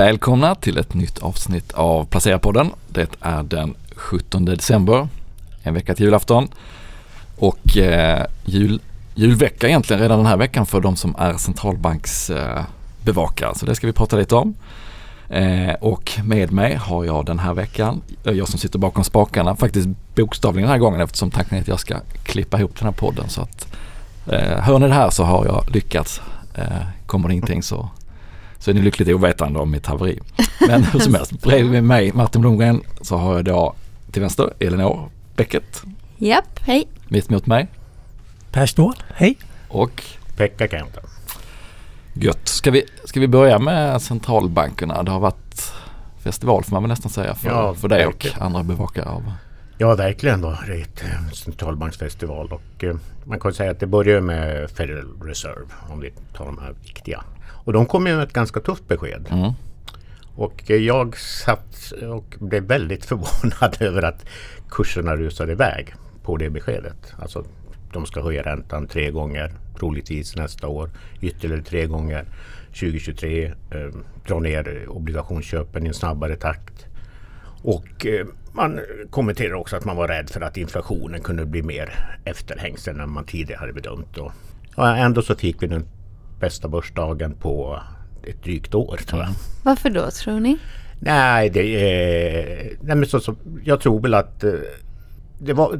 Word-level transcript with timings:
Välkomna 0.00 0.54
till 0.54 0.78
ett 0.78 0.94
nytt 0.94 1.18
avsnitt 1.18 1.72
av 1.72 2.04
Placerarpodden. 2.04 2.70
Det 2.88 3.10
är 3.20 3.42
den 3.42 3.74
17 3.96 4.44
december, 4.44 5.08
en 5.62 5.74
vecka 5.74 5.94
till 5.94 6.04
julafton. 6.04 6.48
Och 7.36 7.76
eh, 7.76 8.26
jul, 8.44 8.80
julvecka 9.14 9.68
egentligen 9.68 10.02
redan 10.02 10.18
den 10.18 10.26
här 10.26 10.36
veckan 10.36 10.66
för 10.66 10.80
de 10.80 10.96
som 10.96 11.14
är 11.18 11.34
centralbanksbevakare. 11.34 13.50
Eh, 13.50 13.54
Så 13.54 13.66
det 13.66 13.74
ska 13.74 13.86
vi 13.86 13.92
prata 13.92 14.16
lite 14.16 14.34
om. 14.34 14.54
Eh, 15.28 15.72
och 15.80 16.12
med 16.24 16.52
mig 16.52 16.74
har 16.74 17.04
jag 17.04 17.26
den 17.26 17.38
här 17.38 17.54
veckan, 17.54 18.02
eh, 18.24 18.32
jag 18.32 18.48
som 18.48 18.58
sitter 18.58 18.78
bakom 18.78 19.04
spakarna, 19.04 19.56
faktiskt 19.56 19.88
bokstavligen 20.14 20.68
den 20.68 20.72
här 20.72 20.78
gången 20.78 21.00
eftersom 21.00 21.30
tanken 21.30 21.58
är 21.58 21.62
att 21.62 21.68
jag 21.68 21.80
ska 21.80 21.96
klippa 22.24 22.58
ihop 22.58 22.76
den 22.78 22.84
här 22.84 22.92
podden. 22.94 23.28
Så 23.28 23.42
att, 23.42 23.66
eh, 24.26 24.58
hör 24.60 24.78
ni 24.78 24.88
det 24.88 24.94
här 24.94 25.10
så 25.10 25.24
har 25.24 25.46
jag 25.46 25.64
lyckats. 25.74 26.20
Eh, 26.54 26.64
kommer 27.06 27.28
det 27.28 27.34
ingenting 27.34 27.62
så 27.62 27.88
så 28.60 28.70
är 28.70 28.74
ni 28.74 28.82
lyckligt 28.82 29.08
ovetande 29.08 29.58
om 29.58 29.70
mitt 29.70 29.86
haveri. 29.86 30.20
Men 30.68 30.84
hur 30.84 31.00
som 31.00 31.14
helst, 31.14 31.42
bredvid 31.42 31.84
mig 31.84 32.12
Martin 32.12 32.40
Blomgren 32.40 32.82
så 33.00 33.16
har 33.16 33.34
jag 33.34 33.44
då 33.44 33.74
till 34.10 34.22
vänster 34.22 34.52
Elinor 34.58 35.10
Bäcket. 35.36 35.82
Japp, 36.18 36.58
hej. 36.60 36.88
Mitt 37.08 37.30
mot 37.30 37.46
mig. 37.46 37.68
Per 38.50 38.66
Ståhl, 38.66 38.94
hej. 39.14 39.36
Och 39.68 40.04
Pekka 40.36 40.68
Kenta. 40.68 41.00
Gött. 42.12 42.48
Ska 42.48 42.70
vi, 42.70 42.82
ska 43.04 43.20
vi 43.20 43.28
börja 43.28 43.58
med 43.58 44.02
centralbankerna? 44.02 45.02
Det 45.02 45.10
har 45.10 45.20
varit 45.20 45.72
festival 46.22 46.64
får 46.64 46.72
man 46.72 46.82
väl 46.82 46.88
nästan 46.88 47.10
säga 47.10 47.34
för, 47.34 47.48
Ja, 47.48 47.74
för 47.74 47.88
dig 47.88 48.06
och 48.06 48.28
andra 48.38 48.62
bevakare 48.62 49.08
av. 49.08 49.32
Ja, 49.78 49.94
verkligen. 49.94 50.40
Då. 50.40 50.58
Det 50.66 50.72
är 50.74 50.82
ett 50.82 51.02
eh, 51.02 51.30
centralbanksfestival 51.32 52.52
och 52.52 52.84
eh, 52.84 52.96
man 53.24 53.40
kan 53.40 53.52
säga 53.52 53.70
att 53.70 53.80
det 53.80 53.86
börjar 53.86 54.20
med 54.20 54.70
Federal 54.70 55.22
Reserve 55.22 55.66
om 55.88 56.00
vi 56.00 56.12
tar 56.36 56.44
de 56.46 56.58
här 56.58 56.74
viktiga. 56.84 57.24
Och 57.64 57.72
de 57.72 57.86
kom 57.86 58.04
med 58.04 58.22
ett 58.22 58.32
ganska 58.32 58.60
tufft 58.60 58.88
besked. 58.88 59.26
Mm. 59.30 59.52
Och 60.34 60.70
jag 60.70 61.18
satt 61.18 61.92
och 62.10 62.36
blev 62.38 62.62
väldigt 62.62 63.04
förvånad 63.10 63.76
över 63.80 64.02
att 64.02 64.26
kurserna 64.70 65.16
rusade 65.16 65.52
iväg 65.52 65.94
på 66.22 66.36
det 66.36 66.50
beskedet. 66.50 67.14
Alltså 67.18 67.44
de 67.92 68.06
ska 68.06 68.22
höja 68.22 68.42
räntan 68.42 68.86
tre 68.86 69.10
gånger, 69.10 69.52
troligtvis 69.78 70.36
nästa 70.36 70.68
år, 70.68 70.90
ytterligare 71.20 71.62
tre 71.62 71.86
gånger 71.86 72.24
2023, 72.66 73.46
eh, 73.46 73.54
dra 74.26 74.38
ner 74.38 74.86
obligationsköpen 74.88 75.84
i 75.84 75.88
en 75.88 75.94
snabbare 75.94 76.36
takt. 76.36 76.86
Och 77.62 78.06
eh, 78.06 78.26
man 78.52 78.80
kommenterar 79.10 79.54
också 79.54 79.76
att 79.76 79.84
man 79.84 79.96
var 79.96 80.08
rädd 80.08 80.30
för 80.30 80.40
att 80.40 80.56
inflationen 80.56 81.20
kunde 81.20 81.46
bli 81.46 81.62
mer 81.62 82.18
efterhängsen 82.24 83.00
än 83.00 83.10
man 83.10 83.24
tidigare 83.24 83.60
hade 83.60 83.72
bedömt. 83.72 84.18
Och, 84.18 84.32
ja, 84.76 84.96
ändå 84.96 85.22
så 85.22 85.34
fick 85.34 85.62
vi 85.62 85.66
den 85.66 85.86
bästa 86.40 86.68
börsdagen 86.68 87.34
på 87.34 87.80
ett 88.22 88.42
drygt 88.42 88.74
år 88.74 89.00
tror 89.06 89.22
jag. 89.22 89.30
Varför 89.62 89.90
då 89.90 90.10
tror 90.10 90.40
ni? 90.40 90.58
Nej, 91.00 91.50
det 91.50 91.62
är... 91.62 92.76
Nej, 92.80 92.96
men 92.96 93.08
så, 93.08 93.20
så, 93.20 93.36
jag 93.64 93.80
tror 93.80 94.00
väl 94.00 94.14
att 94.14 94.44
eh, 94.44 94.52
det 95.38 95.52
var... 95.52 95.78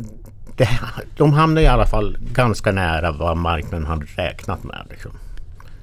Det, 0.56 0.68
de 1.16 1.32
hamnade 1.32 1.62
i 1.62 1.66
alla 1.66 1.86
fall 1.86 2.16
ganska 2.34 2.72
nära 2.72 3.12
vad 3.12 3.36
marknaden 3.36 3.86
hade 3.86 4.06
räknat 4.06 4.64
med. 4.64 4.86
Liksom. 4.90 5.10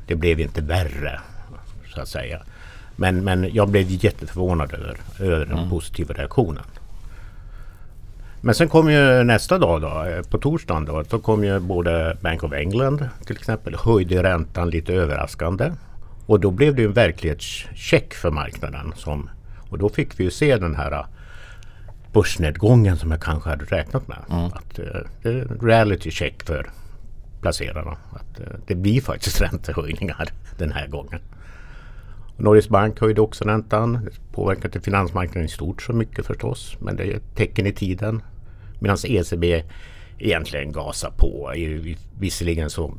Det 0.08 0.16
blev 0.16 0.40
inte 0.40 0.62
värre, 0.62 1.20
så 1.94 2.02
att 2.02 2.08
säga. 2.08 2.42
Men, 2.96 3.24
men 3.24 3.54
jag 3.54 3.70
blev 3.70 3.86
jätteförvånad 3.90 4.74
över, 4.74 4.98
över 5.20 5.46
den 5.46 5.70
positiva 5.70 6.14
reaktionen. 6.14 6.64
Men 8.42 8.56
sen 8.56 8.70
kom 8.70 8.92
ju 8.92 9.24
nästa 9.24 9.58
dag 9.58 9.82
då, 9.82 10.04
eh, 10.04 10.22
på 10.22 10.38
torsdagen 10.38 10.86
då, 10.86 11.04
så 11.04 11.20
kom 11.20 11.44
ju 11.44 11.60
både 11.60 12.18
Bank 12.22 12.44
of 12.44 12.54
England 12.54 13.10
till 13.26 13.36
exempel 13.36 13.76
höjde 13.76 14.24
räntan 14.24 14.70
lite 14.70 14.94
överraskande. 14.94 15.72
Och 16.26 16.40
då 16.40 16.52
blev 16.52 16.76
det 16.76 16.82
ju 16.82 16.88
en 16.88 16.94
verklighetscheck 16.94 18.14
för 18.14 18.32
marknaden. 18.32 18.94
Som, 18.96 19.30
och 19.70 19.78
då 19.78 19.90
fick 19.90 20.20
vi 20.20 20.24
ju 20.24 20.32
se 20.32 20.58
den 20.58 20.76
här 20.76 20.92
eh, 20.92 21.06
börsnedgången 22.14 22.98
som 22.98 23.12
jag 23.12 23.22
kanske 23.22 23.50
hade 23.50 23.66
räknat 23.66 24.08
med. 24.08 24.18
Att, 24.54 24.80
eh, 24.80 24.86
det 25.22 25.30
är 25.30 25.42
en 25.52 25.60
reality 25.62 26.12
check 26.12 26.44
för 26.44 26.70
placerarna. 27.42 27.98
Att, 28.12 28.40
eh, 28.40 28.46
det 28.68 28.76
blir 28.76 29.02
faktiskt 29.02 29.42
räntehöjningar 29.42 30.30
den 30.58 30.72
här 30.72 30.88
gången. 30.88 31.20
Norges 32.38 32.70
Bank 32.70 33.00
höjde 33.00 33.22
också 33.22 33.44
räntan. 33.44 33.94
Det 33.94 34.32
påverkar 34.32 34.66
inte 34.66 34.82
finansmarknaden 34.82 35.46
i 35.46 35.50
stort 35.50 35.82
så 35.82 35.94
mycket 35.94 36.26
förstås. 36.26 36.78
Men 36.80 36.96
det 36.96 37.04
är 37.04 37.16
ett 37.16 37.36
tecken 37.36 37.68
i 37.68 37.74
tiden. 37.74 38.22
Medan 38.80 38.98
ECB 39.04 39.64
egentligen 40.20 40.72
gasar 40.72 41.12
på. 41.18 41.54
Visserligen 42.20 42.70
så 42.70 42.94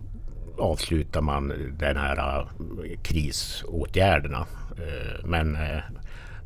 avslutar 0.59 1.21
man 1.21 1.53
den 1.79 1.97
här 1.97 2.39
eh, 2.39 3.01
krisåtgärderna. 3.03 4.47
Eh, 4.71 5.25
men 5.25 5.55
eh, 5.55 5.79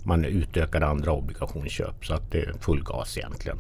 man 0.04 0.24
utökar 0.24 0.80
andra 0.80 1.12
obligationsköp 1.12 2.06
så 2.06 2.14
att 2.14 2.30
det 2.30 2.38
är 2.38 2.54
full 2.60 2.84
gas 2.84 3.18
egentligen. 3.18 3.58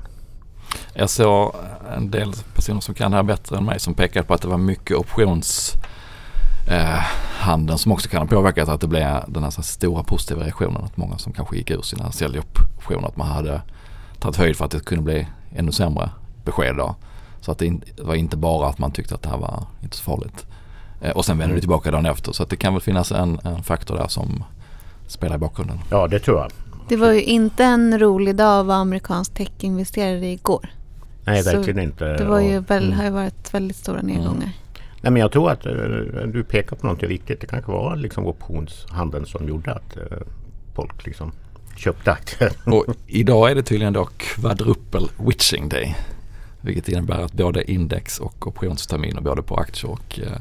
Jag 0.94 1.10
såg 1.10 1.54
en 1.96 2.10
del 2.10 2.32
personer 2.54 2.80
som 2.80 2.94
kan 2.94 3.10
det 3.10 3.16
här 3.16 3.24
bättre 3.24 3.56
än 3.56 3.64
mig 3.64 3.80
som 3.80 3.94
pekade 3.94 4.26
på 4.26 4.34
att 4.34 4.42
det 4.42 4.48
var 4.48 4.58
mycket 4.58 4.96
options 4.96 5.76
eh, 6.68 7.00
handeln 7.38 7.78
som 7.78 7.92
också 7.92 8.08
kan 8.08 8.20
ha 8.20 8.26
påverkat 8.26 8.68
att 8.68 8.80
det 8.80 8.86
blev 8.86 9.24
den 9.28 9.42
här 9.42 9.50
stora 9.50 10.02
positiva 10.02 10.44
reaktionen. 10.44 10.84
Att 10.84 10.96
många 10.96 11.18
som 11.18 11.32
kanske 11.32 11.56
gick 11.56 11.70
ur 11.70 11.82
sina 11.82 12.12
säljoptioner 12.12 13.08
att 13.08 13.16
man 13.16 13.28
hade 13.28 13.60
tagit 14.18 14.36
höjd 14.36 14.56
för 14.56 14.64
att 14.64 14.70
det 14.70 14.84
kunde 14.84 15.04
bli 15.04 15.26
ännu 15.56 15.72
sämre 15.72 16.10
besked 16.44 16.76
då. 16.76 16.96
Så 17.40 17.52
att 17.52 17.58
det, 17.58 17.66
in, 17.66 17.82
det 17.96 18.02
var 18.02 18.14
inte 18.14 18.36
bara 18.36 18.68
att 18.68 18.78
man 18.78 18.90
tyckte 18.90 19.14
att 19.14 19.22
det 19.22 19.28
här 19.28 19.38
var 19.38 19.66
inte 19.82 19.96
så 19.96 20.02
farligt. 20.02 20.46
Eh, 21.00 21.10
och 21.10 21.24
sen 21.24 21.38
vände 21.38 21.54
det 21.54 21.60
tillbaka 21.60 21.90
dagen 21.90 22.06
efter. 22.06 22.32
Så 22.32 22.42
att 22.42 22.50
det 22.50 22.56
kan 22.56 22.72
väl 22.72 22.82
finnas 22.82 23.12
en, 23.12 23.38
en 23.44 23.62
faktor 23.62 23.96
där 23.96 24.08
som 24.08 24.44
spelar 25.06 25.36
i 25.36 25.38
bakgrunden. 25.38 25.78
Ja, 25.90 26.08
det 26.08 26.18
tror 26.18 26.38
jag. 26.38 26.50
Det 26.88 26.96
var 26.96 27.12
ju 27.12 27.22
inte 27.22 27.64
en 27.64 27.98
rolig 27.98 28.36
dag 28.36 28.60
att 28.60 28.66
vara 28.66 28.78
amerikansk 28.78 29.34
techinvesterare 29.34 30.26
igår. 30.26 30.70
Nej, 31.24 31.42
verkligen 31.42 31.78
inte. 31.78 32.04
Det 32.04 32.24
var 32.24 32.40
ju 32.40 32.60
väl, 32.60 32.84
mm. 32.84 32.98
har 32.98 33.04
ju 33.04 33.10
varit 33.10 33.54
väldigt 33.54 33.76
stora 33.76 34.02
nedgångar. 34.02 34.50
Nej, 35.02 35.12
men 35.12 35.20
jag 35.20 35.32
tror 35.32 35.50
att 35.50 35.66
eh, 35.66 35.72
du 36.32 36.44
pekar 36.44 36.76
på 36.76 36.86
något 36.86 37.02
viktigt. 37.02 37.40
Det 37.40 37.46
kanske 37.46 37.72
var 37.72 37.96
liksom 37.96 38.26
optionshandeln 38.26 39.26
som 39.26 39.48
gjorde 39.48 39.72
att 39.72 39.96
eh, 39.96 40.18
folk 40.74 41.06
liksom 41.06 41.32
köpte 41.76 42.12
aktier. 42.12 42.52
Och 42.66 42.84
idag 43.06 43.50
är 43.50 43.54
det 43.54 43.62
tydligen 43.62 43.92
då 43.92 44.08
quadruple 44.16 45.08
witching 45.18 45.68
day. 45.68 45.96
Vilket 46.60 46.88
innebär 46.88 47.20
att 47.20 47.32
både 47.32 47.70
index 47.72 48.18
och 48.18 48.46
optionsterminer 48.46 49.20
både 49.20 49.42
på 49.42 49.56
aktier 49.56 49.90
och 49.90 50.20
eh, 50.20 50.38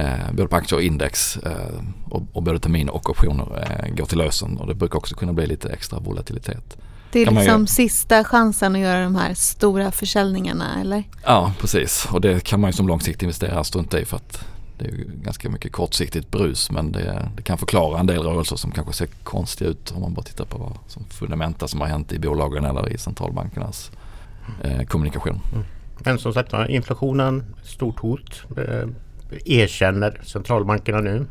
eh, 0.00 0.32
både 0.32 0.48
på 0.48 0.56
aktier 0.56 0.78
och 0.78 0.82
index 0.82 1.36
eh, 1.36 1.82
och, 2.10 2.22
och 2.32 2.42
både 2.42 2.58
terminer 2.58 2.94
och 2.94 3.10
optioner 3.10 3.66
eh, 3.68 3.94
går 3.94 4.06
till 4.06 4.18
lösen 4.18 4.58
och 4.58 4.66
det 4.66 4.74
brukar 4.74 4.98
också 4.98 5.14
kunna 5.14 5.32
bli 5.32 5.46
lite 5.46 5.68
extra 5.68 5.98
volatilitet. 5.98 6.76
Det 7.12 7.20
är 7.20 7.24
Kan 7.24 7.34
liksom 7.34 7.66
sista 7.66 8.24
chansen 8.24 8.74
att 8.74 8.80
göra 8.80 9.02
de 9.02 9.16
här 9.16 9.34
stora 9.34 9.90
försäljningarna, 9.90 10.80
eller? 10.80 11.04
Ja 11.24 11.52
precis 11.60 12.08
och 12.12 12.20
det 12.20 12.44
kan 12.44 12.60
man 12.60 12.70
ju 12.70 12.72
som 12.72 12.88
långsiktig 12.88 13.26
investerare 13.26 13.64
strunta 13.64 14.00
i 14.00 14.04
för 14.04 14.16
att 14.16 14.44
det 14.78 14.84
är 14.84 14.92
ju 14.92 15.10
ganska 15.22 15.48
mycket 15.48 15.72
kortsiktigt 15.72 16.30
brus 16.30 16.70
men 16.70 16.92
det, 16.92 17.28
det 17.36 17.42
kan 17.42 17.58
förklara 17.58 18.00
en 18.00 18.06
del 18.06 18.22
rörelser 18.22 18.56
som 18.56 18.70
kanske 18.70 18.92
ser 18.92 19.06
konstiga 19.06 19.70
ut 19.70 19.92
om 19.96 20.00
man 20.00 20.14
bara 20.14 20.22
tittar 20.22 20.44
på 20.44 20.58
vad 20.58 20.78
som 20.86 21.04
fundamenta 21.04 21.68
som 21.68 21.80
har 21.80 21.88
hänt 21.88 22.12
i 22.12 22.18
bolagen 22.18 22.64
eller 22.64 22.92
i 22.92 22.98
centralbankernas 22.98 23.90
eh, 24.62 24.82
kommunikation. 24.82 25.40
Men 25.98 26.18
som 26.18 26.34
sagt 26.34 26.52
inflationen, 26.68 27.44
stort 27.62 27.98
hot. 27.98 28.42
Eh, 28.56 28.88
erkänner 29.44 30.20
centralbankerna 30.24 31.00
nu. 31.00 31.26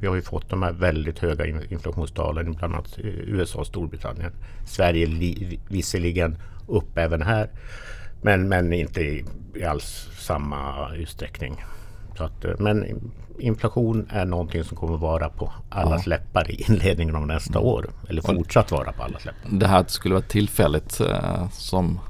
Vi 0.00 0.06
har 0.06 0.14
ju 0.14 0.22
fått 0.22 0.48
de 0.50 0.62
här 0.62 0.72
väldigt 0.72 1.18
höga 1.18 1.46
in- 1.46 1.66
inflationstalen 1.72 2.52
i 2.52 2.56
bland 2.56 2.74
annat 2.74 2.98
i 2.98 3.06
USA 3.26 3.58
och 3.58 3.66
Storbritannien. 3.66 4.32
Sverige 4.66 5.06
li- 5.06 5.60
visserligen 5.68 6.38
upp 6.66 6.98
även 6.98 7.22
här. 7.22 7.50
Men, 8.22 8.48
men 8.48 8.72
inte 8.72 9.00
i, 9.00 9.24
i 9.54 9.64
alls 9.64 10.08
samma 10.18 10.90
utsträckning. 10.94 11.64
Så 12.16 12.24
att, 12.24 12.44
eh, 12.44 12.52
men 12.58 13.00
inflation 13.38 14.06
är 14.10 14.24
någonting 14.24 14.64
som 14.64 14.76
kommer 14.76 14.96
vara 14.98 15.28
på 15.28 15.52
allas 15.68 16.06
läppar 16.06 16.50
i 16.50 16.64
inledningen 16.68 17.16
av 17.16 17.26
nästa 17.26 17.58
år. 17.58 17.86
Eller 18.08 18.22
fortsatt 18.22 18.70
vara 18.70 18.92
på 18.92 19.02
allas 19.02 19.24
läppar. 19.24 19.40
Det 19.50 19.66
här 19.66 19.84
skulle 19.88 20.14
vara 20.14 20.24
tillfälligt 20.24 21.00
eh, 21.00 21.48
som 21.50 22.00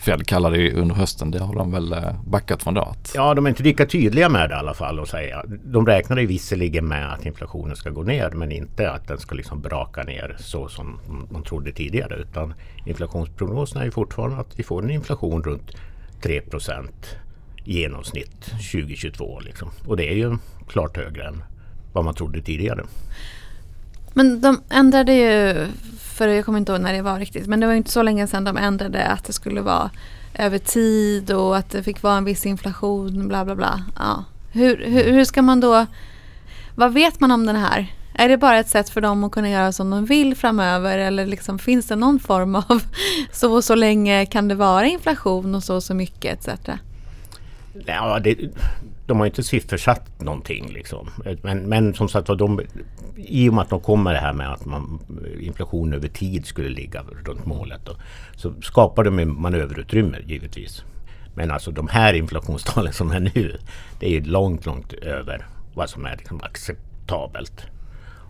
Fed 0.00 0.26
kallade 0.26 0.56
det 0.56 0.72
under 0.72 0.94
hösten. 0.94 1.30
Det 1.30 1.38
har 1.38 1.54
de 1.54 1.72
väl 1.72 1.92
eh, 1.92 2.22
backat 2.26 2.62
från 2.62 2.74
då. 2.74 2.94
Ja, 3.14 3.34
de 3.34 3.46
är 3.46 3.50
inte 3.50 3.62
lika 3.62 3.86
tydliga 3.86 4.28
med 4.28 4.50
det 4.50 4.54
i 4.54 4.58
alla 4.58 4.74
fall 4.74 5.00
att 5.00 5.08
säga. 5.08 5.44
De 5.64 5.86
räknar 5.86 6.18
ju 6.18 6.26
visserligen 6.26 6.88
med 6.88 7.12
att 7.12 7.26
inflationen 7.26 7.76
ska 7.76 7.90
gå 7.90 8.02
ner 8.02 8.30
men 8.30 8.52
inte 8.52 8.90
att 8.90 9.08
den 9.08 9.18
ska 9.18 9.34
liksom 9.34 9.60
braka 9.60 10.02
ner 10.02 10.36
så 10.38 10.68
som 10.68 11.00
man 11.30 11.42
trodde 11.42 11.72
tidigare. 11.72 12.16
Utan 12.16 12.54
inflationsprognoserna 12.84 13.80
är 13.80 13.84
ju 13.84 13.90
fortfarande 13.90 14.36
att 14.36 14.58
vi 14.58 14.62
får 14.62 14.82
en 14.82 14.90
inflation 14.90 15.42
runt 15.42 15.70
3 16.22 16.42
i 17.64 17.80
genomsnitt 17.80 18.44
2022. 18.72 19.40
Liksom. 19.40 19.68
Och 19.86 19.96
det 19.96 20.08
är 20.10 20.14
ju 20.14 20.36
klart 20.68 20.96
högre 20.96 21.28
än 21.28 21.42
vad 21.92 22.04
man 22.04 22.14
trodde 22.14 22.42
tidigare. 22.42 22.84
Men 24.14 24.40
de 24.40 24.60
ändrade 24.70 25.14
ju, 25.14 25.66
för 26.20 26.28
jag 26.28 26.44
kommer 26.44 26.58
inte 26.58 26.72
ihåg 26.72 26.80
när 26.80 26.92
det 26.92 27.02
var 27.02 27.18
riktigt, 27.18 27.46
men 27.46 27.60
det 27.60 27.66
var 27.66 27.74
inte 27.74 27.90
så 27.90 28.02
länge 28.02 28.26
sedan 28.26 28.44
de 28.44 28.56
ändrade 28.56 29.06
att 29.06 29.24
det 29.24 29.32
skulle 29.32 29.60
vara 29.60 29.90
över 30.34 30.58
tid 30.58 31.30
och 31.30 31.56
att 31.56 31.70
det 31.70 31.82
fick 31.82 32.02
vara 32.02 32.16
en 32.16 32.24
viss 32.24 32.46
inflation, 32.46 33.28
bla 33.28 33.44
bla 33.44 33.54
bla. 33.54 33.84
Ja. 33.98 34.24
Hur, 34.52 34.84
hur, 34.84 35.12
hur 35.12 35.24
ska 35.24 35.42
man 35.42 35.60
då, 35.60 35.86
vad 36.74 36.92
vet 36.92 37.20
man 37.20 37.30
om 37.30 37.46
den 37.46 37.56
här? 37.56 37.94
Är 38.14 38.28
det 38.28 38.36
bara 38.36 38.58
ett 38.58 38.68
sätt 38.68 38.90
för 38.90 39.00
dem 39.00 39.24
att 39.24 39.32
kunna 39.32 39.50
göra 39.50 39.72
som 39.72 39.90
de 39.90 40.04
vill 40.04 40.36
framöver 40.36 40.98
eller 40.98 41.26
liksom, 41.26 41.58
finns 41.58 41.86
det 41.86 41.96
någon 41.96 42.20
form 42.20 42.54
av 42.54 42.82
så 43.32 43.52
och 43.52 43.64
så 43.64 43.74
länge 43.74 44.26
kan 44.26 44.48
det 44.48 44.54
vara 44.54 44.86
inflation 44.86 45.54
och 45.54 45.64
så 45.64 45.74
och 45.74 45.82
så 45.82 45.94
mycket 45.94 46.48
etc? 46.48 46.70
Ja, 47.86 48.18
det, 48.18 48.36
de 49.10 49.18
har 49.18 49.26
inte 49.26 49.42
siffersatt 49.42 50.20
någonting 50.20 50.72
liksom. 50.72 51.10
Men, 51.42 51.58
men 51.68 51.94
som 51.94 52.08
sagt 52.08 52.26
de, 52.26 52.60
i 53.16 53.48
och 53.48 53.54
med 53.54 53.62
att 53.62 53.70
de 53.70 53.80
kommer 53.80 54.12
det 54.12 54.18
här 54.18 54.32
med 54.32 54.52
att 54.52 54.64
man, 54.64 55.00
inflation 55.40 55.92
över 55.92 56.08
tid 56.08 56.46
skulle 56.46 56.68
ligga 56.68 57.02
runt 57.24 57.46
målet. 57.46 57.80
Då, 57.84 57.96
så 58.36 58.54
skapar 58.62 59.04
de 59.04 59.42
manöverutrymme 59.42 60.18
givetvis. 60.26 60.84
Men 61.34 61.50
alltså 61.50 61.70
de 61.70 61.88
här 61.88 62.14
inflationstalen 62.14 62.92
som 62.92 63.10
är 63.10 63.20
nu, 63.20 63.58
det 64.00 64.16
är 64.16 64.20
långt, 64.20 64.66
långt 64.66 64.92
över 64.92 65.46
vad 65.74 65.90
som 65.90 66.06
är 66.06 66.16
liksom 66.16 66.40
acceptabelt. 66.42 67.66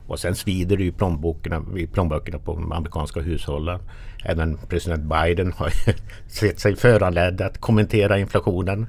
Och 0.06 0.18
sen 0.18 0.34
svider 0.34 0.76
det 0.76 0.84
i 0.84 0.92
plånböckerna, 0.92 1.62
i 1.76 1.86
plånböckerna 1.86 2.38
på 2.38 2.54
de 2.54 2.72
amerikanska 2.72 3.20
hushållen. 3.20 3.80
Även 4.24 4.58
president 4.68 5.04
Biden 5.04 5.52
har 5.52 5.72
sett 6.28 6.60
sig 6.60 6.76
föranledd 6.76 7.40
att 7.40 7.58
kommentera 7.58 8.18
inflationen 8.18 8.86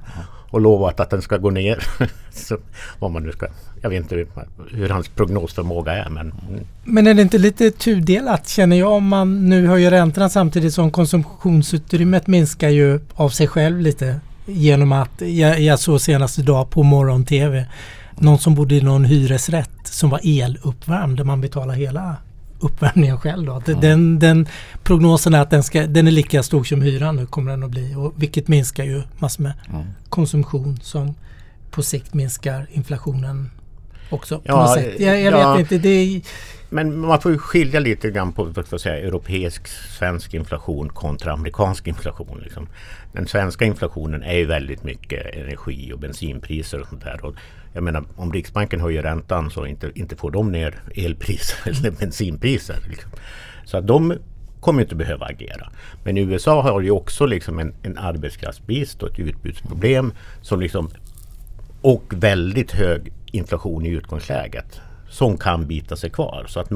och 0.52 0.60
lovat 0.60 1.00
att 1.00 1.10
den 1.10 1.22
ska 1.22 1.36
gå 1.36 1.50
ner. 1.50 1.84
Så 2.32 2.58
vad 2.98 3.10
man 3.10 3.22
nu 3.22 3.32
ska, 3.32 3.46
jag 3.82 3.90
vet 3.90 4.02
inte 4.02 4.14
hur, 4.14 4.28
hur 4.70 4.88
hans 4.88 5.08
prognosförmåga 5.08 5.92
är. 5.92 6.10
Men, 6.10 6.32
men 6.84 7.06
är 7.06 7.14
det 7.14 7.22
inte 7.22 7.38
lite 7.38 7.70
tudelat 7.70 8.48
känner 8.48 8.76
jag 8.76 8.92
om 8.92 9.08
man 9.08 9.48
nu 9.48 9.66
höjer 9.66 9.90
räntorna 9.90 10.28
samtidigt 10.28 10.74
som 10.74 10.90
konsumtionsutrymmet 10.90 12.26
minskar 12.26 12.68
ju 12.68 13.00
av 13.14 13.28
sig 13.28 13.48
själv 13.48 13.80
lite 13.80 14.20
genom 14.46 14.92
att 14.92 15.20
jag, 15.20 15.60
jag 15.60 15.78
såg 15.78 16.00
senast 16.00 16.38
idag 16.38 16.70
på 16.70 16.82
morgon-tv 16.82 17.66
någon 18.18 18.38
som 18.38 18.54
bodde 18.54 18.74
i 18.74 18.80
någon 18.80 19.04
hyresrätt 19.04 19.70
som 19.84 20.10
var 20.10 20.20
eluppvärmd 20.22 21.16
där 21.16 21.24
man 21.24 21.40
betalar 21.40 21.74
hela 21.74 22.16
uppvärmningen 22.62 23.18
själv. 23.18 23.46
Då. 23.46 23.62
Mm. 23.66 23.80
Den, 23.80 24.18
den, 24.18 24.48
prognosen 24.82 25.34
är 25.34 25.40
att 25.40 25.50
den, 25.50 25.62
ska, 25.62 25.86
den 25.86 26.06
är 26.06 26.10
lika 26.10 26.42
stor 26.42 26.64
som 26.64 26.82
hyran 26.82 27.16
nu 27.16 27.26
kommer 27.26 27.50
den 27.50 27.62
att 27.62 27.70
bli. 27.70 27.94
Och, 27.94 28.12
vilket 28.16 28.48
minskar 28.48 28.84
ju 28.84 29.02
massor 29.18 29.42
med 29.42 29.52
mm. 29.68 29.86
konsumtion 30.08 30.78
som 30.82 31.14
på 31.70 31.82
sikt 31.82 32.14
minskar 32.14 32.66
inflationen 32.70 33.50
också. 34.10 34.40
Ja. 34.44 34.78
Jag, 34.98 35.20
jag 35.20 35.32
ja, 35.32 35.52
vet 35.52 35.60
inte. 35.60 35.78
Det 35.78 35.88
är, 35.88 36.20
men 36.68 36.98
man 36.98 37.20
får 37.20 37.32
ju 37.32 37.38
skilja 37.38 37.80
lite 37.80 38.10
grann 38.10 38.32
på 38.32 38.44
vad 38.44 38.80
säga, 38.80 38.98
europeisk 38.98 39.68
svensk 39.68 40.34
inflation 40.34 40.88
kontra 40.88 41.32
amerikansk 41.32 41.86
inflation. 41.86 42.40
Liksom. 42.42 42.68
Den 43.12 43.26
svenska 43.26 43.64
inflationen 43.64 44.22
är 44.22 44.36
ju 44.36 44.46
väldigt 44.46 44.84
mycket 44.84 45.34
energi 45.34 45.92
och 45.92 45.98
bensinpriser 45.98 46.80
och 46.80 46.88
sånt 46.88 47.04
där. 47.04 47.24
Och 47.24 47.34
jag 47.72 47.82
menar 47.82 48.04
om 48.16 48.32
Riksbanken 48.32 48.80
höjer 48.80 49.02
räntan 49.02 49.50
så 49.50 49.66
inte, 49.66 49.90
inte 49.94 50.16
får 50.16 50.30
de 50.30 50.52
ner 50.52 50.82
elpriser 50.94 51.58
eller 51.70 51.90
bensinpriser. 51.90 52.76
Liksom. 52.88 53.10
Så 53.64 53.76
att 53.76 53.86
de 53.86 54.14
kommer 54.60 54.82
inte 54.82 54.94
behöva 54.94 55.26
agera. 55.26 55.72
Men 56.04 56.18
USA 56.18 56.62
har 56.62 56.80
ju 56.80 56.90
också 56.90 57.26
liksom 57.26 57.58
en, 57.58 57.74
en 57.82 57.98
arbetskraftsbrist 57.98 59.02
och 59.02 59.10
ett 59.10 59.18
utbudsproblem 59.18 60.12
som 60.40 60.60
liksom, 60.60 60.90
och 61.80 62.04
väldigt 62.10 62.72
hög 62.72 63.12
inflation 63.26 63.86
i 63.86 63.88
utgångsläget 63.88 64.80
som 65.08 65.38
kan 65.38 65.66
bita 65.66 65.96
sig 65.96 66.10
kvar. 66.10 66.44
Så 66.48 66.60
att 66.60 66.70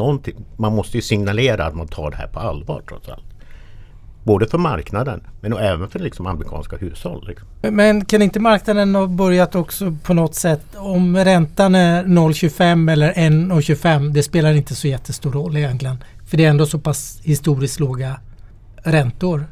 man 0.56 0.72
måste 0.72 0.96
ju 0.96 1.02
signalera 1.02 1.66
att 1.66 1.74
man 1.74 1.88
tar 1.88 2.10
det 2.10 2.16
här 2.16 2.26
på 2.26 2.38
allvar 2.38 2.82
trots 2.88 3.08
allt. 3.08 3.35
Både 4.26 4.46
för 4.46 4.58
marknaden 4.58 5.20
men 5.40 5.52
även 5.52 5.88
för 5.88 5.98
liksom 5.98 6.26
amerikanska 6.26 6.76
hushåll. 6.76 7.26
Liksom. 7.28 7.48
Men 7.60 8.04
kan 8.04 8.22
inte 8.22 8.40
marknaden 8.40 8.94
ha 8.94 9.06
börjat 9.06 9.54
också 9.54 9.96
på 10.02 10.14
något 10.14 10.34
sätt 10.34 10.62
om 10.76 11.16
räntan 11.16 11.74
är 11.74 12.04
0,25 12.04 12.92
eller 12.92 13.12
1,25 13.12 14.12
det 14.12 14.22
spelar 14.22 14.52
inte 14.52 14.74
så 14.74 14.88
jättestor 14.88 15.32
roll 15.32 15.56
egentligen. 15.56 16.04
För 16.26 16.36
det 16.36 16.44
är 16.44 16.50
ändå 16.50 16.66
så 16.66 16.78
pass 16.78 17.20
historiskt 17.22 17.80
låga 17.80 18.20
räntor. 18.76 19.46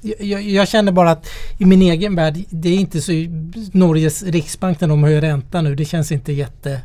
Jag, 0.00 0.42
jag, 0.42 0.68
känner 0.68 0.92
bara 0.92 1.10
att 1.10 1.28
i 1.58 1.64
min 1.64 1.82
egen 1.82 2.16
värld, 2.16 2.44
det 2.50 2.68
är 2.68 2.76
inte 2.76 3.00
så 3.00 3.12
Norges 3.72 4.22
riksbank 4.22 4.80
när 4.80 4.88
de 4.88 5.02
höjer 5.02 5.20
räntan 5.20 5.64
nu, 5.64 5.74
det 5.74 5.84
känns 5.84 6.12
inte 6.12 6.32
jätte 6.32 6.80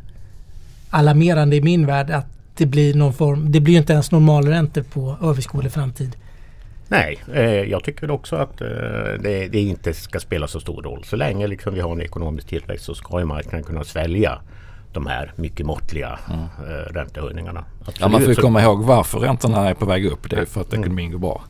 alarmerande 0.90 1.56
i 1.56 1.60
min 1.62 1.86
värld 1.86 2.10
att 2.10 2.26
det 2.56 2.66
blir 2.66 2.94
någon 2.94 3.14
form, 3.14 3.52
det 3.52 3.60
blir 3.60 3.76
inte 3.76 3.92
ens 3.92 4.10
normalräntor 4.10 4.82
på 4.82 5.16
överskådlig 5.22 5.72
framtid. 5.72 6.16
Nej, 6.90 7.18
eh, 7.34 7.42
jag 7.44 7.84
tycker 7.84 8.10
också 8.10 8.36
att 8.36 8.60
eh, 8.60 8.68
det, 9.20 9.48
det, 9.48 9.60
inte 9.60 9.94
ska 9.94 10.20
spela 10.20 10.46
så 10.46 10.60
stor 10.60 10.82
roll. 10.82 11.04
Så 11.04 11.16
länge 11.16 11.46
liksom 11.46 11.74
vi 11.74 11.80
har 11.80 11.92
en 11.92 12.00
ekonomisk 12.00 12.48
tillväxt 12.48 12.84
så 12.84 12.94
ska 12.94 13.18
ju 13.18 13.24
marknaden 13.24 13.64
kunna 13.64 13.84
svälja 13.84 14.40
de 14.92 15.06
här 15.06 15.32
mycket 15.36 15.66
måttliga 15.66 16.18
mm. 16.28 16.40
eh, 16.40 16.92
räntehöjningarna. 16.92 17.64
Ja, 17.98 18.08
man 18.08 18.20
får 18.20 18.28
ju 18.28 18.34
komma 18.34 18.62
ihåg 18.62 18.84
varför 18.84 19.18
räntorna 19.18 19.68
är 19.68 19.74
på 19.74 19.84
väg 19.84 20.06
upp. 20.06 20.30
Det 20.30 20.36
är 20.36 20.44
för 20.44 20.60
att 20.60 20.72
mm. 20.72 20.80
ekonomin 20.80 21.10
går 21.10 21.18
bra. 21.18 21.44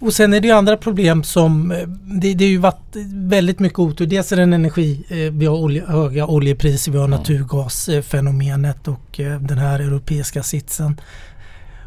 Och 0.00 0.12
sen 0.12 0.34
är 0.34 0.40
det 0.40 0.48
ju 0.48 0.54
andra 0.54 0.76
problem 0.76 1.22
som 1.22 1.70
eh, 1.70 1.88
det, 2.20 2.34
det 2.34 2.44
är 2.44 2.48
ju 2.48 2.58
varit 2.58 2.96
väldigt 3.12 3.58
mycket 3.58 3.78
otur. 3.78 4.06
Dels 4.06 4.32
är 4.32 4.36
det 4.36 4.42
en 4.42 4.52
energi, 4.52 5.04
eh, 5.08 5.32
vi 5.32 5.46
har 5.46 5.56
olje, 5.56 5.86
höga 5.86 6.26
oljepriser, 6.26 6.92
vi 6.92 6.98
har 6.98 7.04
mm. 7.04 7.18
naturgasfenomenet 7.18 8.88
och 8.88 9.20
eh, 9.20 9.40
den 9.40 9.58
här 9.58 9.80
europeiska 9.80 10.42
sitsen. 10.42 11.00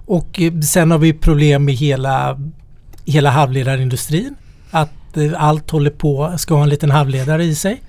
Och 0.09 0.41
eh, 0.41 0.59
sen 0.59 0.91
har 0.91 0.97
vi 0.97 1.13
problem 1.13 1.65
med 1.65 1.75
hela, 1.75 2.39
hela 3.09 3.29
halvledarindustrin. 3.29 4.35
Att 4.71 5.17
eh, 5.17 5.31
allt 5.37 5.69
håller 5.69 5.91
på, 5.91 6.33
ska 6.37 6.53
ha 6.53 6.63
en 6.63 6.69
liten 6.69 6.91
halvledare 6.91 7.43
i 7.43 7.55
sig 7.55 7.81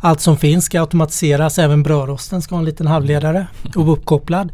allt 0.00 0.20
som 0.20 0.36
finns 0.36 0.64
ska 0.64 0.80
automatiseras. 0.80 1.58
Även 1.58 1.82
brödrosten 1.82 2.42
ska 2.42 2.54
ha 2.54 2.60
en 2.60 2.64
liten 2.64 2.86
halvledare 2.86 3.46
och 3.76 3.86
vara 3.86 3.96
uppkopplad. 3.96 4.52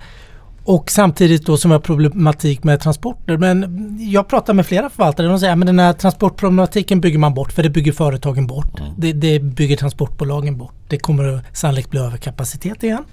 Och 0.65 0.91
samtidigt 0.91 1.47
då 1.47 1.57
som 1.57 1.71
vi 1.71 1.73
har 1.73 1.81
problematik 1.81 2.65
med 2.65 2.81
transporter. 2.81 3.37
Men 3.37 3.99
jag 4.01 4.29
pratar 4.29 4.55
med 4.55 4.67
flera 4.67 4.91
förvaltare 4.91 5.27
och 5.27 5.33
de 5.33 5.41
säger 5.41 5.53
att 5.53 5.67
den 5.67 5.79
här 5.79 5.93
transportproblematiken 5.93 7.01
bygger 7.01 7.19
man 7.19 7.35
bort 7.35 7.53
för 7.53 7.63
det 7.63 7.71
bygger 7.71 7.93
företagen 7.93 8.47
bort. 8.47 8.81
Mm. 8.81 8.93
Det, 8.97 9.13
det, 9.13 9.41
bygger 9.41 9.77
transportbolagen 9.77 10.59
bort. 10.59 10.75
Det 10.89 10.99
kommer 10.99 11.41
sannolikt 11.53 11.91
bli 11.91 12.01
överkapacitet 12.01 12.83
igen. 12.83 13.05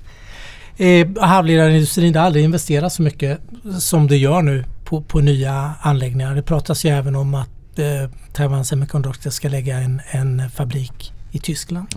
Eh, 0.77 1.07
halvledarindustrin 1.21 2.15
har 2.15 2.23
aldrig 2.23 2.45
investerat 2.45 2.93
så 2.93 3.01
mycket 3.01 3.39
som 3.79 4.07
det 4.07 4.17
gör 4.17 4.41
nu 4.41 4.65
på, 4.89 5.01
på 5.01 5.19
nya 5.19 5.73
anläggningar. 5.81 6.35
Det 6.35 6.41
pratas 6.41 6.85
ju 6.85 6.89
även 6.89 7.15
om 7.15 7.35
att 7.35 7.79
eh, 7.79 7.85
Taiwan 8.33 8.65
Semiconductor 8.65 9.29
ska 9.29 9.49
lägga 9.49 9.77
en, 9.77 10.01
en 10.11 10.49
fabrik 10.49 11.13
i 11.31 11.39
Tyskland. 11.39 11.87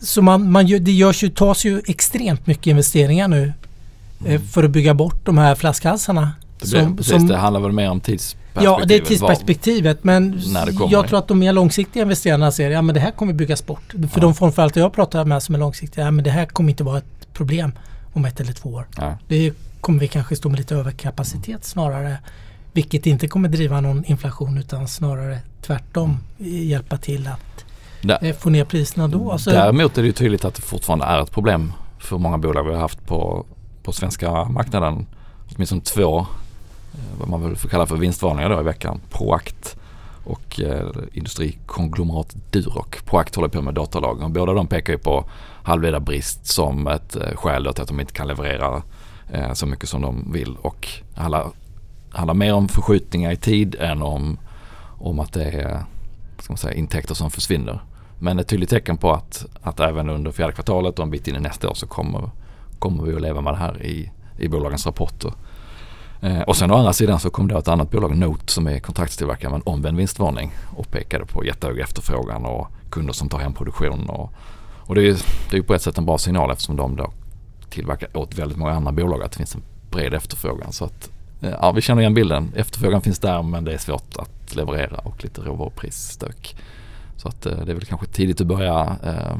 Så 0.00 0.22
man, 0.22 0.50
man, 0.52 0.66
det 0.66 0.92
görs 0.92 1.22
ju, 1.22 1.28
tas 1.28 1.64
ju 1.64 1.82
extremt 1.86 2.46
mycket 2.46 2.66
investeringar 2.66 3.28
nu 3.28 3.52
eh, 4.24 4.34
mm. 4.34 4.46
för 4.46 4.64
att 4.64 4.70
bygga 4.70 4.94
bort 4.94 5.26
de 5.26 5.38
här 5.38 5.54
flaskhalsarna. 5.54 6.32
Det, 6.58 6.70
blir, 6.70 6.80
som, 6.80 6.96
precis, 6.96 7.12
som, 7.12 7.26
det 7.26 7.36
handlar 7.36 7.60
väl 7.60 7.72
mer 7.72 7.90
om 7.90 8.00
tidsperspektivet? 8.00 8.80
Ja, 8.80 8.84
det 8.86 8.94
är 8.94 9.00
tidsperspektivet. 9.00 10.04
Men 10.04 10.40
jag 10.90 11.08
tror 11.08 11.18
att 11.18 11.28
de 11.28 11.38
mer 11.38 11.52
långsiktiga 11.52 12.02
investerarna 12.02 12.52
ser 12.52 12.70
ja 12.70 12.82
men 12.82 12.94
det 12.94 13.00
här 13.00 13.10
kommer 13.10 13.32
byggas 13.32 13.66
bort. 13.66 13.92
För 13.92 13.98
ja. 14.14 14.20
de 14.20 14.34
framförallt 14.34 14.76
jag 14.76 14.92
pratar 14.92 15.24
med 15.24 15.42
som 15.42 15.54
är 15.54 15.58
långsiktiga, 15.58 16.04
ja 16.04 16.10
men 16.10 16.24
det 16.24 16.30
här 16.30 16.46
kommer 16.46 16.70
inte 16.70 16.84
vara 16.84 16.98
ett 16.98 17.32
problem 17.32 17.72
om 18.12 18.24
ett 18.24 18.40
eller 18.40 18.52
två 18.52 18.68
år. 18.68 18.86
Ja. 18.96 19.18
Det 19.28 19.52
kommer 19.80 20.00
vi 20.00 20.08
kanske 20.08 20.36
stå 20.36 20.48
med 20.48 20.58
lite 20.58 20.74
överkapacitet 20.74 21.64
snarare. 21.64 22.18
Vilket 22.72 23.06
inte 23.06 23.28
kommer 23.28 23.48
driva 23.48 23.80
någon 23.80 24.04
inflation 24.04 24.58
utan 24.58 24.88
snarare 24.88 25.38
tvärtom 25.62 26.18
hjälpa 26.38 26.96
till 26.96 27.26
att 27.26 27.64
där, 28.02 28.24
eh, 28.24 28.36
få 28.36 28.50
ner 28.50 28.64
priserna 28.64 29.08
då. 29.08 29.32
Alltså, 29.32 29.50
däremot 29.50 29.98
är 29.98 30.02
det 30.02 30.06
ju 30.06 30.12
tydligt 30.12 30.44
att 30.44 30.54
det 30.54 30.62
fortfarande 30.62 31.04
är 31.04 31.22
ett 31.22 31.30
problem 31.30 31.72
för 31.98 32.18
många 32.18 32.38
bolag 32.38 32.64
vi 32.64 32.72
har 32.72 32.80
haft 32.80 33.06
på, 33.06 33.46
på 33.82 33.92
svenska 33.92 34.44
marknaden. 34.44 35.06
Åtminstone 35.54 35.80
två, 35.80 36.18
eh, 36.18 37.18
vad 37.18 37.28
man 37.28 37.42
väl 37.42 37.56
får 37.56 37.68
kalla 37.68 37.86
för 37.86 37.96
vinstvarningar 37.96 38.50
då 38.50 38.60
i 38.60 38.64
veckan. 38.64 39.00
Proact 39.10 39.76
och 40.24 40.60
eh, 40.60 40.88
industrikonglomerat 41.12 42.36
Duroc. 42.50 42.86
Proact 43.04 43.34
håller 43.34 43.48
på 43.48 43.62
med 43.62 43.74
datorlagen 43.74 44.22
och 44.22 44.30
båda 44.30 44.52
de 44.52 44.66
pekar 44.66 44.92
ju 44.92 44.98
på 44.98 45.24
halvledarbrist 45.62 46.46
som 46.46 46.86
ett 46.86 47.16
eh, 47.16 47.34
skäl 47.34 47.72
till 47.74 47.82
att 47.82 47.88
de 47.88 48.00
inte 48.00 48.12
kan 48.12 48.28
leverera 48.28 48.82
eh, 49.32 49.52
så 49.52 49.66
mycket 49.66 49.88
som 49.88 50.02
de 50.02 50.32
vill 50.32 50.56
och 50.56 50.88
handlar, 51.14 51.46
handlar 52.10 52.34
mer 52.34 52.54
om 52.54 52.68
förskjutningar 52.68 53.32
i 53.32 53.36
tid 53.36 53.76
än 53.80 54.02
om, 54.02 54.38
om 54.98 55.20
att 55.20 55.32
det 55.32 55.44
är 55.44 55.82
ska 56.42 56.52
man 56.52 56.58
säga, 56.58 56.74
intäkter 56.74 57.14
som 57.14 57.30
försvinner. 57.30 57.80
Men 58.18 58.38
ett 58.38 58.48
tydligt 58.48 58.70
tecken 58.70 58.96
på 58.96 59.12
att, 59.12 59.46
att 59.62 59.80
även 59.80 60.08
under 60.08 60.32
fjärde 60.32 60.52
kvartalet 60.52 60.98
och 60.98 61.02
en 61.04 61.10
bit 61.10 61.28
in 61.28 61.36
i 61.36 61.40
nästa 61.40 61.68
år 61.70 61.74
så 61.74 61.86
kommer, 61.86 62.30
kommer 62.78 63.04
vi 63.04 63.14
att 63.14 63.22
leva 63.22 63.40
med 63.40 63.52
det 63.52 63.58
här 63.58 63.82
i, 63.82 64.10
i 64.38 64.48
bolagens 64.48 64.86
rapporter. 64.86 65.32
Eh, 66.20 66.40
och 66.40 66.56
sen 66.56 66.70
å 66.70 66.74
andra 66.74 66.92
sidan 66.92 67.20
så 67.20 67.30
kom 67.30 67.48
det 67.48 67.58
ett 67.58 67.68
annat 67.68 67.90
bolag, 67.90 68.16
Note, 68.16 68.52
som 68.52 68.66
är 68.66 68.78
kontraktstillverkare 68.78 69.50
med 69.50 69.56
en 69.56 69.72
omvänd 69.72 69.96
vinstvarning 69.96 70.52
och 70.76 70.90
pekade 70.90 71.26
på 71.26 71.44
jättehög 71.44 71.78
efterfrågan 71.78 72.44
och 72.44 72.66
kunder 72.90 73.12
som 73.12 73.28
tar 73.28 73.38
hem 73.38 73.52
produktion. 73.52 74.08
Och, 74.08 74.32
och 74.78 74.94
det 74.94 75.00
är 75.00 75.04
ju 75.04 75.16
det 75.50 75.56
är 75.56 75.62
på 75.62 75.74
ett 75.74 75.82
sätt 75.82 75.98
en 75.98 76.06
bra 76.06 76.18
signal 76.18 76.50
eftersom 76.50 76.76
de 76.76 76.96
då 76.96 77.10
tillverkar 77.70 78.16
åt 78.16 78.38
väldigt 78.38 78.58
många 78.58 78.72
andra 78.72 78.92
bolag 78.92 79.22
att 79.22 79.32
det 79.32 79.36
finns 79.36 79.54
en 79.54 79.62
bred 79.90 80.14
efterfrågan. 80.14 80.72
Så 80.72 80.84
att, 80.84 81.10
eh, 81.40 81.50
ja, 81.50 81.72
vi 81.72 81.80
känner 81.80 82.02
igen 82.02 82.14
bilden. 82.14 82.52
Efterfrågan 82.56 83.02
finns 83.02 83.18
där 83.18 83.42
men 83.42 83.64
det 83.64 83.72
är 83.72 83.78
svårt 83.78 84.16
att 84.16 84.56
leverera 84.56 84.98
och 84.98 85.24
lite 85.24 85.40
råvaruprisstök. 85.40 86.56
Så 87.16 87.28
att 87.28 87.46
eh, 87.46 87.64
det 87.64 87.72
är 87.72 87.74
väl 87.74 87.84
kanske 87.84 88.06
tidigt 88.06 88.40
att 88.40 88.46
börja 88.46 88.96
eh, 89.04 89.36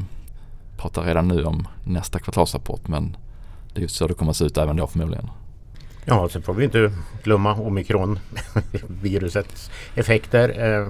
prata 0.77 1.01
redan 1.01 1.27
nu 1.27 1.43
om 1.43 1.67
nästa 1.83 2.19
kvartalsrapport 2.19 2.87
men 2.87 3.17
det 3.73 3.83
är 3.83 3.87
så 3.87 4.07
det 4.07 4.13
kommer 4.13 4.31
att 4.31 4.37
se 4.37 4.45
ut 4.45 4.57
även 4.57 4.75
då 4.75 4.87
förmodligen. 4.87 5.29
Ja, 6.05 6.29
sen 6.29 6.41
får 6.41 6.53
vi 6.53 6.63
inte 6.63 6.91
glömma 7.23 7.55
omikronvirusets 7.55 9.71
effekter. 9.95 10.65
Eh, 10.65 10.87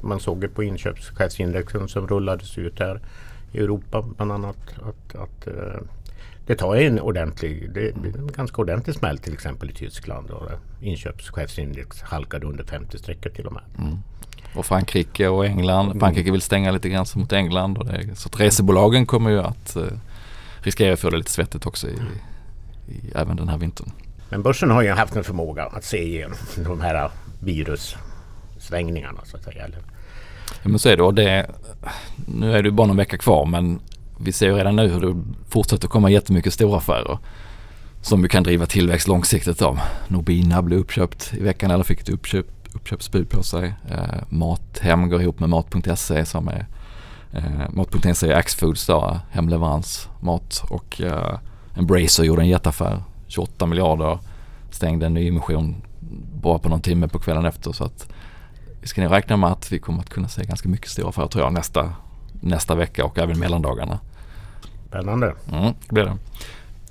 man 0.00 0.20
såg 0.20 0.42
ju 0.42 0.48
på 0.48 0.62
inköpschefsindexen 0.62 1.88
som 1.88 2.06
rullades 2.06 2.58
ut 2.58 2.78
här 2.78 3.00
i 3.52 3.58
Europa 3.58 4.04
bland 4.16 4.32
annat. 4.32 4.74
Att, 4.76 5.14
att 5.14 5.46
eh, 5.46 5.80
det 6.46 6.54
tar 6.54 6.76
en 6.76 7.00
ordentlig, 7.00 7.70
det 7.74 7.88
en 7.90 8.30
ganska 8.36 8.62
ordentlig 8.62 8.96
smäll 8.96 9.18
till 9.18 9.32
exempel 9.32 9.70
i 9.70 9.72
Tyskland. 9.72 10.30
Och 10.30 10.50
inköpschefsindex 10.80 12.02
halkade 12.02 12.46
under 12.46 12.64
50 12.64 12.98
strecket 12.98 13.34
till 13.34 13.46
och 13.46 13.52
med. 13.52 13.62
Mm. 13.78 13.98
Och 14.54 14.66
Frankrike 14.66 15.28
och 15.28 15.46
England. 15.46 15.86
Mm. 15.86 16.00
Frankrike 16.00 16.30
vill 16.30 16.42
stänga 16.42 16.70
lite 16.70 16.88
gränser 16.88 17.18
mot 17.18 17.32
England. 17.32 17.78
Och 17.78 17.86
det, 17.86 18.16
så 18.16 18.28
att 18.28 18.40
resebolagen 18.40 19.06
kommer 19.06 19.30
ju 19.30 19.40
att 19.40 19.76
eh, 19.76 19.84
riskera 20.58 20.92
att 20.92 21.00
få 21.00 21.10
det 21.10 21.16
lite 21.16 21.30
svettigt 21.30 21.66
också 21.66 21.88
i, 21.88 21.94
i, 22.88 23.12
även 23.14 23.36
den 23.36 23.48
här 23.48 23.58
vintern. 23.58 23.92
Men 24.28 24.42
börsen 24.42 24.70
har 24.70 24.82
ju 24.82 24.90
haft 24.90 25.16
en 25.16 25.24
förmåga 25.24 25.64
att 25.64 25.84
se 25.84 26.02
igenom 26.02 26.36
de 26.64 26.80
här 26.80 27.10
virussvängningarna 27.40 29.20
så 29.24 29.36
att 29.36 29.44
säga. 29.44 29.68
Ja 30.62 30.68
men 30.68 30.78
så 30.78 30.88
är 30.88 30.96
det 30.96 31.02
och 31.02 31.14
det, 31.14 31.50
nu 32.26 32.52
är 32.52 32.62
det 32.62 32.70
bara 32.70 32.86
någon 32.86 32.96
vecka 32.96 33.18
kvar 33.18 33.46
men 33.46 33.80
vi 34.22 34.32
ser 34.32 34.46
ju 34.46 34.54
redan 34.54 34.76
nu 34.76 34.88
hur 34.88 35.00
det 35.00 35.22
fortsätter 35.48 35.88
komma 35.88 36.10
jättemycket 36.10 36.52
stora 36.52 36.76
affärer 36.76 37.18
som 38.00 38.22
vi 38.22 38.28
kan 38.28 38.42
driva 38.42 38.66
tillväxt 38.66 39.08
långsiktigt 39.08 39.62
Om. 39.62 39.78
Nobina 40.08 40.62
blev 40.62 40.78
uppköpt 40.78 41.34
i 41.34 41.42
veckan 41.42 41.70
eller 41.70 41.84
fick 41.84 42.00
ett 42.00 42.08
uppköp, 42.08 42.46
uppköpsbud 42.74 43.30
på 43.30 43.42
sig. 43.42 43.74
Eh, 43.90 44.22
Mathem 44.28 45.08
går 45.08 45.22
ihop 45.22 45.40
med 45.40 45.48
Mat.se 45.48 46.24
som 46.24 46.48
är 46.48 46.66
eh, 47.32 47.70
Mat.se 47.70 48.30
är 48.30 48.36
Axfoods 48.36 48.86
då, 48.86 49.20
hemleverans 49.30 50.08
mat 50.20 50.64
och 50.68 51.00
eh, 51.00 51.38
Embracer 51.76 52.24
gjorde 52.24 52.42
en 52.42 52.48
jätteaffär 52.48 53.02
28 53.26 53.66
miljarder 53.66 54.18
stängde 54.70 55.06
en 55.06 55.14
ny 55.14 55.28
emission 55.28 55.82
bara 56.42 56.58
på 56.58 56.68
någon 56.68 56.80
timme 56.80 57.08
på 57.08 57.18
kvällen 57.18 57.44
efter 57.44 57.72
så 57.72 57.84
att 57.84 58.08
vi 58.80 58.86
ska 58.86 59.02
nog 59.02 59.12
räkna 59.12 59.36
med 59.36 59.50
att 59.50 59.72
vi 59.72 59.78
kommer 59.78 60.00
att 60.00 60.10
kunna 60.10 60.28
se 60.28 60.44
ganska 60.44 60.68
mycket 60.68 60.90
stora 60.90 61.08
affärer 61.08 61.26
tror 61.26 61.44
jag 61.44 61.52
nästa, 61.52 61.92
nästa 62.40 62.74
vecka 62.74 63.04
och 63.04 63.18
även 63.18 63.38
mellandagarna. 63.38 63.98
Spännande. 64.90 65.34
Mm, 65.52 65.74
det 65.86 65.94
blir 65.94 66.04
det. 66.04 66.16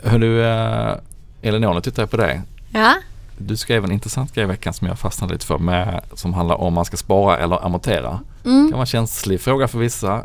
Hör 0.09 0.19
du, 0.19 0.45
eh, 0.45 0.95
Elinor, 1.41 1.73
nu 1.73 1.81
tittar 1.81 2.03
jag 2.03 2.09
på 2.09 2.17
dig. 2.17 2.41
Ja? 2.69 2.95
Du 3.37 3.57
skrev 3.57 3.83
en 3.83 3.91
intressant 3.91 4.33
grej 4.33 4.43
i 4.43 4.47
veckan 4.47 4.73
som 4.73 4.87
jag 4.87 4.99
fastnade 4.99 5.33
lite 5.33 5.45
för 5.45 5.57
med, 5.57 6.01
som 6.13 6.33
handlar 6.33 6.55
om 6.55 6.73
man 6.73 6.85
ska 6.85 6.97
spara 6.97 7.37
eller 7.37 7.65
amortera. 7.65 8.19
Mm. 8.45 8.63
Det 8.63 8.69
kan 8.69 8.71
vara 8.71 8.81
en 8.81 8.85
känslig 8.85 9.41
fråga 9.41 9.67
för 9.67 9.79
vissa. 9.79 10.23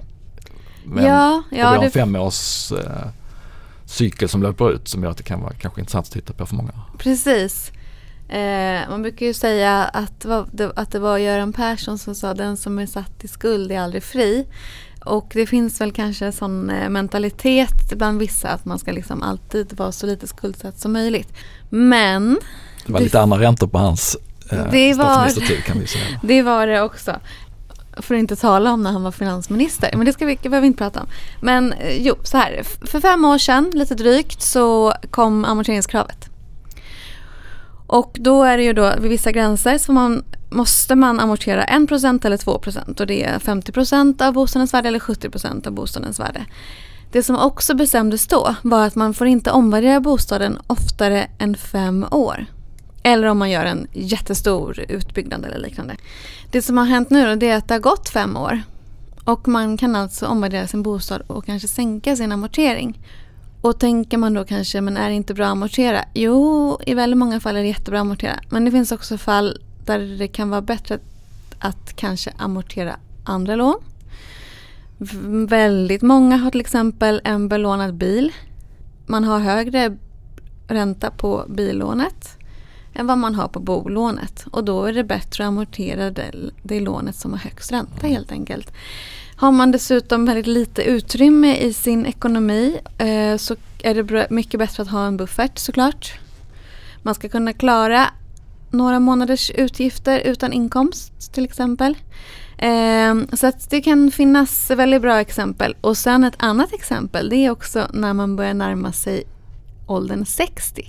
Men 0.85 1.05
ja, 1.05 1.43
ja, 1.51 1.71
vi 1.71 1.77
har 1.77 1.85
en 1.85 1.91
femårs 1.91 2.73
eh, 2.73 3.09
cykel 3.85 4.29
som 4.29 4.43
löper 4.43 4.71
ut 4.71 4.89
som 4.89 5.03
gör 5.03 5.11
att 5.11 5.17
det 5.17 5.23
kan 5.23 5.41
vara 5.41 5.53
kanske 5.53 5.81
intressant 5.81 6.07
att 6.07 6.13
titta 6.13 6.33
på 6.33 6.47
för 6.47 6.57
många. 6.57 6.73
Precis. 6.99 7.73
Eh, 8.29 8.89
man 8.91 9.03
brukar 9.03 9.27
ju 9.27 9.35
säga 9.35 9.85
att, 9.85 10.27
att 10.77 10.91
det 10.91 10.99
var 10.99 11.19
Göran 11.19 11.53
Persson 11.53 11.99
som 11.99 12.15
sa 12.15 12.35
den 12.35 12.57
som 12.57 12.79
är 12.79 12.87
satt 12.87 13.25
i 13.25 13.29
skuld 13.29 13.73
är 13.73 13.81
aldrig 13.81 14.03
fri. 14.03 14.47
Och 15.05 15.31
det 15.35 15.47
finns 15.47 15.81
väl 15.81 15.93
kanske 15.93 16.33
sån 16.33 16.71
eh, 16.71 16.89
mentalitet 16.89 17.93
bland 17.97 18.19
vissa 18.19 18.49
att 18.49 18.65
man 18.65 18.79
ska 18.79 18.93
liksom 18.93 19.23
alltid 19.23 19.73
vara 19.73 19.93
så 19.93 20.07
lite 20.07 20.27
skuldsatt 20.27 20.81
som 20.81 20.93
möjligt. 20.93 21.33
Men 21.71 22.39
det 22.87 22.93
var 22.93 23.01
lite 23.01 23.21
andra 23.21 23.41
räntor 23.41 23.67
på 23.67 23.79
hans 23.79 24.17
eh, 24.51 24.71
det 24.71 24.95
var, 24.95 25.63
kan 25.63 25.81
vi 25.81 25.87
säga. 25.87 26.05
Det 26.23 26.43
var 26.43 26.67
det 26.67 26.83
också. 26.83 27.17
För 27.97 28.15
att 28.15 28.19
inte 28.19 28.37
tala 28.37 28.73
om 28.73 28.83
när 28.83 28.93
han 28.93 29.03
var 29.03 29.13
finansminister. 29.13 29.91
Men 29.97 30.07
det 30.07 30.13
ska 30.13 30.27
vi, 30.27 30.37
behöver 30.37 30.61
vi 30.61 30.67
inte 30.67 30.79
prata 30.79 31.01
om. 31.01 31.07
Men 31.41 31.73
eh, 31.73 31.97
jo, 32.03 32.15
så 32.23 32.37
här. 32.37 32.63
För 32.87 33.01
fem 33.01 33.25
år 33.25 33.39
sedan, 33.39 33.71
lite 33.75 33.95
drygt, 33.95 34.43
så 34.43 34.95
kom 35.11 35.45
amorteringskravet. 35.45 36.34
Och 37.95 38.17
då 38.21 38.43
är 38.43 38.57
det 38.57 38.63
ju 38.63 38.73
då 38.73 38.95
vid 38.99 39.11
vissa 39.11 39.33
gränser 39.33 39.79
så 39.79 39.93
man, 39.93 40.25
måste 40.51 40.95
man 40.95 41.21
amortera 41.21 41.65
1% 41.65 42.27
eller 42.27 42.37
2% 42.37 43.01
och 43.01 43.07
det 43.07 43.25
är 43.25 43.39
50% 43.39 44.27
av 44.27 44.33
bostadens 44.33 44.75
värde 44.75 44.89
eller 44.89 44.99
70% 44.99 45.67
av 45.67 45.73
bostadens 45.73 46.21
värde. 46.21 46.47
Det 47.13 47.23
som 47.23 47.37
också 47.37 47.75
bestämdes 47.75 48.27
då 48.27 48.55
var 48.63 48.87
att 48.87 48.95
man 48.95 49.15
får 49.15 49.27
inte 49.27 49.51
omvärdera 49.51 50.01
bostaden 50.01 50.59
oftare 50.67 51.27
än 51.39 51.57
fem 51.57 52.07
år. 52.11 52.47
Eller 53.03 53.27
om 53.27 53.39
man 53.39 53.51
gör 53.51 53.65
en 53.65 53.87
jättestor 53.93 54.85
utbyggnad 54.89 55.45
eller 55.45 55.59
liknande. 55.59 55.97
Det 56.53 56.63
som 56.63 56.79
har 56.79 56.85
hänt 56.85 57.11
nu 57.11 57.37
då, 57.37 57.47
är 57.47 57.57
att 57.57 57.69
det 57.69 57.75
har 57.75 57.81
gått 57.81 58.09
fem 58.09 58.37
år. 58.37 58.63
Och 59.25 59.49
man 59.49 59.77
kan 59.77 59.97
alltså 59.97 60.27
omvärdera 60.27 60.67
sin 60.67 60.83
bostad 60.83 61.23
och 61.27 61.47
kanske 61.47 61.69
sänka 61.69 62.17
sin 62.17 62.33
amortering. 62.33 62.99
Och 63.65 63.79
tänker 63.79 64.19
man 64.19 64.35
då 64.35 64.45
kanske, 64.45 64.81
men 64.81 64.97
är 64.97 65.09
det 65.09 65.15
inte 65.15 65.35
bra 65.35 65.45
att 65.45 65.53
amortera? 65.53 66.05
Jo, 66.15 66.79
i 66.87 66.95
väldigt 66.95 67.19
många 67.19 67.41
fall 67.41 67.57
är 67.57 67.61
det 67.61 67.69
jättebra 67.69 67.99
att 67.99 68.05
amortera. 68.05 68.41
Men 68.49 68.65
det 68.65 68.71
finns 68.71 68.93
också 68.93 69.19
fall 69.19 69.59
där 69.85 70.19
det 70.19 70.29
kan 70.29 70.51
vara 70.51 70.63
bättre 70.63 70.99
att, 71.59 71.97
kanske 71.97 72.33
amortera 72.37 72.97
andra 73.25 73.57
lån. 73.57 73.75
Väldigt 75.49 76.03
många 76.03 76.37
har 76.37 76.51
till 76.51 76.61
exempel 76.61 77.21
en 77.25 77.49
belånad 77.49 77.95
bil. 77.95 78.33
Man 79.07 79.25
har 79.25 79.39
högre 79.39 79.97
ränta 80.69 81.11
på 81.11 81.45
billånet 81.49 82.39
än 82.95 83.07
vad 83.07 83.19
man 83.19 83.35
har 83.35 83.49
på 83.49 83.61
bolånet. 83.61 84.47
Och 84.51 84.65
då 84.65 84.85
är 84.85 84.93
det 84.93 85.05
bättre 85.05 85.45
att 85.45 85.49
amortera 85.49 86.11
det, 86.11 86.33
det 86.63 86.81
lånet 86.81 87.17
som 87.17 87.33
har 87.33 87.39
högst 87.39 87.73
ränta 87.73 88.07
helt 88.07 88.33
enkelt. 88.33 88.73
Har 89.37 89.53
man 89.53 89.71
dessutom 89.71 90.27
väldigt 90.27 90.47
lite 90.47 90.83
utrymme 90.83 91.57
i 91.57 91.73
sin 91.73 92.07
ekonomi 92.07 92.79
eh, 92.99 93.37
så 93.37 93.57
är 93.83 93.95
det 93.95 94.31
mycket 94.31 94.59
bättre 94.59 94.83
att 94.83 94.89
ha 94.89 95.07
en 95.07 95.17
buffert 95.17 95.59
såklart. 95.59 96.13
Man 97.03 97.15
ska 97.15 97.29
kunna 97.29 97.53
klara 97.53 98.09
några 98.71 99.01
månaders 99.01 99.51
utgifter 99.51 100.21
utan 100.21 100.53
inkomst 100.53 101.33
till 101.33 101.45
exempel. 101.45 101.97
Eh, 102.59 103.15
så 103.33 103.47
att 103.47 103.71
det 103.71 103.81
kan 103.81 104.11
finnas 104.11 104.71
väldigt 104.71 105.03
bra 105.03 105.21
exempel. 105.21 105.77
Och 105.81 105.97
sen 105.97 106.25
ett 106.25 106.37
annat 106.39 106.73
exempel 106.73 107.29
det 107.29 107.37
är 107.37 107.51
också 107.51 107.89
när 107.93 108.13
man 108.13 108.37
börjar 108.37 108.55
närma 108.55 108.93
sig 108.93 109.25
åldern 109.87 110.27
60. 110.27 110.89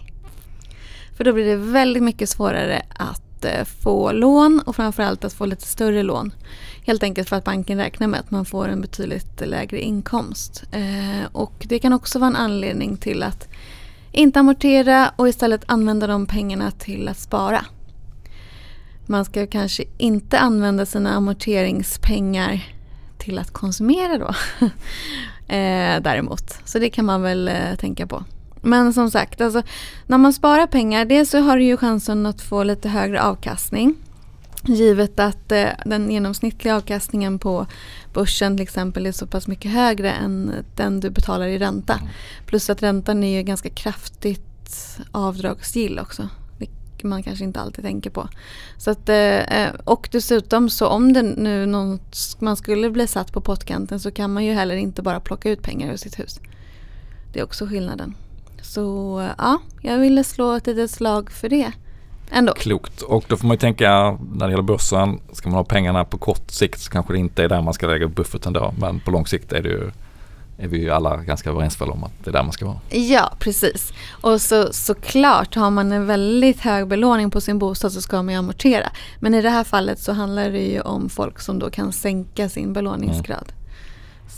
För 1.18 1.24
då 1.24 1.34
blir 1.34 1.46
det 1.46 1.56
väldigt 1.56 2.04
mycket 2.04 2.30
svårare 2.30 2.82
att 2.96 3.25
Eh, 3.46 3.66
få 3.66 4.12
lån 4.12 4.62
och 4.66 4.76
framförallt 4.76 5.24
att 5.24 5.34
få 5.34 5.46
lite 5.46 5.68
större 5.68 6.04
lån. 6.04 6.34
Helt 6.86 7.04
enkelt 7.04 7.30
för 7.30 7.36
att 7.36 7.44
banken 7.44 7.78
räknar 7.78 8.08
med 8.08 8.20
att 8.20 8.32
man 8.32 8.46
får 8.46 8.68
en 8.68 8.82
betydligt 8.82 9.42
lägre 9.46 9.80
inkomst. 9.80 10.64
Eh, 10.72 11.26
och 11.32 11.66
det 11.70 11.80
kan 11.80 11.94
också 11.94 12.20
vara 12.20 12.28
en 12.28 12.36
anledning 12.36 12.98
till 12.98 13.24
att 13.24 13.48
inte 14.12 14.40
amortera 14.40 15.12
och 15.16 15.30
istället 15.30 15.64
använda 15.66 16.08
de 16.08 16.26
pengarna 16.26 16.72
till 16.72 17.08
att 17.08 17.20
spara. 17.20 17.66
Man 19.06 19.26
ska 19.26 19.48
kanske 19.48 19.84
inte 19.98 20.40
använda 20.40 20.86
sina 20.86 21.14
amorteringspengar 21.14 22.74
till 23.18 23.40
att 23.40 23.52
konsumera 23.52 24.18
då. 24.18 24.34
Eh, 25.48 26.02
däremot. 26.02 26.60
Så 26.66 26.80
det 26.80 26.90
kan 26.90 27.06
man 27.06 27.22
väl 27.22 27.52
tänka 27.78 28.08
på. 28.08 28.24
Men 28.66 28.94
som 28.94 29.12
sagt, 29.12 29.42
alltså, 29.42 29.64
när 30.08 30.18
man 30.18 30.34
sparar 30.34 30.68
pengar, 30.68 31.06
dels 31.06 31.30
så 31.30 31.40
har 31.40 31.58
du 31.58 31.64
ju 31.64 31.78
chansen 31.78 32.26
att 32.26 32.42
få 32.42 32.64
lite 32.64 32.90
högre 32.90 33.24
avkastning. 33.24 33.96
Givet 34.64 35.20
att 35.20 35.52
eh, 35.52 35.68
den 35.86 36.12
genomsnittliga 36.12 36.76
avkastningen 36.76 37.40
på 37.40 37.68
börsen 38.14 38.58
till 38.58 38.64
exempel 38.64 39.06
är 39.06 39.12
så 39.12 39.28
pass 39.28 39.48
mycket 39.48 39.72
högre 39.72 40.12
än 40.12 40.52
den 40.76 41.00
du 41.00 41.10
betalar 41.10 41.48
i 41.48 41.60
ränta. 41.60 41.94
Mm. 41.94 42.08
Plus 42.46 42.70
att 42.70 42.84
räntan 42.84 43.24
är 43.24 43.38
ju 43.38 43.44
ganska 43.44 43.70
kraftigt 43.70 45.00
avdragsgill 45.12 46.00
också. 46.00 46.30
Vilket 46.58 47.04
man 47.04 47.24
kanske 47.24 47.46
inte 47.46 47.60
alltid 47.60 47.84
tänker 47.84 48.10
på. 48.10 48.30
Så 48.78 48.92
att, 48.92 49.10
eh, 49.10 49.70
och 49.84 50.10
dessutom 50.12 50.70
så 50.70 50.88
om 50.88 51.14
det 51.14 51.22
nu 51.22 51.66
något, 51.66 52.38
man 52.40 52.58
skulle 52.58 52.90
bli 52.90 53.08
satt 53.08 53.34
på 53.34 53.42
pottkanten 53.42 54.00
så 54.00 54.12
kan 54.12 54.34
man 54.34 54.46
ju 54.46 54.54
heller 54.54 54.76
inte 54.76 55.02
bara 55.02 55.20
plocka 55.20 55.50
ut 55.50 55.62
pengar 55.62 55.94
ur 55.94 55.98
sitt 55.98 56.20
hus. 56.20 56.40
Det 57.34 57.40
är 57.40 57.44
också 57.44 57.68
skillnaden. 57.68 58.16
Så 58.66 59.30
ja, 59.38 59.58
jag 59.82 59.98
ville 59.98 60.24
slå 60.24 60.54
ett 60.54 60.68
litet 60.68 60.92
slag 60.92 61.32
för 61.32 61.50
det. 61.50 61.72
Ändå. 62.32 62.54
Klokt. 62.54 63.02
Och 63.02 63.26
då 63.28 63.38
får 63.38 63.48
man 63.48 63.54
ju 63.54 63.60
tänka 63.60 64.18
när 64.34 64.46
det 64.48 64.52
gäller 64.52 64.64
börsen, 64.64 65.20
ska 65.32 65.50
man 65.50 65.58
ha 65.58 65.64
pengarna 65.64 66.06
på 66.06 66.18
kort 66.18 66.52
sikt 66.52 66.80
så 66.80 66.92
kanske 66.92 67.14
det 67.14 67.20
inte 67.20 67.44
är 67.44 67.50
där 67.50 67.62
man 67.62 67.74
ska 67.74 67.88
lägga 67.88 68.08
bufferten 68.08 68.54
då. 68.54 68.74
Men 68.80 69.00
på 69.00 69.12
lång 69.12 69.28
sikt 69.28 69.52
är 69.52 69.62
det 69.62 69.70
ju 69.70 69.92
är 70.58 70.68
vi 70.68 70.78
ju 70.78 70.90
alla 70.90 71.18
ganska 71.18 71.50
överens 71.50 71.82
om 71.82 72.04
att 72.04 72.12
det 72.24 72.30
är 72.30 72.34
där 72.34 72.44
man 72.44 72.52
ska 72.52 72.66
vara. 72.66 72.80
Ja, 72.90 73.34
precis. 73.40 73.94
Och 74.22 74.42
så, 74.42 74.74
såklart, 74.74 75.56
har 75.56 75.70
man 75.70 75.92
en 75.92 76.08
väldigt 76.08 76.60
hög 76.60 76.88
belåning 76.88 77.32
på 77.32 77.42
sin 77.42 77.60
bostad 77.60 77.92
så 77.92 78.02
ska 78.02 78.24
man 78.24 78.34
ju 78.34 78.40
amortera. 78.40 78.92
Men 79.20 79.34
i 79.34 79.42
det 79.42 79.50
här 79.50 79.64
fallet 79.64 80.00
så 80.00 80.14
handlar 80.14 80.52
det 80.52 80.64
ju 80.64 80.82
om 80.82 81.10
folk 81.10 81.40
som 81.40 81.60
då 81.60 81.70
kan 81.70 81.94
sänka 81.94 82.50
sin 82.50 82.74
belåningsgrad. 82.74 83.46
Mm. 83.48 83.65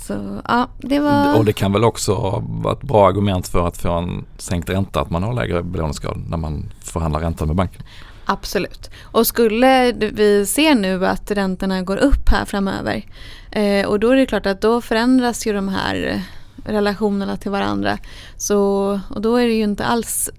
Så 0.08 0.42
ja, 0.48 0.68
det 0.78 1.00
var... 1.00 1.38
Och 1.38 1.46
det 1.46 1.54
kan 1.54 1.74
väl 1.74 1.84
också 1.84 2.44
vara 2.48 2.74
ett 2.74 2.84
bra 2.84 3.08
argument 3.08 3.48
för 3.48 3.68
att 3.68 3.78
få 3.78 3.92
en 3.92 4.26
sänkt 4.38 4.70
ränta 4.70 5.02
att 5.02 5.10
man 5.10 5.24
har 5.24 5.34
lägre 5.34 5.64
belåningsgrad 5.64 6.18
när 6.30 6.38
man 6.38 6.70
förhandlar 6.82 7.20
räntan 7.20 7.48
med 7.48 7.56
banken. 7.58 7.84
Absolut. 8.26 8.90
Och 9.04 9.28
skulle 9.28 9.92
vi 9.92 10.46
se 10.46 10.76
nu 10.76 11.06
att 11.06 11.32
räntorna 11.32 11.82
går 11.82 11.98
upp 11.98 12.30
här 12.30 12.46
framöver 12.46 13.06
eh, 13.52 13.88
och 13.88 14.00
då 14.00 14.10
är 14.10 14.16
det 14.16 14.26
klart 14.26 14.46
att 14.46 14.62
då 14.62 14.82
förändras 14.82 15.48
ju 15.48 15.54
de 15.54 15.68
här 15.68 16.24
relationerna 16.66 17.38
till 17.38 17.52
varandra. 17.52 17.98
Så, 18.38 18.60
och 19.10 19.22
då 19.22 19.36
är 19.36 19.48
det 19.48 19.54
ju 19.54 19.64
inte 19.64 19.86
alls 19.86 20.30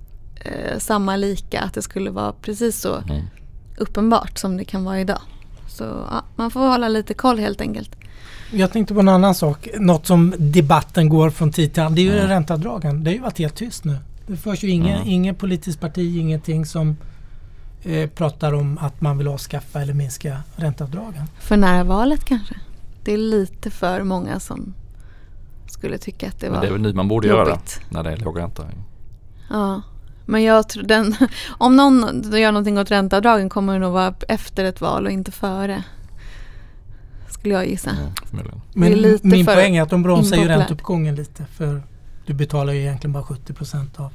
eh, 0.40 0.78
samma 0.78 1.16
lika 1.16 1.60
att 1.60 1.74
det 1.74 1.82
skulle 1.82 2.10
vara 2.10 2.32
precis 2.32 2.80
så 2.80 2.94
Mm. 2.94 3.22
uppenbart 3.78 4.38
som 4.38 4.56
det 4.56 4.64
kan 4.64 4.84
vara 4.84 5.00
idag. 5.00 5.20
Så 5.68 5.84
ja, 5.84 6.24
man 6.36 6.50
får 6.50 6.60
hålla 6.60 6.88
lite 6.88 7.14
koll 7.14 7.38
helt 7.38 7.60
enkelt. 7.60 7.97
Jag 8.50 8.72
tänkte 8.72 8.94
på 8.94 9.00
en 9.00 9.08
annan 9.08 9.34
sak. 9.34 9.68
Något 9.78 10.06
som 10.06 10.34
debatten 10.38 11.08
går 11.08 11.30
från 11.30 11.52
tid 11.52 11.72
till 11.72 11.82
annan. 11.82 11.94
Det 11.94 12.00
är 12.00 12.04
ju 12.04 12.16
Mm. 12.16 12.28
ränteavdragen. 12.28 13.04
Det 13.04 13.10
har 13.10 13.14
ju 13.14 13.20
varit 13.20 13.38
helt 13.38 13.54
tyst 13.56 13.84
nu. 13.84 13.96
Det 14.26 14.36
förs 14.36 14.62
ju 14.64 14.68
ingen, 14.68 14.96
Mm. 14.96 15.08
ingen 15.08 15.34
politiskt 15.34 15.80
parti, 15.80 16.16
ingenting 16.18 16.66
som 16.66 16.96
eh, 17.84 18.10
pratar 18.10 18.52
om 18.52 18.78
att 18.78 19.00
man 19.00 19.18
vill 19.18 19.28
avskaffa 19.28 19.80
eller 19.80 19.94
minska 19.94 20.42
ränteavdragen. 20.56 21.26
För 21.40 21.56
nära 21.56 21.84
valet 21.84 22.24
kanske. 22.24 22.54
Det 23.04 23.12
är 23.12 23.16
lite 23.18 23.70
för 23.70 24.02
många 24.02 24.40
som 24.40 24.74
skulle 25.68 25.98
tycka 25.98 26.28
att 26.28 26.40
det 26.40 26.46
Men 26.46 26.54
var 26.54 26.60
det 26.62 26.68
är 26.68 26.72
väl 26.72 26.80
nu 26.80 26.92
man 26.92 27.08
borde 27.08 27.28
göra 27.28 27.48
jobbigt. 27.48 27.80
det. 27.88 27.94
När 27.94 28.02
det 28.04 28.10
är 28.12 28.16
låg 28.16 28.38
ränta. 28.38 28.62
Ja, 29.50 29.82
men 30.26 30.42
jag 30.42 30.68
tror 30.68 30.82
den, 30.82 31.14
om 31.48 31.76
någon 31.76 32.22
gör 32.32 32.52
någonting 32.52 32.78
åt 32.78 32.90
ränteavdragen 32.90 33.48
kommer 33.48 33.72
det 33.72 33.78
nog 33.78 33.92
vara 33.92 34.14
efter 34.28 34.64
ett 34.64 34.80
val 34.80 35.06
och 35.06 35.12
inte 35.12 35.32
före. 35.32 35.82
Skulle 37.38 37.54
jag 37.54 37.66
gissa. 37.66 37.90
Mm, 37.90 38.46
är 38.46 38.54
Men 38.72 38.92
lite 38.92 39.26
min 39.26 39.46
poäng 39.46 39.76
är 39.76 39.82
att 39.82 39.90
de 39.90 40.02
bromsar 40.02 40.36
ju 40.36 40.48
ränteuppgången 40.48 41.14
lite. 41.14 41.44
För 41.44 41.82
du 42.26 42.34
betalar 42.34 42.72
ju 42.72 42.80
egentligen 42.80 43.12
bara 43.12 43.22
70% 43.22 44.00
av 44.00 44.12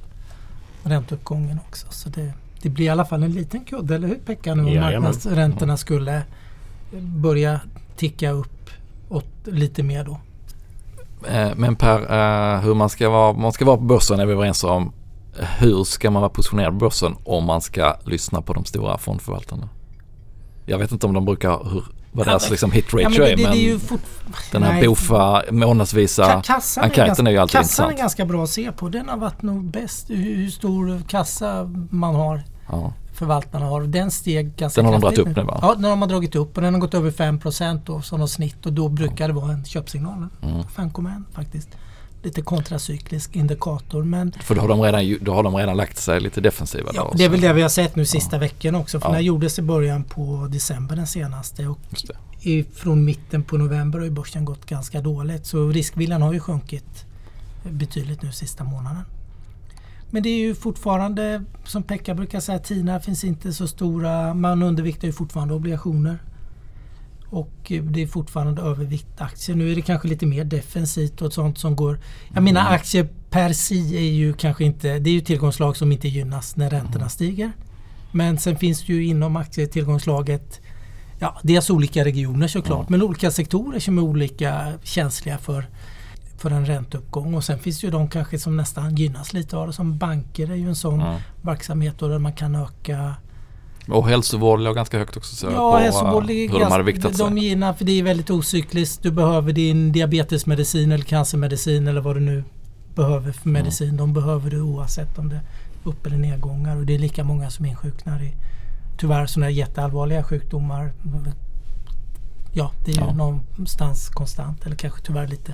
ränteuppgången 0.83 1.59
också. 1.67 1.87
Så 1.89 2.09
det, 2.09 2.33
det 2.61 2.69
blir 2.69 2.85
i 2.85 2.89
alla 2.89 3.05
fall 3.05 3.23
en 3.23 3.31
liten 3.31 3.63
kudde, 3.65 3.95
eller 3.95 4.07
hur 4.07 4.15
Pekka? 4.15 4.55
Nu 4.55 4.63
om 4.63 4.75
marknadsräntorna 4.75 5.77
skulle 5.77 6.23
börja 7.01 7.59
ticka 7.95 8.31
upp 8.31 8.69
åt 9.09 9.25
lite 9.43 9.83
mer 9.83 10.03
då. 10.03 10.19
Eh, 11.29 11.51
Men 11.55 11.75
Per, 11.75 11.99
eh, 11.99 12.61
hur 12.61 12.73
man 12.73 12.89
ska, 12.89 13.09
vara, 13.09 13.33
man 13.33 13.53
ska 13.53 13.65
vara 13.65 13.77
på 13.77 13.83
börsen 13.83 14.19
är 14.19 14.25
vi 14.25 14.33
överens 14.33 14.63
om. 14.63 14.91
Hur 15.59 15.83
ska 15.83 16.11
man 16.11 16.21
vara 16.21 16.29
positionerad 16.29 16.71
på 16.71 16.77
börsen 16.85 17.15
om 17.23 17.45
man 17.45 17.61
ska 17.61 17.95
lyssna 18.05 18.41
på 18.41 18.53
de 18.53 18.65
stora 18.65 18.97
fondförvaltarna? 18.97 19.69
Jag 20.65 20.77
vet 20.77 20.91
inte 20.91 21.05
om 21.05 21.13
de 21.13 21.25
brukar, 21.25 21.69
hur, 21.71 21.83
vad 22.13 22.25
deras 22.27 22.43
men- 22.43 22.51
liksom 22.51 22.71
hit 22.71 22.85
Ja, 22.91 23.09
men 23.09 23.11
det, 23.11 23.31
är 23.31 23.35
det, 23.37 23.43
men 23.43 23.51
det 23.51 23.57
är 23.57 23.61
ju 23.61 23.79
fort... 23.79 24.01
den 24.51 24.63
här 24.63 24.73
Nej. 24.73 24.87
BOFA 24.87 25.43
månadsvisa 25.51 26.23
Ka- 26.23 26.41
kassan 26.43 26.83
är 26.83 26.87
enkäten 26.87 27.05
ganska, 27.07 27.23
är 27.27 27.31
ju 27.31 27.37
alltid 27.37 27.51
kassan 27.51 27.63
intressant. 27.85 27.93
är 27.93 27.97
ganska 27.97 28.25
bra 28.25 28.43
att 28.43 28.49
se 28.49 28.71
på. 28.71 28.89
Den 28.89 29.09
har 29.09 29.17
varit 29.17 29.41
nog 29.41 29.63
bäst. 29.63 30.09
Hur, 30.09 30.49
stor 30.49 31.01
kassa 31.07 31.63
man 31.89 32.15
har, 32.15 32.43
Ja. 32.71 32.93
förvaltarna 33.13 33.65
har. 33.65 33.81
Den 33.81 34.11
steg 34.11 34.55
ganska 34.55 34.81
Den 34.81 34.85
har 34.85 34.93
de 34.93 35.01
kraftigt 35.01 35.23
dragit 35.25 35.37
upp 35.37 35.43
nu, 35.45 35.51
va? 35.51 35.59
Ja, 35.61 35.75
den 35.75 35.83
har 35.83 35.95
man 35.95 36.09
dragit 36.09 36.35
upp 36.35 36.55
och 36.57 36.63
den 36.63 36.73
har 36.73 36.81
gått 36.81 36.93
över 36.93 37.11
5 37.11 37.39
då 37.85 38.01
som 38.01 38.19
något 38.19 38.31
snitt 38.31 38.65
och 38.65 38.73
då 38.73 38.89
brukar 38.89 39.27
det 39.27 39.33
vara 39.33 39.51
en 39.51 39.65
köpsignal. 39.65 40.27
Mm. 40.43 40.61
5,1 40.75 41.23
faktiskt. 41.33 41.69
Lite 42.23 42.41
kontracyklisk 42.41 43.35
indikator 43.35 44.03
men 44.03 44.31
För 44.31 44.55
då 44.55 44.61
har, 44.61 44.67
de 44.67 44.81
redan, 44.81 45.17
då 45.21 45.33
har 45.33 45.43
de 45.43 45.55
redan 45.55 45.77
lagt 45.77 45.97
sig 45.97 46.19
lite 46.21 46.41
defensiva. 46.41 46.91
ja, 46.93 47.13
det 47.17 47.23
är 47.23 47.29
väl 47.29 47.41
det 47.41 47.53
vi 47.53 47.61
har 47.61 47.69
sett 47.69 47.95
nu 47.95 48.05
sista 48.05 48.37
veckan 48.37 48.75
också. 48.75 48.99
För 48.99 49.09
Ja. 49.09 49.13
den 49.13 49.23
gjordes 49.23 49.59
i 49.59 49.61
början 49.61 50.03
på 50.03 50.47
december 50.51 50.95
den 50.95 51.07
senaste 51.07 51.67
och 51.67 51.79
från 52.75 53.05
mitten 53.05 53.43
på 53.43 53.57
november 53.57 53.99
har 53.99 54.05
ju 54.05 54.11
börsen 54.11 54.45
gått 54.45 54.65
ganska 54.65 55.01
dåligt. 55.01 55.45
Så 55.45 55.67
riskviljan 55.69 56.21
har 56.21 56.33
ju 56.33 56.39
sjunkit 56.39 57.05
betydligt 57.63 58.21
nu 58.21 58.31
sista 58.31 58.63
månaden. 58.63 59.01
Men 60.09 60.23
det 60.23 60.29
är 60.29 60.37
ju 60.39 60.55
fortfarande, 60.55 61.43
som 61.65 61.83
Pekka 61.83 62.15
brukar 62.15 62.39
säga, 62.39 62.59
TINA 62.59 62.99
finns 62.99 63.23
inte 63.23 63.53
så 63.53 63.67
stora. 63.67 64.33
Man 64.33 64.63
underviktar 64.63 65.07
ju 65.07 65.13
fortfarande 65.13 65.53
obligationer. 65.53 66.17
Och 67.33 67.71
eh, 67.71 67.83
det 67.83 68.01
är 68.01 68.07
fortfarande 68.07 68.61
övervikt 68.61 69.21
aktier. 69.21 69.55
Nu 69.55 69.71
är 69.71 69.75
det 69.75 69.81
kanske 69.81 70.07
lite 70.07 70.25
mer 70.25 70.43
defensivt 70.43 71.21
och 71.21 71.33
sånt 71.33 71.57
som 71.57 71.75
går... 71.75 71.99
Jag 72.33 72.43
menar 72.43 72.71
aktier 72.73 73.07
per 73.29 73.53
si 73.53 73.97
är 73.97 74.11
ju 74.11 74.33
kanske 74.33 74.63
inte... 74.63 74.99
Det 74.99 75.09
är 75.09 75.13
ju 75.13 75.21
tillgångslag 75.21 75.77
som 75.77 75.91
inte 75.91 76.07
gynnas 76.07 76.55
när 76.55 76.69
räntorna 76.69 77.09
stiger. 77.09 77.51
Men 78.11 78.37
sen 78.37 78.57
finns 78.57 78.85
det 78.85 78.93
ju 78.93 79.05
inom 79.05 79.35
aktietillgångslaget 79.35 80.61
Ja, 81.19 81.39
dels 81.43 81.69
olika 81.69 82.05
regioner 82.05 82.47
såklart, 82.47 82.89
men 82.89 83.01
olika 83.03 83.31
sektorer 83.31 83.79
som 83.79 83.97
är 83.97 84.01
olika 84.01 84.73
känsliga 84.83 85.37
för, 85.37 85.65
för 86.37 86.51
en 86.51 86.65
ränteuppgång. 86.65 87.33
Och 87.33 87.43
sen 87.43 87.59
finns 87.59 87.81
det 87.81 87.87
ju 87.87 87.91
de 87.91 88.09
kanske 88.09 88.39
som 88.39 88.57
nästan 88.57 88.95
gynnas 88.95 89.33
lite 89.33 89.57
av 89.57 89.67
det. 89.67 89.73
Som 89.73 89.97
banker 89.97 90.51
är 90.51 90.55
ju 90.55 90.67
en 90.67 90.75
sån 90.75 91.01
Mm. 91.01 91.19
verksamhet 91.41 91.99
där 91.99 92.19
man 92.19 92.33
kan 92.33 92.55
öka 92.55 93.15
Och 93.87 94.07
hälsovård 94.07 94.59
låg 94.59 94.75
ganska 94.75 94.97
högt 94.97 95.17
också 95.17 95.35
så 95.35 95.45
Ja, 95.45 95.71
på 95.71 95.77
hälsovård 95.77 96.23
eh, 96.23 96.27
ligger 96.27 96.53
hur 96.53 96.59
de 96.59 96.71
hade 96.71 96.83
viktat 96.83 97.17
de 97.17 97.33
sig. 97.35 97.43
gynnar 97.43 97.73
för 97.73 97.85
det 97.85 97.99
är 97.99 98.03
väldigt 98.03 98.29
ocykliskt. 98.29 99.03
Du 99.03 99.11
behöver 99.11 99.53
din 99.53 99.91
diabetesmedicin 99.91 100.91
eller 100.91 101.03
cancermedicin 101.03 101.87
eller 101.87 102.01
vad 102.01 102.15
du 102.15 102.19
nu 102.19 102.43
behöver 102.95 103.31
för 103.31 103.49
Mm. 103.49 103.63
medicin. 103.63 103.97
De 103.97 104.13
behöver 104.13 104.49
du 104.51 104.61
oavsett 104.61 105.17
om 105.17 105.29
det 105.29 105.35
är 105.35 105.41
upp 105.83 106.05
eller 106.05 106.17
nedgångar. 106.17 106.75
Och 106.77 106.85
det 106.85 106.95
är 106.95 106.99
lika 106.99 107.23
många 107.23 107.49
som 107.49 107.65
insjuknar 107.65 108.23
i 108.23 108.33
tyvärr 108.97 109.25
sådana 109.25 109.49
jätteallvarliga 109.49 110.23
sjukdomar. 110.23 110.93
Ja, 112.53 112.71
det 112.85 112.91
är 112.91 112.95
ju 112.95 113.01
Ja. 113.01 113.13
någonstans 113.13 114.09
konstant 114.09 114.65
eller 114.65 114.75
kanske 114.75 115.01
tyvärr 115.01 115.27
lite 115.27 115.53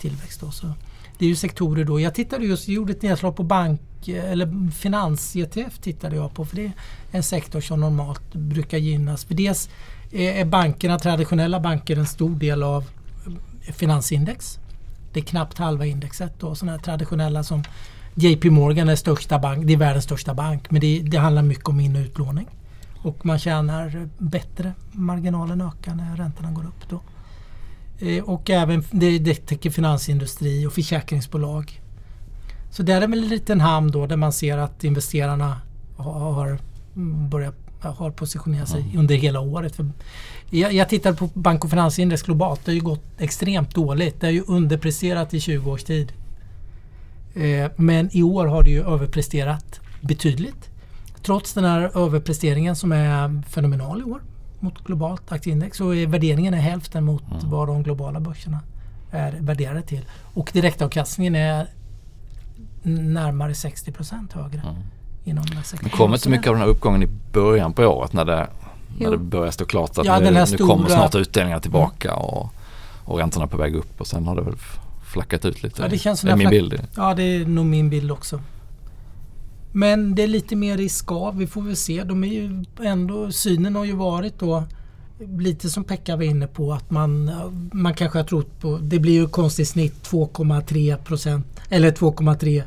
tillväxt 0.00 0.40
då. 0.40 0.50
Så 0.50 0.66
det 1.24 1.28
är 1.28 1.30
ju 1.30 1.36
sektorer 1.36 1.84
då. 1.84 2.00
Jag 2.00 2.14
tittade 2.14 2.44
just, 2.44 2.68
gjorde 2.68 2.92
ett 2.92 3.02
nedslag 3.02 3.36
på 3.36 3.42
bank 3.42 3.80
eller 4.08 4.70
finans-ETF 4.70 5.78
tittade 5.78 6.16
jag 6.16 6.34
på 6.34 6.44
för 6.44 6.56
det 6.56 6.64
är 6.64 6.72
en 7.10 7.22
sektor 7.22 7.60
som 7.60 7.80
normalt 7.80 8.34
brukar 8.34 8.78
gynnas. 8.78 9.24
För 9.24 9.34
dels 9.34 9.68
är 10.12 10.44
bankerna, 10.44 10.98
traditionella 10.98 11.60
banker, 11.60 11.96
en 11.96 12.06
stor 12.06 12.30
del 12.30 12.62
av 12.62 12.84
finansindex. 13.72 14.58
Det 15.12 15.20
är 15.20 15.24
knappt 15.24 15.58
halva 15.58 15.86
indexet 15.86 16.40
då. 16.40 16.54
Sådana 16.54 16.76
här 16.76 16.84
traditionella 16.84 17.44
som 17.44 17.62
JP 18.14 18.50
Morgan 18.50 18.88
är 18.88 18.96
största 18.96 19.38
bank, 19.38 19.66
det 19.66 19.72
är 19.72 19.76
världens 19.76 20.04
största 20.04 20.34
bank 20.34 20.70
men 20.70 20.80
det, 20.80 20.98
det 20.98 21.16
handlar 21.16 21.42
mycket 21.42 21.68
om 21.68 21.80
in 21.80 21.96
och 21.96 22.02
utlåning. 22.02 22.48
Och 23.02 23.26
man 23.26 23.38
tjänar 23.38 24.08
bättre, 24.18 24.72
marginalen 24.92 25.60
ökar 25.60 25.94
när 25.94 26.16
räntorna 26.16 26.50
går 26.50 26.66
upp 26.66 26.88
då. 26.88 27.00
Eh, 27.98 28.24
Och 28.24 28.50
även 28.50 28.84
det, 28.90 29.18
det 29.18 29.34
täcker 29.34 29.70
finansindustri 29.70 30.66
och 30.66 30.72
försäkringsbolag. 30.72 31.80
Så 32.70 32.82
där 32.82 33.02
är 33.02 33.08
väl 33.08 33.22
en 33.22 33.28
liten 33.28 33.60
hamn 33.60 33.90
då 33.90 34.06
där 34.06 34.16
man 34.16 34.32
ser 34.32 34.58
att 34.58 34.84
investerarna 34.84 35.60
har, 35.96 36.58
börjat 37.28 37.54
har 37.80 38.10
positionerat 38.10 38.68
sig 38.68 38.94
under 38.96 39.14
hela 39.14 39.40
året. 39.40 39.76
För 39.76 39.90
jag, 40.50 40.72
jag 40.72 40.88
tittar 40.88 41.12
på 41.12 41.30
bank 41.34 41.64
och 41.64 41.70
finansindex 41.70 42.22
globalt. 42.22 42.64
Det 42.64 42.70
har 42.70 42.74
ju 42.74 42.80
gått 42.80 43.04
extremt 43.18 43.74
dåligt. 43.74 44.20
Det 44.20 44.26
har 44.26 44.32
ju 44.32 44.44
underpresterat 44.46 45.34
i 45.34 45.40
20 45.40 45.70
års 45.70 45.84
tid. 45.84 46.12
Eh, 47.34 47.70
men 47.76 48.16
i 48.16 48.22
år 48.22 48.46
har 48.46 48.62
det 48.62 48.70
ju 48.70 48.82
överpresterat 48.86 49.80
betydligt. 50.00 50.70
Trots 51.22 51.54
den 51.54 51.64
här 51.64 51.98
överpresteringen 52.04 52.76
som 52.76 52.92
är 52.92 53.42
fenomenal 53.48 54.00
i 54.00 54.04
år 54.04 54.22
mot 54.64 54.84
globalt 54.84 55.32
aktieindex 55.32 55.78
så 55.78 55.94
är 55.94 56.06
värderingen 56.06 56.54
är 56.54 56.58
hälften 56.58 57.04
mot 57.04 57.22
vad 57.44 57.68
de 57.68 57.82
globala 57.82 58.20
börserna 58.20 58.60
är 59.10 59.32
värderade 59.40 59.82
till. 59.82 60.04
Och 60.34 60.50
direktavkastningen 60.52 61.34
är 61.34 61.66
närmare 62.82 63.52
60% 63.52 64.34
högre 64.34 64.60
Mm. 64.60 64.74
inom 65.24 65.44
den 65.46 65.56
här 65.56 65.64
sektorn. 65.64 65.88
Men 65.90 65.98
kom 65.98 66.14
inte 66.14 66.28
mycket 66.28 66.46
av 66.46 66.54
den 66.54 66.62
här 66.62 66.68
uppgången 66.68 67.02
i 67.02 67.08
början 67.32 67.72
på 67.72 67.82
året 67.84 68.12
när 68.12 68.24
det, 68.24 68.46
när 68.98 69.10
det 69.10 69.18
började 69.18 69.52
stå 69.52 69.64
klart 69.64 69.98
att 69.98 70.04
Ja, 70.04 70.18
nu, 70.20 70.44
nu 70.50 70.56
kommer 70.56 70.88
snart 70.88 71.14
utdelningarna 71.14 71.60
tillbaka 71.60 72.14
och, 72.14 72.52
och 73.04 73.18
räntorna 73.18 73.46
på 73.46 73.56
väg 73.56 73.74
upp 73.74 74.00
och 74.00 74.06
sen 74.06 74.26
har 74.26 74.36
det 74.36 74.42
väl 74.42 74.56
flackat 75.04 75.44
ut 75.44 75.62
lite. 75.62 75.82
Ja, 75.82 75.88
det 75.88 75.98
känns 75.98 76.20
som 76.20 76.26
det 76.26 76.32
är 76.32 76.36
min 76.36 76.50
bild. 76.50 76.82
Ja, 76.96 77.14
det 77.14 77.22
är 77.22 77.46
nog 77.46 77.66
min 77.66 77.90
bild 77.90 78.10
också. 78.12 78.40
Men 79.76 80.14
det 80.14 80.22
är 80.22 80.28
lite 80.28 80.56
mer 80.56 80.76
risk 80.76 81.12
av. 81.12 81.36
Vi 81.38 81.46
får 81.46 81.62
väl 81.62 81.76
se. 81.76 82.04
De 82.04 82.24
är 82.24 82.28
ju 82.28 82.64
ändå, 82.82 83.32
synen 83.32 83.74
har 83.74 83.84
ju 83.84 83.92
varit 83.92 84.38
då 84.38 84.64
lite 85.38 85.70
som 85.70 85.84
Pekka 85.84 86.16
var 86.16 86.22
inne 86.22 86.46
på 86.46 86.72
att 86.72 86.90
man, 86.90 87.30
man 87.72 87.94
kanske 87.94 88.18
har 88.18 88.24
trott 88.24 88.60
på, 88.60 88.78
det 88.78 88.98
blir 88.98 89.12
ju 89.12 89.28
konstigt 89.28 89.68
snitt 89.68 90.08
2,3 90.10 90.96
procent 90.96 91.46
eller 91.68 91.90
2,3 91.90 92.62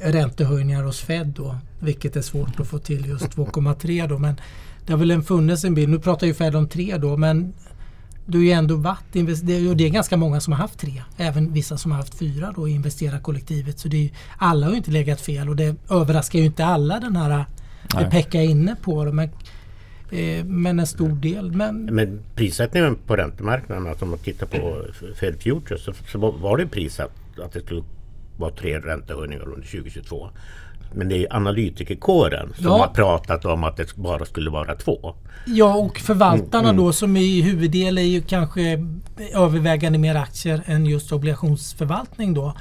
räntehöjningar 0.00 0.82
hos 0.82 1.00
Fed 1.00 1.26
då. 1.26 1.56
Vilket 1.78 2.16
är 2.16 2.22
svårt 2.22 2.60
att 2.60 2.68
få 2.68 2.78
till 2.78 3.06
just 3.06 3.36
2,3 3.36 4.08
då. 4.08 4.18
Men 4.18 4.34
det 4.86 4.92
har 4.92 4.98
väl 4.98 5.22
funnits 5.22 5.64
en 5.64 5.74
bild. 5.74 5.88
Nu 5.88 5.98
pratar 5.98 6.26
ju 6.26 6.34
Fed 6.34 6.56
om 6.56 6.68
3 6.68 6.98
då 6.98 7.16
men 7.16 7.52
du 8.26 8.38
har 8.38 8.44
ju 8.44 8.50
ändå 8.50 8.76
varit 8.76 9.14
invest- 9.16 9.42
det 9.46 9.52
är- 9.56 9.70
och 9.70 9.76
det 9.76 9.84
är 9.84 9.88
ganska 9.90 10.16
många 10.16 10.40
som 10.40 10.52
har 10.52 10.60
haft 10.60 10.78
tre. 10.78 11.02
Även 11.16 11.52
vissa 11.52 11.76
som 11.78 11.90
har 11.90 11.98
haft 11.98 12.18
fyra 12.18 12.52
då 12.56 12.68
i 12.68 12.72
investerarkollektivet. 12.72 13.78
Så 13.78 13.88
det 13.88 14.04
är, 14.04 14.10
alla 14.38 14.66
har 14.66 14.70
ju 14.72 14.76
inte 14.78 14.90
legat 14.90 15.20
fel 15.20 15.48
och 15.48 15.56
det 15.56 15.76
överraskar 15.90 16.38
ju 16.38 16.44
inte 16.44 16.64
alla 16.64 17.00
den 17.00 17.16
här 17.16 17.28
Nej. 17.94 18.04
det 18.04 18.10
Pekka 18.10 18.42
är 18.42 18.46
inne 18.48 18.76
på. 18.82 19.04
det, 19.04 19.12
Men, 19.12 19.30
eh, 20.10 20.44
men 20.44 20.78
en 20.80 20.86
stor 20.86 21.08
del. 21.08 21.52
Men 21.52 21.84
Men 21.84 22.20
prissättningen 22.34 22.96
på 23.06 23.16
räntemarknaden, 23.16 23.86
alltså 23.86 24.04
om 24.04 24.10
man 24.10 24.18
tittar 24.18 24.46
på 24.46 24.84
Fed 25.20 25.42
Futures 25.42 25.84
så, 25.84 25.92
så 26.12 26.18
var 26.30 26.56
det 26.58 26.66
prissatt 26.66 27.12
att 27.44 27.52
det 27.52 27.60
skulle 27.60 27.82
vara 28.38 28.50
tre 28.50 28.78
räntehöjningar 28.78 29.42
under 29.48 29.66
2022. 29.66 30.28
Men 30.94 31.08
det 31.08 31.16
är 31.26 31.36
analytikerkåren 31.36 32.52
som 32.56 32.64
Ja. 32.64 32.78
har 32.78 32.86
pratat 32.86 33.44
om 33.44 33.64
att 33.64 33.76
det 33.76 33.96
bara 33.96 34.24
skulle 34.24 34.50
vara 34.50 34.74
två. 34.74 35.14
Ja 35.46 35.74
och 35.74 35.98
förvaltarna 35.98 36.58
Mm, 36.68 36.74
mm. 36.74 36.76
då 36.84 36.92
som 36.92 37.16
i 37.16 37.40
huvuddel 37.42 37.98
är 37.98 38.02
ju 38.02 38.22
kanske 38.22 38.86
övervägande 39.34 39.98
mer 39.98 40.14
aktier 40.14 40.62
än 40.66 40.86
just 40.86 41.12
obligationsförvaltning 41.12 42.34
då. 42.34 42.54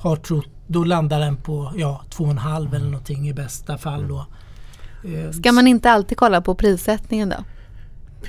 Har 0.00 0.16
trott, 0.16 0.48
då 0.66 0.84
landar 0.84 1.20
den 1.20 1.36
på 1.36 1.72
ja, 1.76 2.02
2,5 2.10 2.74
eller 2.76 2.86
någonting 2.86 3.28
i 3.28 3.32
bästa 3.34 3.78
fall 3.78 4.08
då. 4.08 4.26
Ska 5.32 5.52
man 5.52 5.66
inte 5.66 5.90
alltid 5.90 6.18
kolla 6.18 6.40
på 6.40 6.54
prissättningen 6.54 7.28
då? 7.28 7.44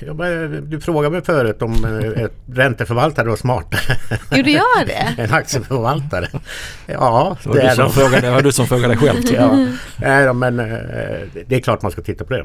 Jag 0.06 0.16
bara, 0.16 0.46
du 0.48 0.80
frågade 0.80 1.10
mig 1.12 1.24
förut 1.24 1.62
om 1.62 1.84
eh, 1.84 2.22
ett 2.22 2.32
ränteförvaltare 2.52 3.28
var 3.28 3.36
smartare 3.36 3.96
Gjorde 4.36 4.50
jag 4.50 4.86
det? 4.86 5.22
än 5.22 5.32
aktieförvaltare. 5.34 6.28
Ja, 6.86 7.36
Det 7.42 7.48
var, 7.48 7.56
det 7.56 7.62
du 7.62 7.66
är 7.68 7.74
som 7.74 7.84
de. 7.84 7.92
frågade, 7.92 8.20
det 8.20 8.30
var 8.30 8.42
du 8.42 8.52
som 8.52 8.66
frågade 8.66 8.96
själv. 8.96 9.22
Ja, 9.34 9.66
nej, 10.00 10.34
men 10.34 10.60
eh, 10.60 10.66
det 11.46 11.56
är 11.56 11.60
klart 11.60 11.82
man 11.82 11.90
ska 11.92 12.02
titta 12.02 12.24
på 12.24 12.32
det. 12.32 12.44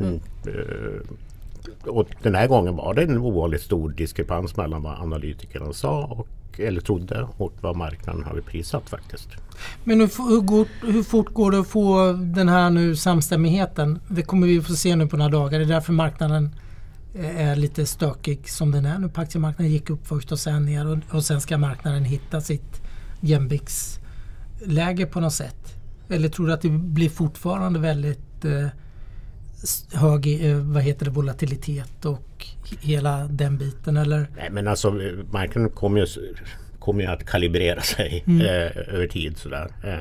Mm. 0.00 0.20
Eh, 0.46 1.88
Och 1.90 2.08
den 2.22 2.34
här 2.34 2.46
gången 2.46 2.76
var 2.76 2.94
det 2.94 3.02
en 3.02 3.18
ovanligt 3.18 3.62
stor 3.62 3.90
diskrepans 3.90 4.56
mellan 4.56 4.82
vad 4.82 5.00
analytikerna 5.00 5.72
sa 5.72 6.04
och, 6.04 6.28
eller 6.60 6.80
trodde 6.80 7.26
och 7.36 7.52
vad 7.60 7.76
marknaden 7.76 8.24
hade 8.24 8.42
prissatt 8.42 8.88
faktiskt. 8.90 9.28
Men 9.84 10.00
hur, 10.00 10.30
hur, 10.30 10.40
går, 10.40 10.66
hur 10.92 11.02
fort 11.02 11.32
går 11.34 11.50
det 11.50 11.60
att 11.60 11.68
få 11.68 12.12
den 12.12 12.48
här 12.48 12.70
nu 12.70 12.96
samstämmigheten? 12.96 13.98
Det 14.08 14.22
kommer 14.22 14.46
vi 14.46 14.60
få 14.62 14.72
se 14.74 14.96
nu 14.96 15.06
på 15.06 15.16
några 15.16 15.30
dagar. 15.30 15.58
Det 15.58 15.64
är 15.64 15.68
därför 15.68 15.92
marknaden 15.92 16.54
är 17.14 17.56
lite 17.56 17.86
stökig 17.86 18.48
som 18.48 18.70
den 18.70 18.86
är 18.86 18.98
nu 18.98 19.08
på 19.08 19.20
aktiemarknaden. 19.20 19.72
gick 19.72 19.90
upp 19.90 20.06
först 20.06 20.32
och 20.32 20.38
sen 20.38 20.64
ner 20.64 20.86
och, 20.86 20.98
och 21.10 21.24
sen 21.24 21.40
ska 21.40 21.58
marknaden 21.58 22.04
hitta 22.04 22.40
sitt 22.40 22.82
jämviktsläge 23.20 25.06
på 25.06 25.20
något 25.20 25.32
sätt. 25.32 25.74
Eller 26.08 26.28
tror 26.28 26.46
du 26.46 26.52
att 26.52 26.62
det 26.62 26.68
blir 26.70 27.08
fortfarande 27.08 27.78
väldigt 27.78 28.44
eh, 28.44 28.66
hög 29.92 30.46
eh, 30.50 30.56
vad 30.56 30.82
heter 30.82 31.04
det, 31.04 31.10
volatilitet 31.10 32.04
och 32.04 32.46
hela 32.80 33.26
den 33.26 33.58
biten? 33.58 33.96
Eller? 33.96 34.26
Nej 34.36 34.50
men 34.50 34.68
alltså 34.68 34.88
eh, 34.88 35.12
marknaden 35.32 35.70
kommer 35.70 36.00
ju, 36.00 36.06
kommer 36.78 37.00
ju 37.02 37.06
att 37.10 37.24
kalibrera 37.26 37.80
sig 37.80 38.24
Mm. 38.26 38.40
eh, 38.40 38.94
över 38.94 39.06
tid. 39.06 39.38
Sådär. 39.38 39.70
Eh, 39.84 39.98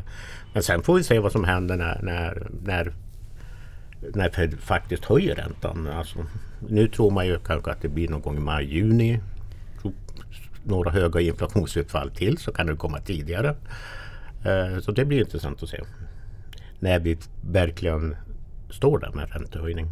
men 0.53 0.63
sen 0.63 0.83
får 0.83 0.95
vi 0.95 1.03
se 1.03 1.19
vad 1.19 1.31
som 1.31 1.43
händer 1.43 1.75
när, 1.75 1.99
när, 2.03 2.47
när, 2.63 2.93
när 4.15 4.29
Fed 4.29 4.59
faktiskt 4.59 5.05
höjer 5.05 5.35
räntan. 5.35 5.87
Alltså, 5.87 6.25
nu 6.69 6.87
tror 6.87 7.11
man 7.11 7.27
ju 7.27 7.39
kanske 7.39 7.71
att 7.71 7.81
det 7.81 7.89
blir 7.89 8.09
någon 8.09 8.21
gång 8.21 8.37
i 8.37 8.39
maj, 8.39 8.65
juni. 8.65 9.19
Några 10.63 10.91
höga 10.91 11.21
inflationsutfall 11.21 12.11
till 12.11 12.37
så 12.37 12.51
kan 12.51 12.67
det 12.67 12.75
komma 12.75 12.99
tidigare. 12.99 13.55
Eh, 14.45 14.79
så 14.81 14.91
det 14.91 15.05
blir 15.05 15.19
intressant 15.19 15.63
att 15.63 15.69
se. 15.69 15.79
När 16.79 16.99
vi 16.99 17.17
verkligen 17.41 18.15
står 18.69 18.99
där 18.99 19.11
med 19.11 19.31
räntehöjning. 19.31 19.87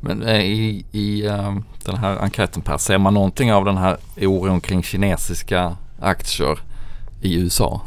Men 0.00 0.22
eh, 0.22 0.40
i, 0.40 0.84
i 0.92 1.26
eh, 1.26 1.56
den 1.84 1.96
här 1.96 2.18
enkäten 2.18 2.62
Per, 2.62 2.78
ser 2.78 2.98
man 2.98 3.14
någonting 3.14 3.52
av 3.52 3.64
den 3.64 3.76
här 3.76 3.96
oron 4.16 4.60
kring 4.60 4.82
kinesiska 4.82 5.76
aktier 6.00 6.58
i 7.20 7.34
USA? 7.40 7.82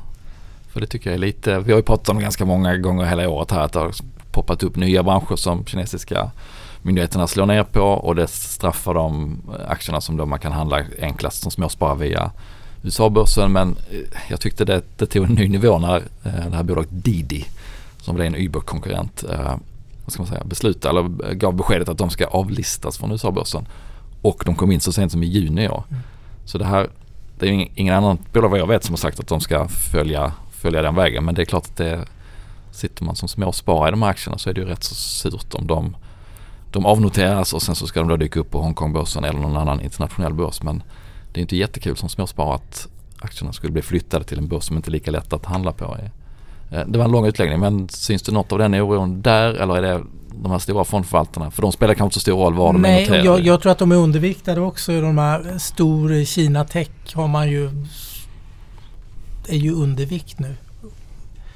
För 0.68 0.80
det 0.80 0.88
tycker 0.88 1.10
jag 1.10 1.16
är 1.16 1.20
lite, 1.20 1.60
vi 1.60 1.72
har 1.72 1.80
ju 1.80 1.84
pratat 1.84 2.10
om 2.10 2.18
det 2.18 2.24
ganska 2.24 2.46
många 2.46 2.78
gånger 2.78 3.06
hela 3.06 3.30
året 3.30 3.52
här 3.52 3.62
att 3.62 3.74
det 3.74 3.80
har 3.80 3.94
poppat 4.32 4.64
upp 4.64 4.76
nya 4.76 5.04
branscher 5.04 5.36
som 5.36 5.66
kinesiska 5.66 6.32
myndigheterna 6.84 7.28
slår 7.28 7.46
ner 7.46 7.64
på 7.64 7.82
och 7.82 8.16
det 8.16 8.28
straffar 8.28 8.94
de 8.94 9.42
aktierna 9.68 10.02
som 10.02 10.18
då 10.18 10.26
man 10.26 10.40
kan 10.40 10.52
handla 10.52 10.82
enklast 11.02 11.42
som 11.42 11.52
småsparare 11.52 11.98
via 11.98 12.32
USA-börsen. 12.84 13.52
Men 13.52 13.76
eh, 13.92 14.00
jag 14.30 14.42
tyckte 14.42 14.66
det, 14.66 14.82
det 14.98 15.06
tog 15.06 15.26
en 15.26 15.34
ny 15.34 15.48
nivå 15.50 15.80
när 15.80 15.98
eh, 15.98 16.50
det 16.50 16.56
här 16.56 16.64
bolaget 16.64 16.90
Didi 16.92 17.46
som 18.02 18.16
blev 18.16 18.28
en 18.28 18.36
Uber-konkurrent 18.36 19.24
eh, 19.24 19.56
vad 20.06 20.14
ska 20.14 20.22
man 20.22 20.30
säga, 20.30 20.44
beslutade 20.44 21.00
eller 21.00 21.34
gav 21.34 21.54
beskedet 21.54 21.90
att 21.90 21.98
de 21.98 22.10
ska 22.10 22.26
avlistas 22.26 22.98
från 22.98 23.12
USA-börsen. 23.12 23.68
Och 24.22 24.44
de 24.46 24.56
kom 24.56 24.72
in 24.72 24.80
så 24.80 24.92
sent 24.92 25.12
som 25.12 25.24
i 25.24 25.26
juni 25.26 25.64
i 25.64 25.70
år. 25.70 25.84
Mm. 25.90 26.02
Så 26.46 26.58
det 26.58 26.66
här, 26.66 26.90
det 27.40 27.48
är 27.48 27.52
ing- 27.52 27.72
ingen 27.76 27.96
annan 27.96 28.18
bolag 28.34 28.50
vad 28.50 28.60
jag 28.60 28.68
vet 28.68 28.84
som 28.84 28.94
har 28.94 28.98
sagt 28.98 29.20
att 29.20 29.28
de 29.28 29.42
ska 29.42 29.68
följa, 29.68 30.32
följa 30.52 30.82
den 30.82 30.96
vägen. 30.96 31.26
Men 31.26 31.36
det 31.36 31.42
är 31.42 31.46
klart 31.46 31.66
att 31.66 31.78
det, 31.78 32.06
sitter 32.74 33.04
man 33.04 33.16
som 33.16 33.28
småsparare 33.28 33.88
i 33.88 33.92
de 33.92 34.02
här 34.02 34.10
aktierna 34.10 34.38
så 34.38 34.50
är 34.50 34.54
det 34.54 34.62
ju 34.62 34.68
rätt 34.68 34.84
så 34.84 34.96
surt 34.96 35.54
om 35.54 35.68
de, 35.68 35.96
de 36.74 36.86
avnoteras 36.86 37.54
och 37.54 37.62
sen 37.62 37.76
så 37.76 37.88
ska 37.88 38.00
de 38.00 38.10
då 38.10 38.18
dyka 38.18 38.40
upp 38.40 38.52
på 38.52 38.62
Hongkongbörsen 38.62 39.24
eller 39.24 39.40
någon 39.40 39.58
annan 39.58 39.82
internationell 39.82 40.34
börs. 40.34 40.62
Men 40.64 40.84
det 41.34 41.40
är 41.40 41.42
inte 41.42 41.56
jättekul 41.56 41.98
som 41.98 42.10
småsparare 42.10 42.56
att 42.56 42.88
aktierna 43.20 43.54
skulle 43.54 43.72
bli 43.74 43.82
flyttade 43.82 44.26
till 44.26 44.38
en 44.38 44.48
börs 44.48 44.64
som 44.64 44.76
inte 44.76 44.90
är 44.90 44.92
lika 44.92 45.12
lätt 45.12 45.34
att 45.34 45.46
handla 45.46 45.72
på. 45.72 45.98
Eh, 46.72 46.82
Det 46.88 46.98
var 46.98 47.06
en 47.06 47.12
lång 47.12 47.26
utläggning 47.26 47.60
men 47.60 47.90
syns 47.90 48.22
det 48.22 48.32
något 48.32 48.52
av 48.52 48.60
den 48.60 48.74
oron 48.74 49.22
där 49.22 49.54
eller 49.54 49.76
är 49.78 49.82
det 49.82 50.04
de 50.42 50.52
här 50.52 50.60
stora 50.60 50.84
fondförvaltarna? 50.84 51.52
För 51.52 51.62
de 51.62 51.72
spelar 51.72 51.94
kanske 51.94 52.06
inte 52.06 52.14
så 52.14 52.20
stor 52.20 52.38
roll 52.38 52.54
var 52.54 52.74
de 52.74 52.86
är 52.86 52.90
Nej, 52.90 53.02
noterade. 53.02 53.26
jag, 53.26 53.40
jag 53.40 53.62
tror 53.62 53.72
att 53.72 53.78
de 53.78 53.92
är 53.92 53.96
underviktade 53.96 54.62
också. 54.62 55.02
De 55.02 55.18
här 55.18 55.58
stor 55.58 56.26
Kina 56.26 56.64
Tech 56.66 56.90
har 57.14 57.28
man 57.28 57.50
ju 57.50 57.70
är 59.48 59.58
ju 59.58 59.72
undervikt 59.74 60.40
nu. 60.40 60.56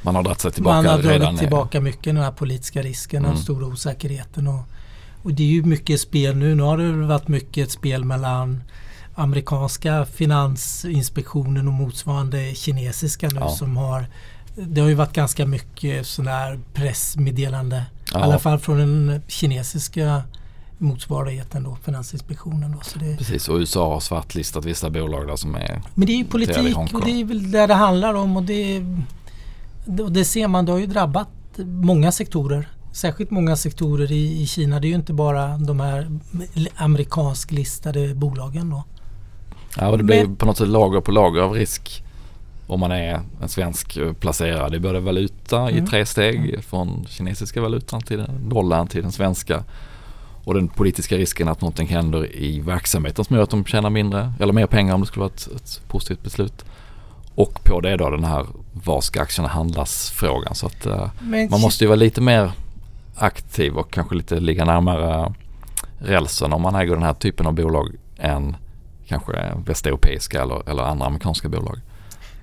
Man 0.02 0.16
har 0.16 0.24
dragit 0.24 0.40
sig 0.42 0.52
tillbaka 0.52 0.76
man 0.76 0.86
har 0.86 0.98
redan. 0.98 1.20
dragit 1.22 1.40
tillbaka 1.40 1.82
mycket 1.82 2.04
den 2.04 2.18
här 2.18 2.32
politiska 2.32 2.82
risken 2.82 3.22
och 3.22 3.26
Mm. 3.28 3.36
den 3.36 3.44
stora 3.44 3.66
osäkerheten. 3.66 4.48
Och, 4.48 4.60
och 5.28 5.34
det 5.34 5.44
är 5.44 5.48
ju 5.48 5.64
mycket 5.64 6.02
spel 6.02 6.36
nu. 6.36 6.56
Nu 6.56 6.64
har 6.64 6.78
det 6.78 6.92
varit 6.92 7.28
mycket 7.28 7.72
spel 7.72 8.06
mellan 8.06 8.64
amerikanska 9.16 10.06
finansinspektionen 10.06 11.68
och 11.68 11.74
motsvarande 11.74 12.56
kinesiska 12.56 13.28
nu 13.28 13.40
Ja. 13.40 13.50
som 13.50 13.78
har 13.78 14.06
det 14.56 14.82
har 14.82 14.88
ju 14.88 14.94
varit 14.94 15.14
ganska 15.14 15.46
mycket 15.46 16.08
sådana 16.08 16.32
här 16.32 16.60
pressmeddelande. 16.74 17.84
Ja. 18.14 18.20
I 18.20 18.24
alla 18.24 18.40
fall 18.40 18.60
från 18.60 18.78
den 18.78 19.22
kinesiska 19.28 20.24
motsvarigheten 20.78 21.64
då, 21.64 21.78
Finansinspektionen. 21.84 22.72
Då. 22.72 22.78
Så 22.82 23.00
det, 23.00 23.18
Precis 23.18 23.50
och 23.50 23.56
USA 23.58 23.94
har 23.94 24.00
svartlistat 24.00 24.66
vissa 24.66 24.90
bolag 24.90 25.28
där 25.28 25.36
som 25.36 25.56
är 25.56 25.82
men 25.96 26.08
det 26.08 26.14
är 26.14 26.18
ju 26.18 26.26
politik 26.26 26.78
och 26.94 27.06
det 27.06 27.22
är 27.22 27.26
väl 27.26 27.52
det 27.52 27.68
det 27.68 27.74
handlar 27.74 28.14
om 28.14 28.38
och 28.38 28.44
det, 28.44 28.82
och 30.00 30.12
det 30.12 30.26
ser 30.26 30.48
man, 30.48 30.66
det 30.66 30.72
har 30.72 30.80
ju 30.80 30.88
drabbat 30.88 31.30
många 31.66 32.12
sektorer. 32.12 32.68
Särskilt 32.92 33.32
många 33.32 33.56
sektorer 33.56 34.12
i, 34.12 34.42
i 34.42 34.48
Kina. 34.48 34.80
Det 34.80 34.88
är 34.88 34.90
ju 34.90 34.96
inte 34.96 35.14
bara 35.14 35.58
de 35.58 35.80
här 35.80 36.08
amerikansk 36.76 37.52
listade 37.52 38.16
bolagen 38.16 38.70
då. 38.70 38.84
Ja, 39.78 39.88
och 39.88 39.98
det 39.98 40.04
blir 40.04 40.24
Men- 40.28 40.36
på 40.36 40.46
något 40.46 40.58
sätt 40.58 40.68
lager 40.68 41.02
på 41.02 41.12
lager 41.12 41.42
av 41.42 41.54
risk 41.54 42.04
om 42.68 42.80
man 42.80 42.92
är 42.92 43.22
en 43.42 43.50
svensk 43.50 43.98
eh, 43.98 44.14
placerad 44.14 44.76
i 44.76 44.80
både 44.80 45.00
valuta 45.00 45.70
i 45.72 45.74
Mm. 45.74 45.86
tre 45.88 46.06
steg 46.06 46.64
från 46.64 47.06
kinesiska 47.10 47.62
valutan 47.62 48.02
till 48.02 48.18
den, 48.18 48.50
dollarn 48.50 48.88
till 48.88 49.02
den 49.02 49.12
svenska. 49.12 49.64
Och 50.44 50.54
den 50.54 50.68
politiska 50.68 51.16
risken 51.18 51.48
att 51.48 51.62
någonting 51.62 51.88
händer 51.88 52.36
i 52.36 52.60
verksamheten 52.60 53.26
som 53.26 53.36
gör 53.36 53.44
att 53.44 53.50
de 53.50 53.66
tjänar 53.66 53.90
mindre 53.90 54.34
eller 54.40 54.54
mer 54.54 54.66
pengar 54.68 54.94
om 54.94 55.02
det 55.02 55.08
skulle 55.08 55.22
vara 55.24 55.34
ett, 55.36 55.48
ett 55.56 55.82
positivt 55.88 56.24
beslut. 56.24 56.66
Och 57.36 57.64
på 57.64 57.82
det 57.82 57.98
då 57.98 58.10
den 58.10 58.24
här 58.24 58.46
var 58.74 59.02
ska 59.02 59.22
aktierna 59.22 59.50
handlas 59.50 60.10
frågan. 60.10 60.56
Så 60.56 60.66
att 60.66 60.86
eh, 60.86 61.10
Men 61.22 61.50
man 61.50 61.62
måste 61.62 61.84
ju 61.84 61.88
vara 61.88 61.96
lite 61.96 62.22
mer 62.22 62.52
aktiv 63.18 63.78
och 63.78 63.92
kanske 63.92 64.16
lite 64.16 64.40
ligga 64.40 64.66
närmare 64.66 65.34
rälsen 65.98 66.54
om 66.54 66.62
man 66.62 66.76
äger 66.76 66.94
den 66.94 67.04
här 67.04 67.14
typen 67.14 67.48
av 67.48 67.54
bolag 67.54 67.96
än 68.18 68.56
kanske 69.08 69.54
västeuropeiska 69.66 70.42
eller, 70.42 70.70
eller 70.70 70.84
andra 70.84 71.06
amerikanska 71.06 71.50
bolag. 71.50 71.80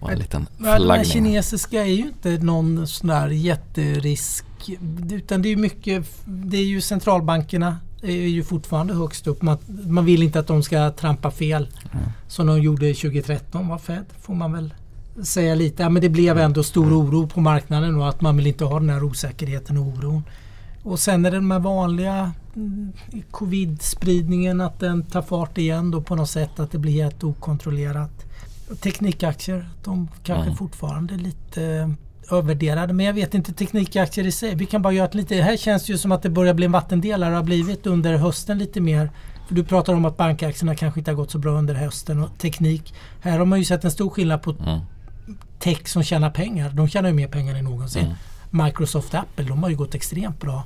Och 0.01 0.13
en 0.13 0.19
liten 0.19 0.47
Ja, 0.59 0.65
den 0.65 0.81
flaggning. 0.83 1.05
kinesiska 1.05 1.81
är 1.81 1.91
ju 1.91 2.03
inte 2.03 2.31
någon 2.31 2.87
sån 2.87 3.09
där 3.09 3.29
jätterisk. 3.29 4.45
Utan 5.13 5.43
det 5.43 5.49
är 5.49 5.51
ju 5.51 5.57
mycket, 5.57 6.07
det 6.25 6.57
är 6.57 6.65
ju 6.65 6.81
centralbankerna 6.81 7.77
är 8.03 8.13
ju 8.13 8.45
fortfarande 8.45 8.95
högst 8.95 9.27
upp. 9.27 9.43
Man, 9.43 9.59
man 9.67 10.05
vill 10.05 10.23
inte 10.23 10.39
att 10.39 10.47
de 10.47 10.63
ska 10.63 10.91
trampa 10.91 11.31
fel. 11.31 11.69
Mm. 11.93 12.05
Som 12.29 12.47
de 12.47 12.63
gjorde 12.63 12.95
2013 12.95 13.69
var 13.69 13.79
Fed, 13.79 14.05
får 14.21 14.35
man 14.35 14.53
väl 14.53 14.75
säga 15.23 15.55
lite. 15.55 15.83
Ja, 15.83 15.89
men 15.89 16.03
det 16.03 16.09
blev 16.09 16.39
ändå 16.39 16.63
stor 16.63 16.93
oro 16.93 17.27
på 17.29 17.41
marknaden 17.41 17.97
och 17.97 18.09
att 18.09 18.21
man 18.21 18.37
vill 18.37 18.47
inte 18.47 18.65
ha 18.65 18.81
den 18.81 18.91
här 18.91 19.05
osäkerheten 19.05 19.79
och 19.79 19.87
oron. 19.87 20.23
Och 20.85 20.99
sen 21.01 21.25
är 21.27 21.31
det 21.31 21.37
de 21.37 21.51
här 21.51 21.59
vanliga 21.59 22.33
mm, 22.57 22.93
covid-spridningen 23.31 24.61
att 24.61 24.81
den 24.81 25.03
tar 25.03 25.23
fart 25.23 25.59
igen 25.59 25.91
då 25.91 26.01
på 26.01 26.15
något 26.17 26.31
sätt. 26.31 26.61
Att 26.61 26.71
det 26.73 26.79
blir 26.79 26.93
helt 26.93 27.25
okontrollerat. 27.25 28.11
Teknikaktier, 28.81 29.69
de 29.85 30.09
kanske 30.25 30.45
Mm. 30.45 30.57
fortfarande 30.57 31.15
är 31.15 31.19
lite 31.19 31.65
eh, 31.65 31.89
övervärderade. 32.37 32.93
Men 32.93 33.07
jag 33.07 33.13
vet 33.13 33.35
inte 33.35 33.53
teknikaktier 33.53 34.27
i 34.27 34.33
sig. 34.33 34.55
Vi 34.55 34.67
kan 34.67 34.83
bara 34.83 34.93
göra 34.93 35.07
ett 35.09 35.15
lite... 35.15 35.35
Här 35.35 35.57
känns 35.57 35.87
det 35.87 35.93
ju 35.93 35.99
som 35.99 36.13
att 36.13 36.23
det 36.23 36.31
börjar 36.31 36.55
bli 36.55 36.67
en 36.67 36.73
vattendelare. 36.73 37.31
Det 37.31 37.37
har 37.37 37.43
blivit 37.43 37.87
under 37.87 38.17
hösten 38.17 38.59
lite 38.59 38.81
mer. 38.81 39.11
För 39.49 39.55
du 39.55 39.65
pratar 39.65 39.95
om 39.95 40.05
att 40.05 40.17
bankaktierna 40.17 40.75
kanske 40.75 41.01
inte 41.01 41.11
har 41.11 41.17
gått 41.17 41.31
så 41.31 41.39
bra 41.39 41.53
under 41.59 41.75
hösten. 41.75 42.23
Och 42.25 42.39
teknik. 42.39 42.95
Här 43.21 43.39
har 43.39 43.47
man 43.47 43.59
ju 43.59 43.65
sett 43.65 43.85
en 43.85 43.91
stor 43.91 44.11
skillnad 44.11 44.43
på 44.43 44.51
Mm. 44.51 44.81
tech 45.59 45.89
som 45.89 46.03
tjänar 46.03 46.31
pengar. 46.31 46.71
De 46.71 46.89
tjänar 46.89 47.09
ju 47.09 47.15
mer 47.15 47.29
pengar 47.29 47.55
än 47.55 47.65
någonsin. 47.65 48.05
Mm. 48.51 48.65
Microsoft 48.65 49.15
och 49.15 49.21
Apple, 49.21 49.45
de 49.45 49.63
har 49.63 49.71
ju 49.71 49.77
gått 49.77 49.95
extremt 49.95 50.41
bra. 50.41 50.65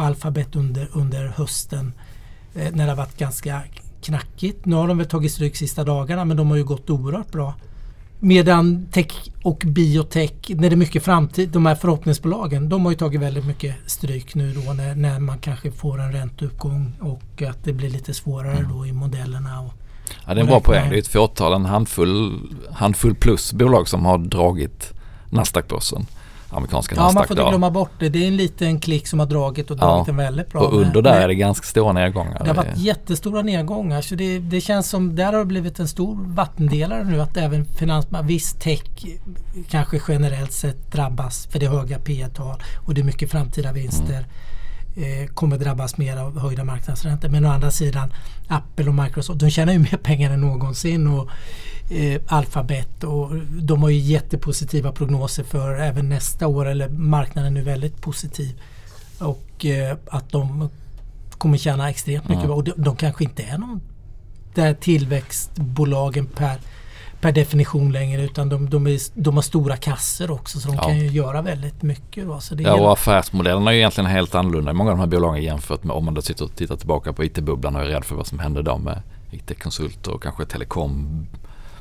Och 0.00 0.06
Alphabet 0.06 0.56
under, 0.56 0.88
under 0.92 1.26
hösten 1.26 1.92
eh, 2.54 2.72
när 2.72 2.84
det 2.84 2.90
har 2.90 2.96
varit 2.96 3.18
ganska 3.18 3.62
knackigt. 4.02 4.64
Nu 4.66 4.76
har 4.76 4.88
de 4.88 4.98
väl 4.98 5.06
tagit 5.06 5.32
stryk 5.32 5.56
sista 5.56 5.84
dagarna 5.84 6.24
men 6.24 6.36
de 6.36 6.50
har 6.50 6.56
ju 6.56 6.64
gått 6.64 6.90
oerhört 6.90 7.32
bra. 7.32 7.54
Medan 8.20 8.86
tech 8.92 9.12
och 9.42 9.62
biotech, 9.66 10.30
när 10.48 10.70
det 10.70 10.74
är 10.74 10.76
mycket 10.76 11.04
framtid, 11.04 11.48
de 11.48 11.66
här 11.66 11.74
förhoppningsbolagen, 11.74 12.68
de 12.68 12.84
har 12.84 12.92
ju 12.92 12.98
tagit 12.98 13.20
väldigt 13.20 13.46
mycket 13.46 13.74
stryk 13.86 14.34
nu 14.34 14.52
då 14.52 14.72
när, 14.72 14.94
när 14.94 15.18
man 15.18 15.38
kanske 15.38 15.70
får 15.72 16.00
en 16.00 16.12
ränteuppgång 16.12 16.92
och 17.00 17.42
att 17.42 17.64
det 17.64 17.72
blir 17.72 17.90
lite 17.90 18.14
svårare 18.14 18.56
Mm. 18.58 18.72
då 18.72 18.86
i 18.86 18.92
modellerna. 18.92 19.60
Och, 19.60 19.72
Ja, 20.26 20.34
det 20.34 20.40
är 20.40 20.42
en 20.42 20.46
bra 20.46 20.60
poäng. 20.60 20.90
Det 20.90 20.96
är 20.96 20.98
ett 20.98 21.08
fåtal, 21.08 21.52
en 21.52 21.64
handfull, 21.64 22.40
handfull 22.72 23.14
plus 23.14 23.52
bolag 23.52 23.88
som 23.88 24.04
har 24.04 24.18
dragit 24.18 24.92
Nasdaq-börsen. 25.30 26.06
Amerikanska 26.52 26.94
ja, 26.96 27.02
man 27.02 27.26
får 27.26 27.38
inte 27.38 27.50
glömma 27.50 27.70
bort 27.70 27.90
det. 27.98 28.08
Det 28.08 28.24
är 28.24 28.28
en 28.28 28.36
liten 28.36 28.80
klick 28.80 29.06
som 29.06 29.18
har 29.18 29.26
dragit 29.26 29.70
och 29.70 29.76
dragit 29.76 30.06
Ja. 30.06 30.10
en 30.12 30.16
väldigt 30.16 30.48
bra. 30.52 30.60
Och 30.60 30.72
under 30.80 31.02
där 31.02 31.12
men- 31.12 31.22
är 31.22 31.28
det 31.28 31.34
ganska 31.34 31.66
stora 31.66 31.92
nedgångar. 31.92 32.38
Det 32.40 32.46
har 32.46 32.54
varit 32.54 32.76
jättestora 32.78 33.42
nedgångar 33.42 34.00
så 34.00 34.14
det, 34.14 34.38
det 34.38 34.60
känns 34.60 34.88
som 34.88 35.16
där 35.16 35.32
har 35.32 35.38
det 35.38 35.44
blivit 35.44 35.78
en 35.78 35.88
stor 35.88 36.18
vattendelare 36.34 37.04
nu 37.04 37.20
att 37.20 37.36
även 37.36 37.64
finans, 37.64 38.06
viss 38.24 38.52
tech 38.52 38.82
kanske 39.70 40.00
generellt 40.08 40.52
sett 40.52 40.92
drabbas 40.92 41.46
för 41.46 41.58
det 41.58 41.66
är 41.66 41.70
höga 41.70 41.98
P 41.98 42.26
tal 42.34 42.62
och 42.86 42.94
det 42.94 43.00
är 43.00 43.04
mycket 43.04 43.30
framtida 43.30 43.72
vinster. 43.72 44.26
Eh, 44.96 45.26
kommer 45.34 45.58
drabbas 45.58 45.96
mer 45.98 46.16
av 46.16 46.38
höjda 46.40 46.64
marknadsräntor. 46.64 47.28
Men 47.28 47.44
å 47.44 47.48
andra 47.48 47.70
sidan 47.70 48.12
Apple 48.48 48.88
och 48.88 48.94
Microsoft 48.94 49.40
de 49.40 49.50
tjänar 49.50 49.72
ju 49.72 49.78
mer 49.78 49.96
pengar 50.02 50.30
än 50.30 50.40
någonsin. 50.40 51.06
Och, 51.06 51.28
eh, 51.90 52.20
Alphabet 52.26 53.04
och 53.04 53.30
de 53.50 53.82
har 53.82 53.90
ju 53.90 53.98
jättepositiva 53.98 54.92
prognoser 54.92 55.44
för 55.44 55.74
även 55.74 56.08
nästa 56.08 56.46
år. 56.46 56.68
Eller 56.68 56.88
marknaden 56.88 57.56
är 57.56 57.62
väldigt 57.62 58.00
positiv. 58.02 58.60
Och 59.18 59.64
eh, 59.64 59.96
att 60.06 60.30
de 60.30 60.68
kommer 61.30 61.58
tjäna 61.58 61.90
extremt 61.90 62.28
mycket. 62.28 62.44
Ja. 62.44 62.54
Och 62.54 62.64
de, 62.64 62.72
de 62.76 62.96
kanske 62.96 63.24
inte 63.24 63.42
är 63.42 63.58
någon 63.58 63.80
där 64.54 64.74
tillväxtbolagen 64.74 66.26
per, 66.26 66.58
per 67.20 67.32
definition 67.32 67.92
längre 67.92 68.22
utan 68.22 68.48
de, 68.48 68.70
de, 68.70 68.86
är, 68.86 68.98
de 69.14 69.34
har 69.34 69.42
stora 69.42 69.76
kasser 69.76 70.30
också 70.30 70.60
så 70.60 70.68
de 70.68 70.74
Ja. 70.76 70.82
kan 70.82 70.98
ju 70.98 71.06
göra 71.06 71.42
väldigt 71.42 71.82
mycket. 71.82 72.26
Då. 72.26 72.40
Så 72.40 72.54
det 72.54 72.62
Ja, 72.62 72.74
och 72.74 72.92
affärsmodellerna 72.92 73.70
är 73.70 73.74
ju 73.74 73.80
egentligen 73.80 74.10
helt 74.10 74.34
annorlunda 74.34 74.70
i 74.70 74.74
många 74.74 74.90
av 74.90 74.96
de 74.96 75.00
här 75.00 75.06
bolagen 75.06 75.42
jämfört 75.42 75.84
med 75.84 75.96
om 75.96 76.04
man 76.04 76.14
då 76.14 76.22
sitter 76.22 76.44
och 76.44 76.56
tittar 76.56 76.76
tillbaka 76.76 77.12
på 77.12 77.24
IT-bubblan 77.24 77.76
och 77.76 77.82
är 77.82 77.86
rädd 77.86 78.04
för 78.04 78.16
vad 78.16 78.26
som 78.26 78.38
hände 78.38 78.62
då 78.62 78.78
med 78.78 79.02
IT-konsulter 79.30 80.10
och 80.14 80.22
kanske 80.22 80.44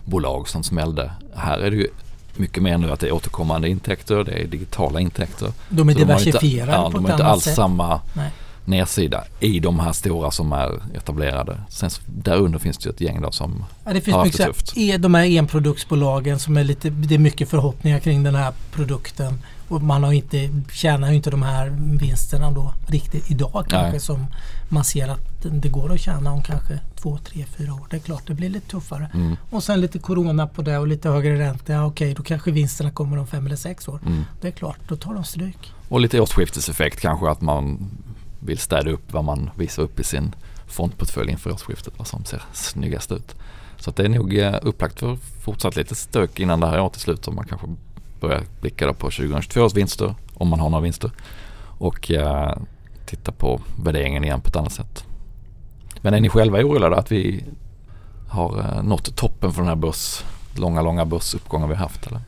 telekombolag 0.10 0.48
som 0.50 0.64
smällde. 0.64 1.12
Här 1.36 1.58
är 1.60 1.72
det 1.72 1.78
ju 1.78 1.88
mycket 2.36 2.64
mer 2.64 2.78
nu 2.78 2.92
att 2.92 3.00
det 3.00 3.08
är 3.08 3.12
återkommande 3.12 3.70
intäkter, 3.70 4.24
det 4.24 4.32
är 4.32 4.48
digitala 4.48 5.00
intäkter. 5.00 5.52
de 5.70 5.90
är 5.90 5.94
Så 5.94 6.00
de 6.00 6.06
har 6.10 6.20
inte- 6.20 6.32
diversifierade 6.32 6.72
ja, 6.72 6.92
på 6.92 6.98
De 6.98 7.06
ett 7.06 7.12
har 7.12 7.12
inte 7.12 7.24
annat 7.24 7.34
alls 7.34 7.44
sätt. 7.44 7.56
samma 7.56 8.02
Nej. 8.14 8.32
Nedsida 8.70 9.24
i 9.40 9.60
de 9.60 9.80
här 9.80 9.94
stora 9.94 10.32
som 10.32 10.52
är 10.54 10.80
etablerade. 10.96 11.62
Sen 11.70 11.90
så- 11.90 12.02
därunder 12.06 12.60
finns 12.60 12.78
det 12.78 12.86
ju 12.86 12.94
ett 12.94 13.02
gäng 13.02 13.22
då 13.22 13.32
som 13.32 13.66
Ja, 13.86 13.94
det 13.94 14.02
finns 14.02 14.16
har 14.16 14.26
haft 14.26 14.38
det 14.38 14.46
tufft. 14.46 14.74
e- 14.78 14.98
de 14.98 15.14
här 15.14 15.26
enproduktsbolagen 15.26 16.40
som 16.40 16.58
är 16.58 16.64
lite, 16.64 16.90
det 16.90 17.16
är 17.16 17.20
mycket 17.20 17.50
förhoppningar 17.50 18.00
kring 18.00 18.24
den 18.24 18.36
här 18.36 18.54
produkten. 18.72 19.34
Och 19.68 19.82
man 19.82 20.04
har 20.04 20.12
inte, 20.14 20.50
tjänar 20.72 21.10
ju 21.10 21.16
inte 21.16 21.30
de 21.32 21.42
här 21.44 21.70
vinsterna 22.00 22.52
då 22.52 22.74
riktigt 22.88 23.32
idag 23.32 23.66
kanske 23.70 23.92
Nej. 23.92 24.00
som 24.00 24.26
man 24.70 24.84
ser 24.84 25.08
att 25.08 25.46
det 25.52 25.70
går 25.70 25.94
att 25.94 26.00
tjäna 26.00 26.32
om 26.32 26.42
kanske 26.44 26.80
två, 26.96 27.18
tre, 27.18 27.46
fyra 27.58 27.74
år. 27.74 27.88
Det 27.90 27.96
är 27.96 28.00
klart 28.00 28.24
det 28.28 28.34
blir 28.34 28.50
lite 28.50 28.70
tuffare. 28.70 29.10
Mm. 29.14 29.38
Och 29.50 29.64
sen 29.64 29.82
lite 29.82 30.00
corona 30.00 30.48
på 30.48 30.62
det 30.62 30.78
och 30.78 30.88
lite 30.88 31.10
högre 31.10 31.40
ränta. 31.40 31.74
Ja, 31.74 31.86
okej, 31.86 32.14
då 32.14 32.24
kanske 32.24 32.52
vinsterna 32.52 32.92
kommer 32.92 33.18
om 33.18 33.28
fem 33.28 33.46
eller 33.46 33.56
sex 33.56 33.88
år. 33.88 34.00
Mm. 34.06 34.24
Det 34.42 34.48
är 34.48 34.52
klart, 34.52 34.78
då 34.88 34.96
tar 34.96 35.14
de 35.14 35.24
stryk. 35.24 35.74
Och 35.90 36.00
lite 36.02 36.20
årsskifteseffekt 36.22 37.00
kanske 37.00 37.30
att 37.30 37.42
man 37.42 37.90
vill 38.40 38.58
städa 38.58 38.92
upp 38.92 39.14
vad 39.14 39.24
man 39.24 39.50
visar 39.56 39.84
upp 39.84 40.00
i 40.00 40.04
sin 40.04 40.36
fondportfölj 40.68 41.32
inför 41.32 41.52
årsskiftet. 41.52 41.94
Vad 41.98 42.08
som 42.08 42.26
ser 42.26 42.44
snyggast 42.54 43.12
ut. 43.12 43.36
Så 43.78 43.90
att 43.90 43.96
det 43.96 44.04
är 44.04 44.10
nog 44.10 44.38
eh, 44.38 44.56
upplagt 44.62 45.00
för 45.00 45.16
fortsatt 45.16 45.76
lite 45.76 45.96
stök 45.96 46.40
innan 46.40 46.60
det 46.60 46.68
här 46.68 46.82
året 46.82 46.96
är 46.96 47.00
slut. 47.00 47.28
Och 47.28 47.34
man 47.34 47.46
kanske 47.46 47.68
börjar 48.20 48.44
blicka 48.62 48.88
då 48.88 48.94
på 48.94 49.10
2022 49.10 49.62
års 49.62 49.74
vinster 49.74 50.16
om 50.34 50.48
man 50.48 50.60
har 50.60 50.70
några 50.70 50.84
vinster. 50.84 51.12
Och 51.78 52.12
eh, 52.12 52.58
titta 53.06 53.32
på 53.32 53.62
värderingen 53.84 54.24
igen 54.24 54.42
på 54.42 54.48
ett 54.48 54.56
annat 54.56 54.74
sätt. 54.74 55.06
Men 56.02 56.14
är 56.14 56.22
ni 56.22 56.30
själva 56.30 56.60
oroliga 56.60 57.00
att 57.00 57.12
vi 57.12 57.44
har 58.30 58.60
eh, 58.60 58.84
nått 58.84 59.16
toppen 59.16 59.52
för 59.52 59.62
den 59.62 59.68
här 59.68 59.76
börs, 59.76 60.24
långa, 60.56 60.82
långa 60.82 61.06
börsuppgången 61.06 61.70
vi 61.70 61.76
har 61.76 61.84
haft? 61.84 62.08
Eller? 62.08 62.22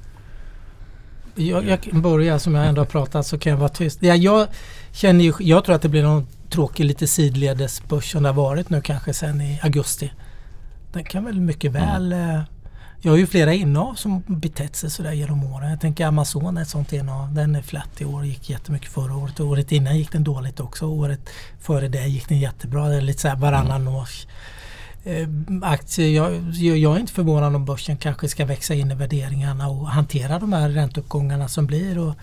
Jag, 1.35 1.65
jag 1.91 2.01
börja 2.01 2.39
som 2.39 2.55
jag 2.55 2.67
ändå 2.67 2.81
har 2.81 2.85
pratat 2.85 3.27
så 3.27 3.37
kan 3.37 3.51
jag 3.51 3.57
vara 3.57 3.69
tyst. 3.69 3.97
Ja, 4.01 4.15
jag, 4.15 4.47
känner 4.91 5.23
ju, 5.23 5.33
jag 5.39 5.65
tror 5.65 5.75
att 5.75 5.81
det 5.81 5.89
blir 5.89 6.03
någon 6.03 6.27
tråkig 6.49 6.85
lite 6.85 7.07
sidledes 7.07 7.87
börs 7.87 8.11
som 8.11 8.23
det 8.23 8.29
har 8.29 8.33
varit 8.33 8.69
nu 8.69 8.81
kanske 8.81 9.13
sen 9.13 9.41
i 9.41 9.59
augusti. 9.63 10.11
Den 10.93 11.03
kan 11.03 11.25
väl 11.25 11.39
mycket 11.39 11.71
väl... 11.71 12.13
Eh, 12.13 12.41
jag 13.03 13.11
har 13.11 13.17
ju 13.17 13.27
flera 13.27 13.53
innehav 13.53 13.93
som 13.93 14.23
betett 14.27 14.75
sig 14.75 14.89
sådär 14.89 15.11
genom 15.11 15.43
åren. 15.43 15.69
Jag 15.69 15.81
tänker 15.81 16.05
Amazon 16.05 16.57
är 16.57 16.61
ett 16.61 16.67
sånt 16.67 16.93
innehav. 16.93 17.33
Den 17.33 17.55
är 17.55 17.61
flat 17.61 18.01
i 18.01 18.05
år. 18.05 18.25
Gick 18.25 18.49
jättemycket 18.49 18.91
förra 18.91 19.15
året. 19.15 19.39
Och 19.39 19.47
året 19.47 19.71
innan 19.71 19.97
gick 19.97 20.11
den 20.11 20.23
dåligt 20.23 20.59
också. 20.59 20.85
Året 20.85 21.29
före 21.59 21.87
det 21.87 22.07
gick 22.07 22.29
den 22.29 22.39
jättebra. 22.39 22.87
Det 22.87 22.95
är 22.95 23.01
lite 23.01 23.21
såhär 23.21 23.35
varannan 23.35 23.87
års 23.87 24.25
eh, 24.25 24.31
aktier. 25.61 26.09
Jag, 26.09 26.51
jag, 26.77 26.95
är 26.95 26.99
inte 26.99 27.13
förvånad 27.13 27.55
om 27.55 27.65
börsen 27.65 27.97
kanske 27.97 28.27
ska 28.27 28.45
växa 28.45 28.73
in 28.73 28.91
i 28.91 28.95
värderingarna 28.95 29.67
och 29.69 29.87
hantera 29.87 30.39
de 30.39 30.53
här 30.53 30.69
ränteuppgångarna 30.69 31.47
som 31.47 31.65
blir. 31.65 31.97
Och, 31.99 32.15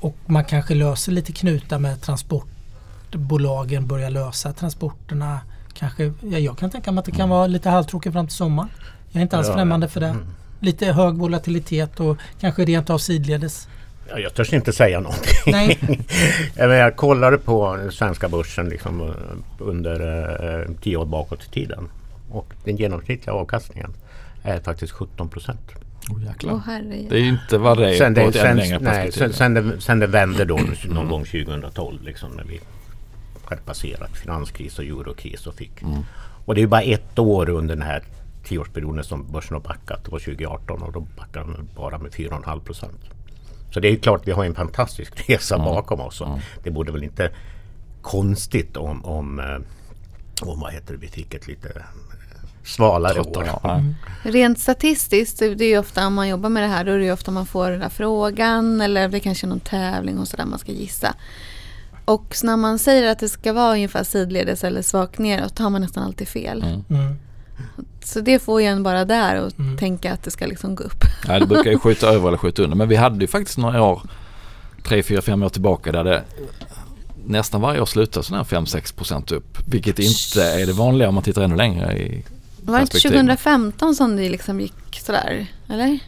och 0.00 0.16
man 0.26 0.44
kanske 0.44 0.74
löser 0.74 1.12
lite 1.12 1.32
knutar 1.32 1.78
med 1.78 2.00
transportbolagen, 2.00 3.86
börjar 3.86 4.10
lösa 4.10 4.52
transporterna. 4.52 5.40
Kanske, 5.74 6.12
ja, 6.22 6.38
jag 6.38 6.58
kan 6.58 6.70
tänka 6.70 6.92
mig 6.92 6.98
att 7.00 7.06
det 7.06 7.12
kan 7.12 7.28
vara 7.28 7.46
lite 7.46 7.70
halvtråkigt 7.70 8.12
fram 8.12 8.26
till 8.26 8.36
sommaren. 8.36 8.68
Jag 9.10 9.20
är 9.20 9.22
inte 9.22 9.38
alls 9.38 9.48
Ja, 9.48 9.54
främmande 9.54 9.88
för 9.88 10.00
det. 10.00 10.08
mm. 10.08 10.26
Lite 10.60 10.86
hög 10.92 11.14
volatilitet 11.14 12.00
och 12.00 12.16
kanske 12.40 12.64
rent 12.64 12.90
av 12.90 12.98
sidledes. 12.98 13.68
Ja, 14.10 14.18
jag 14.18 14.34
törs 14.34 14.52
inte 14.52 14.72
säga 14.72 15.00
någonting. 15.00 15.52
Nej. 15.52 15.78
jag, 16.56 16.96
kollade 16.96 17.38
på 17.38 17.88
svenska 17.92 18.28
börsen 18.28 18.68
liksom, 18.68 19.00
eh, 19.00 19.14
under 19.58 20.00
eh, 20.60 20.74
tio 20.82 20.96
år 20.96 21.04
bakåt 21.04 21.44
i 21.44 21.50
tiden. 21.50 21.88
Och 22.30 22.52
den 22.64 22.76
genomsnittliga 22.76 23.34
avkastningen 23.34 23.92
är 24.42 24.60
faktiskt 24.60 24.92
17 24.92 25.28
procent. 25.28 25.72
Oh, 26.44 26.58
herre. 26.58 27.06
Det 27.10 27.16
är 27.16 27.22
inte 27.22 27.58
vad 27.58 27.78
det 27.78 27.94
är 27.94 27.98
Sen 27.98 28.14
på 28.14 28.20
det, 28.20 28.26
ett 28.26 28.36
ännu 28.36 28.44
sen, 28.44 28.56
längre 28.56 28.78
nej, 28.80 29.12
sen, 29.12 29.32
sen, 29.32 29.54
det, 29.54 29.80
sen 29.80 29.98
det 29.98 30.06
vände 30.06 30.44
då 30.44 30.60
någon 30.88 31.08
gång 31.08 31.24
2012 31.24 32.02
liksom, 32.02 32.30
när 32.30 32.44
vi 32.44 32.60
hade 33.44 33.62
passerat 33.62 34.16
finanskris 34.16 34.78
och 34.78 34.84
eurokris 34.84 35.46
och 35.46 35.54
fick. 35.54 35.82
Mm. 35.82 35.98
Och 36.44 36.54
det 36.54 36.62
är 36.62 36.66
bara 36.66 36.82
ett 36.82 37.18
år 37.18 37.50
under 37.50 37.76
den 37.76 37.86
här 37.86 38.02
tioårsperioden 38.44 39.04
som 39.04 39.32
börsen 39.32 39.54
har 39.54 39.60
backat. 39.60 40.04
Det 40.04 40.10
var 40.10 40.18
2018 40.18 40.82
och 40.82 40.92
då 40.92 41.00
backade 41.00 41.52
den 41.52 41.68
bara 41.76 41.98
med 41.98 42.12
4,5 42.12 42.60
procent. 42.60 43.00
Så 43.70 43.80
det 43.80 43.88
är 43.88 43.92
ju 43.92 43.98
klart 43.98 44.22
vi 44.24 44.32
har 44.32 44.44
en 44.44 44.54
fantastisk 44.54 45.12
resa 45.28 45.54
Mm. 45.54 45.64
bakom 45.64 46.00
oss. 46.00 46.20
Och 46.20 46.38
Det 46.62 46.70
borde 46.70 46.92
väl 46.92 47.02
inte 47.04 47.30
konstigt 48.02 48.76
om, 48.76 49.04
om, 49.04 49.40
eh, 49.40 50.48
om 50.48 50.60
vad 50.60 50.72
heter 50.72 50.92
det, 50.94 50.98
vi 51.00 51.08
fick 51.08 51.34
ett 51.34 51.46
lite 51.46 51.68
eh, 51.68 51.82
svalare 52.64 53.20
år. 53.20 53.44
ja. 53.62 53.82
Rent 54.22 54.58
statistiskt, 54.58 55.38
det 55.38 55.64
är 55.64 55.68
ju 55.68 55.78
ofta 55.78 56.06
om 56.06 56.14
man 56.14 56.28
jobbar 56.28 56.48
med 56.50 56.62
det 56.62 56.66
här, 56.68 56.84
då 56.84 56.92
är 56.92 56.98
det 56.98 57.04
ju 57.04 57.12
ofta 57.12 57.30
man 57.30 57.46
får 57.46 57.70
den 57.70 57.80
där 57.80 57.88
frågan 57.88 58.80
eller 58.80 59.08
det 59.08 59.20
kanske 59.20 59.46
är 59.46 59.48
någon 59.48 59.60
tävling 59.60 60.18
och 60.18 60.28
sådär 60.28 60.44
man 60.44 60.58
ska 60.58 60.72
gissa. 60.72 61.14
Och 62.04 62.36
när 62.42 62.56
man 62.56 62.78
säger 62.78 63.12
att 63.12 63.18
det 63.18 63.28
ska 63.28 63.52
vara 63.52 63.72
ungefär 63.72 64.04
sidledes 64.04 64.64
eller 64.64 64.82
svagt 64.82 65.18
neråt, 65.18 65.56
då 65.56 65.62
har 65.62 65.70
man 65.70 65.80
nästan 65.80 66.04
alltid 66.04 66.28
fel. 66.28 66.62
Mm. 66.88 67.14
Så 68.04 68.20
det 68.20 68.38
får 68.42 68.60
ju 68.60 68.66
en 68.66 68.82
bara 68.82 69.04
där 69.04 69.40
och 69.44 69.58
Mm. 69.58 69.76
tänka 69.78 70.12
att 70.12 70.22
det 70.22 70.30
ska 70.30 70.46
liksom 70.46 70.74
gå 70.74 70.84
upp. 70.84 71.04
Ja, 71.28 71.38
det 71.38 71.46
brukar 71.46 71.70
ju 71.70 71.78
skjuta 71.78 72.08
över 72.08 72.28
eller 72.28 72.38
skjuta 72.38 72.62
under. 72.62 72.76
Men 72.76 72.88
vi 72.88 72.96
hade 72.96 73.20
ju 73.20 73.26
faktiskt 73.26 73.58
några 73.58 73.82
år, 73.82 74.02
tre, 74.84 75.02
fyra, 75.02 75.22
fem 75.22 75.42
år 75.42 75.48
tillbaka 75.48 75.92
där 75.92 76.04
det 76.04 76.22
nästan 77.26 77.60
varje 77.60 77.80
år 77.80 77.86
slutade 77.86 78.24
sådär 78.26 78.44
5-6 78.44 78.94
procent 78.94 79.32
upp. 79.32 79.58
Vilket 79.66 79.98
inte 79.98 80.44
är 80.44 80.66
det 80.66 80.72
vanliga 80.72 81.08
om 81.08 81.14
man 81.14 81.24
tittar 81.24 81.42
ännu 81.42 81.56
längre 81.56 81.98
i 81.98 82.24
Var 82.62 82.74
det 82.74 82.82
inte 82.82 82.92
perspektiv. 82.92 83.10
2015 83.20 83.94
som 83.94 84.16
det 84.16 84.28
liksom 84.28 84.60
gick 84.60 85.00
sådär? 85.02 85.46
Eller? 85.68 85.98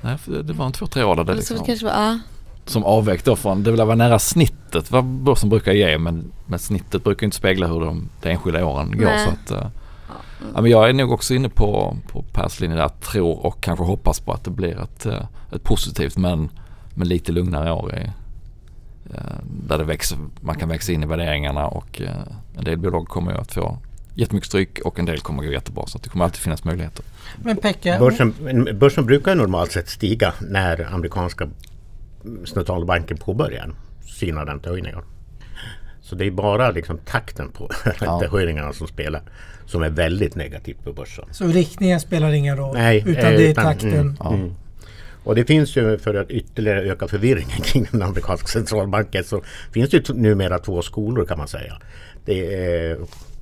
Nej, 0.00 0.18
för 0.18 0.42
det 0.42 0.52
var 0.52 0.66
en 0.66 0.72
två, 0.72 0.86
tre 0.86 1.04
år 1.04 1.16
där 1.16 1.24
det 1.24 1.34
liksom, 1.34 1.64
kanske 1.64 1.86
var, 1.86 1.92
ja. 1.92 2.18
som 2.66 2.84
avvek 2.84 3.24
då 3.24 3.36
från, 3.36 3.62
det 3.62 3.70
vill 3.70 3.80
vara 3.82 3.94
nära 3.96 4.18
snittet 4.18 4.90
vad 4.90 5.04
börsen 5.04 5.48
brukar 5.48 5.72
ge 5.72 5.98
men, 5.98 6.32
men 6.46 6.58
snittet 6.58 7.04
brukar 7.04 7.24
inte 7.24 7.36
spegla 7.36 7.66
hur 7.66 7.80
de, 7.80 8.08
de 8.22 8.28
enskilda 8.30 8.64
åren 8.64 8.98
går. 8.98 9.04
Nej. 9.04 9.26
Så 9.26 9.54
att, 9.54 9.62
eh, 9.62 9.68
ja, 10.54 10.60
men 10.60 10.70
jag 10.70 10.88
är 10.88 10.92
nog 10.92 11.12
också 11.12 11.34
inne 11.34 11.48
på, 11.48 11.96
på 12.12 12.22
Pers 12.22 12.60
linje 12.60 12.76
där, 12.76 12.88
tror 12.88 13.46
och 13.46 13.62
kanske 13.62 13.84
hoppas 13.84 14.20
på 14.20 14.32
att 14.32 14.44
det 14.44 14.50
blir 14.50 14.80
ett, 14.80 15.06
eh, 15.06 15.26
ett 15.52 15.62
positivt 15.62 16.16
men, 16.16 16.48
men 16.94 17.08
lite 17.08 17.32
lugnare 17.32 17.72
år. 17.72 17.94
I, 17.94 18.10
eh, 19.14 19.20
där 19.68 19.78
det 19.78 19.84
växer, 19.84 20.18
man 20.40 20.56
kan 20.56 20.68
växa 20.68 20.92
in 20.92 21.02
i 21.02 21.06
värderingarna 21.06 21.68
och 21.68 22.00
eh, 22.00 22.10
en 22.58 22.64
del 22.64 22.78
bolag 22.78 23.08
kommer 23.08 23.32
ju 23.32 23.38
att 23.38 23.52
få 23.52 23.78
jättemycket 24.14 24.48
stryk 24.48 24.78
och 24.84 24.98
en 24.98 25.04
del 25.04 25.20
kommer 25.20 25.42
att 25.42 25.48
gå 25.48 25.52
jättebra 25.52 25.86
så 25.86 25.98
att 25.98 26.02
det 26.02 26.10
kommer 26.10 26.24
alltid 26.24 26.40
finnas 26.40 26.64
möjligheter. 26.64 27.04
Men 27.36 27.56
Pekka, 27.56 27.98
Börsen, 27.98 28.34
börsen 28.78 29.06
brukar 29.06 29.34
normalt 29.34 29.72
sett 29.72 29.88
stiga 29.88 30.34
när 30.40 30.94
amerikanska 30.94 31.48
centralbanken 32.44 33.16
påbörjar 33.16 33.74
sina 34.06 34.44
räntehöjningar. 34.44 35.04
Så 36.04 36.14
det 36.16 36.26
är 36.26 36.30
bara 36.30 36.70
liksom 36.70 36.98
takten 36.98 37.50
på 37.52 37.68
räntehöjningarna 37.84 38.72
som 38.72 38.86
spelar 38.86 39.22
som 39.66 39.82
är 39.82 39.90
väldigt 39.90 40.34
negativt 40.36 40.84
på 40.84 40.92
börsen. 40.92 41.24
Så 41.30 41.46
riktningen 41.46 42.00
spelar 42.00 42.32
ingen 42.32 42.56
roll? 42.56 42.74
Nej, 42.76 43.02
utan 43.06 43.24
eh, 43.24 43.30
det 43.30 43.46
är 43.46 43.50
utan- 43.50 43.64
takten? 43.64 43.92
mm, 44.20 44.34
mm. 44.34 44.54
Och 45.24 45.34
det 45.34 45.44
finns 45.44 45.76
ju 45.76 45.98
för 45.98 46.14
att 46.14 46.30
ytterligare 46.30 46.80
öka 46.82 47.08
förvirringen 47.08 47.60
kring 47.62 47.86
den 47.90 48.02
amerikanska 48.02 48.46
centralbanken 48.46 49.24
så 49.24 49.42
finns 49.72 49.90
det 49.90 50.08
ju 50.08 50.14
numera 50.14 50.58
två 50.58 50.82
skolor 50.82 51.24
kan 51.24 51.38
man 51.38 51.48
säga. 51.48 51.78
Det 52.24 52.54
är 52.64 52.98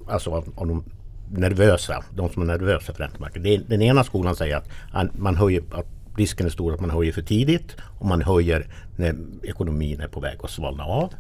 alltså 0.08 0.30
av, 0.30 0.52
av 0.56 0.66
de 0.68 0.84
nervösa, 1.30 2.04
de 2.14 2.30
som 2.30 2.42
är 2.42 2.46
nervösa 2.46 2.92
för 2.92 3.02
räntemarknaden. 3.02 3.42
Det 3.42 3.54
är- 3.54 3.62
Den 3.68 3.82
ena 3.82 4.04
skolan 4.04 4.36
säger 4.36 4.56
att 4.56 4.68
an- 4.92 5.10
man 5.14 5.36
höjer, 5.36 5.62
att 5.72 5.86
risken 6.16 6.46
är 6.46 6.50
stor 6.50 6.74
att 6.74 6.80
man 6.80 6.90
höjer 6.90 7.12
för 7.12 7.22
tidigt 7.22 7.76
och 7.98 8.06
man 8.06 8.22
höjer 8.22 8.66
när 8.96 9.14
ekonomin 9.42 10.00
är 10.00 10.08
på 10.08 10.20
väg 10.20 10.38
att 10.42 10.50
svalna 10.50 10.84
av 10.84 11.12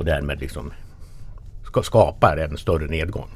och 0.00 0.06
därmed 0.06 0.40
liksom 0.40 0.72
ska, 1.66 1.82
skapar 1.82 2.36
en 2.36 2.56
större 2.58 2.86
nedgång. 2.86 3.28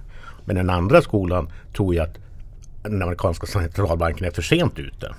Men 0.44 0.56
den 0.56 0.70
andra 0.70 1.02
skolan 1.02 1.48
tror 1.76 1.94
jag 1.94 2.04
att 2.08 2.16
den 2.82 3.02
amerikanska 3.02 3.46
centralbanken 3.46 4.26
är 4.26 4.30
för 4.30 4.42
sent 4.42 4.78
ute 4.78 5.14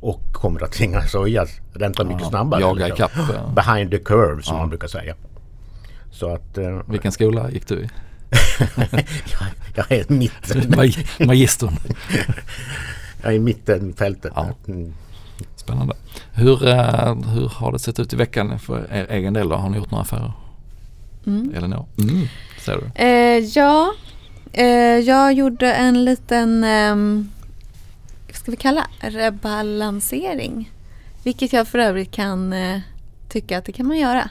och 0.00 0.20
kommer 0.32 0.64
att 0.64 0.72
tvingas 0.72 1.14
höja 1.14 1.46
räntan 1.74 2.08
mycket 2.08 2.26
snabbare. 2.26 2.60
jaga 2.60 2.86
liksom. 2.86 3.04
ikapp, 3.06 3.28
ja. 3.34 3.52
Behind 3.64 3.90
the 3.90 3.98
curve 3.98 4.42
som 4.42 4.56
Ja. 4.56 4.60
man 4.60 4.68
brukar 4.68 4.88
säga. 4.88 5.14
Så 6.10 6.34
att 6.34 6.58
eh, 6.58 6.80
Vilken 6.88 7.12
skola 7.12 7.50
gick 7.50 7.66
du 7.68 7.74
i? 7.80 7.88
jag, 8.86 9.48
jag 9.74 9.92
är 9.92 10.12
mitt, 10.12 10.54
Mag- 10.76 11.26
Magistern. 11.26 11.76
jag 13.22 13.32
är 13.32 13.36
i 13.36 13.38
mittenfältet. 13.38 14.32
Ja. 14.36 14.48
Mm. 14.68 14.92
Spännande. 15.56 15.94
Hur, 16.32 16.66
eh, 16.68 17.14
hur 17.14 17.48
har 17.48 17.72
det 17.72 17.78
sett 17.78 17.98
ut 18.00 18.12
i 18.12 18.16
veckan 18.16 18.58
för 18.58 18.86
er 18.92 19.06
egen 19.10 19.34
del 19.34 19.48
då? 19.48 19.56
Har 19.56 19.68
ni 19.70 19.76
gjort 19.76 19.90
några 19.90 20.02
affärer? 20.02 20.32
Mm. 21.28 21.54
Elinor? 21.54 21.86
Mm, 21.98 22.26
ser 22.64 22.76
du? 22.76 23.02
Eh, 23.02 23.38
ja, 23.38 23.92
eh, 24.52 24.66
jag 24.98 25.32
gjorde 25.32 25.72
en 25.72 26.04
liten, 26.04 26.64
ehm, 26.64 27.30
vad 28.26 28.36
ska 28.36 28.50
vi 28.50 28.56
kalla 28.56 28.86
rebalansering. 29.00 30.70
Vilket 31.22 31.52
jag 31.52 31.68
för 31.68 31.78
övrigt 31.78 32.10
kan 32.10 32.52
eh, 32.52 32.80
tycka 33.28 33.58
att 33.58 33.64
det 33.64 33.72
kan 33.72 33.86
man 33.86 33.98
göra. 33.98 34.30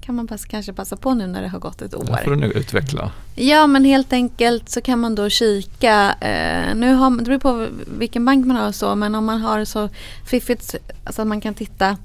Kan 0.00 0.14
man 0.14 0.26
pass, 0.26 0.44
kanske 0.44 0.72
passa 0.72 0.96
på 0.96 1.14
nu 1.14 1.26
när 1.26 1.42
det 1.42 1.48
har 1.48 1.58
gått 1.58 1.82
ett 1.82 1.90
Det 1.90 1.96
får 1.96 2.30
du 2.30 2.32
år. 2.32 2.36
nog 2.36 2.52
utveckla. 2.52 3.12
Ja 3.34 3.66
men 3.66 3.84
helt 3.84 4.12
enkelt 4.12 4.68
så 4.68 4.80
kan 4.80 4.98
man 4.98 5.14
då 5.14 5.28
kika, 5.28 6.14
eh, 6.20 6.74
nu 6.74 6.94
har, 6.94 7.10
det 7.10 7.24
beror 7.24 7.38
på 7.38 7.66
vilken 7.98 8.24
bank 8.24 8.46
man 8.46 8.56
har 8.56 8.68
och 8.68 8.74
så 8.74 8.94
men 8.94 9.14
om 9.14 9.24
man 9.24 9.40
har 9.40 9.64
så 9.64 9.88
fiffigt 10.26 10.74
så 11.10 11.22
att 11.22 11.26
man 11.26 11.40
kan 11.40 11.54
titta 11.54 11.96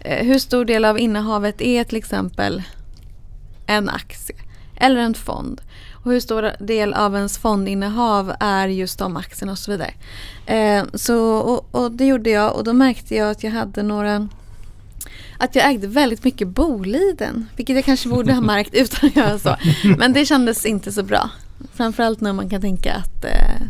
eh, 0.00 0.26
hur 0.26 0.38
stor 0.38 0.64
del 0.64 0.84
av 0.84 0.98
innehavet 0.98 1.60
är 1.60 1.84
till 1.84 1.96
exempel 1.98 2.62
en 3.70 3.88
aktie 3.88 4.36
eller 4.76 5.00
en 5.00 5.14
fond. 5.14 5.60
Och 6.04 6.12
hur 6.12 6.20
stor 6.20 6.50
del 6.58 6.94
av 6.94 7.16
ens 7.16 7.38
fondinnehav 7.38 8.32
är 8.40 8.68
just 8.68 8.98
de 8.98 9.16
aktierna 9.16 9.52
och 9.52 9.58
så 9.58 9.70
vidare. 9.70 9.94
Eh, 10.46 10.84
så, 10.94 11.34
och, 11.34 11.74
och 11.74 11.92
det 11.92 12.06
gjorde 12.06 12.30
jag 12.30 12.56
och 12.56 12.64
då 12.64 12.72
märkte 12.72 13.14
jag 13.14 13.30
att 13.30 13.44
jag 13.44 13.50
hade 13.50 13.82
några 13.82 14.28
att 15.38 15.54
jag 15.54 15.70
ägde 15.70 15.86
väldigt 15.86 16.24
mycket 16.24 16.48
Boliden, 16.48 17.46
vilket 17.56 17.76
jag 17.76 17.84
kanske 17.84 18.08
borde 18.08 18.32
ha 18.32 18.40
märkt 18.40 18.74
utan 18.74 19.08
att 19.08 19.16
göra 19.16 19.38
så. 19.38 19.56
Men 19.98 20.12
det 20.12 20.26
kändes 20.26 20.66
inte 20.66 20.92
så 20.92 21.02
bra. 21.02 21.30
Framförallt 21.72 22.20
när 22.20 22.32
man 22.32 22.48
kan 22.48 22.60
tänka 22.60 22.94
att, 22.94 23.24
eh, 23.24 23.62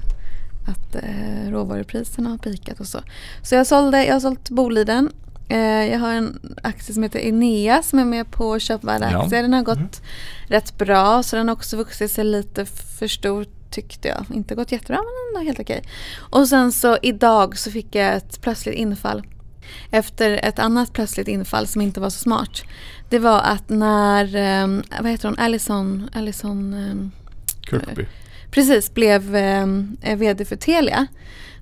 att 0.67 0.95
eh, 0.95 1.51
råvarupriserna 1.51 2.31
har 2.31 2.39
pikat 2.39 2.81
och 2.81 2.87
så. 2.87 2.99
Så 3.43 3.55
jag, 3.55 3.67
sålde, 3.67 4.05
jag 4.05 4.15
har 4.15 4.21
sålt 4.21 4.51
Boliden. 4.51 5.11
Eh, 5.51 5.93
jag 5.93 5.99
har 5.99 6.13
en 6.13 6.57
aktie 6.63 6.95
som 6.95 7.03
heter 7.03 7.19
Enea 7.19 7.83
som 7.83 7.99
är 7.99 8.05
med 8.05 8.31
på 8.31 8.59
köpvärda 8.59 9.11
Ja. 9.13 9.27
Den 9.31 9.53
har 9.53 9.63
gått 9.63 10.03
rätt 10.49 10.79
bra 10.79 11.23
så 11.23 11.37
den 11.37 11.49
har 11.49 11.57
också 11.57 11.77
vuxit 11.77 12.11
sig 12.11 12.25
lite 12.25 12.65
för 12.67 13.09
stor 13.09 13.47
tyckte 13.71 14.09
jag. 14.09 14.37
Inte 14.37 14.55
gått 14.55 14.73
jättebra 14.73 14.97
men 14.97 15.39
ändå 15.41 15.47
helt 15.47 15.61
okej. 15.61 15.83
Och 16.19 16.49
sen 16.49 16.73
så 16.73 16.99
idag 17.03 17.59
så 17.59 17.71
fick 17.71 17.95
jag 17.95 18.17
ett 18.17 18.41
plötsligt 18.41 18.75
infall 18.75 19.23
efter 19.91 20.41
ett 20.43 20.59
annat 20.59 20.93
plötsligt 20.93 21.29
infall 21.29 21.67
som 21.67 21.81
inte 21.81 22.01
var 22.01 22.11
så 22.11 22.19
smart. 22.19 22.63
Det 23.09 23.19
var 23.19 23.41
att 23.41 23.69
när, 23.69 24.25
eh, 24.25 24.83
vad 25.01 25.11
heter 25.11 25.29
hon, 25.29 25.39
Alison, 25.39 26.11
Alison 26.13 26.75
eh, 26.75 27.21
Kirkby. 27.71 28.07
precis 28.51 28.95
blev 28.95 29.37
eh, 29.37 29.67
vd 30.17 30.45
för 30.45 30.57
Telia 30.57 31.07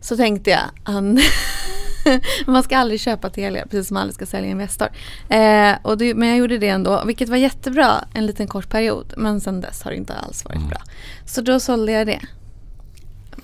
så 0.01 0.17
tänkte 0.17 0.51
jag 0.51 0.61
han 0.83 1.21
man 2.47 2.63
ska 2.63 2.79
aldrig 2.79 3.01
köpa 3.01 3.31
Telia 3.31 3.63
precis 3.63 3.89
som 3.89 3.95
man 3.95 4.01
aldrig 4.01 4.15
ska 4.15 4.27
sälja 4.27 4.51
Investor. 4.51 4.89
Eh, 5.29 5.73
och 5.83 5.99
det, 5.99 6.15
men 6.15 6.29
jag 6.29 6.39
gjorde 6.39 6.59
det 6.59 6.69
ändå 6.69 7.03
vilket 7.07 7.29
var 7.29 7.37
jättebra 7.37 8.05
en 8.15 8.27
liten 8.27 8.47
kort 8.47 8.69
period 8.69 9.15
men 9.17 9.41
sen 9.41 9.61
dess 9.61 9.83
har 9.83 9.91
det 9.91 9.97
inte 9.97 10.15
alls 10.15 10.45
varit 10.45 10.57
Mm. 10.57 10.69
bra. 10.69 10.79
Så 11.27 11.41
då 11.41 11.61
sålde 11.61 11.93
jag 11.93 12.07
det. 12.07 12.21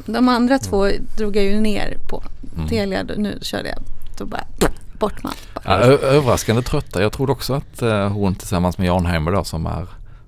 De 0.07 0.29
andra 0.29 0.59
två 0.59 0.89
drog 1.17 1.37
jag 1.37 1.45
ju 1.45 1.61
ner 1.61 1.99
på. 2.09 2.23
Mm. 2.57 2.69
Telia, 2.69 3.03
nu 3.03 3.39
körde 3.43 3.69
jag 3.69 3.79
då 4.19 4.25
bara 4.27 4.45
bort 4.99 5.21
allt. 5.23 5.49
Ja, 5.65 5.73
överraskande 5.87 6.63
trötta. 6.63 7.03
Jag 7.03 7.13
trodde 7.13 7.33
också 7.33 7.55
att 7.55 7.83
eh, 7.83 8.09
hon 8.09 8.35
tillsammans 8.35 8.79
med 8.79 8.87
Jan 8.87 9.07
Heimer 9.07 9.33
då 9.33 9.45
som 9.45 9.67
är 9.67 9.87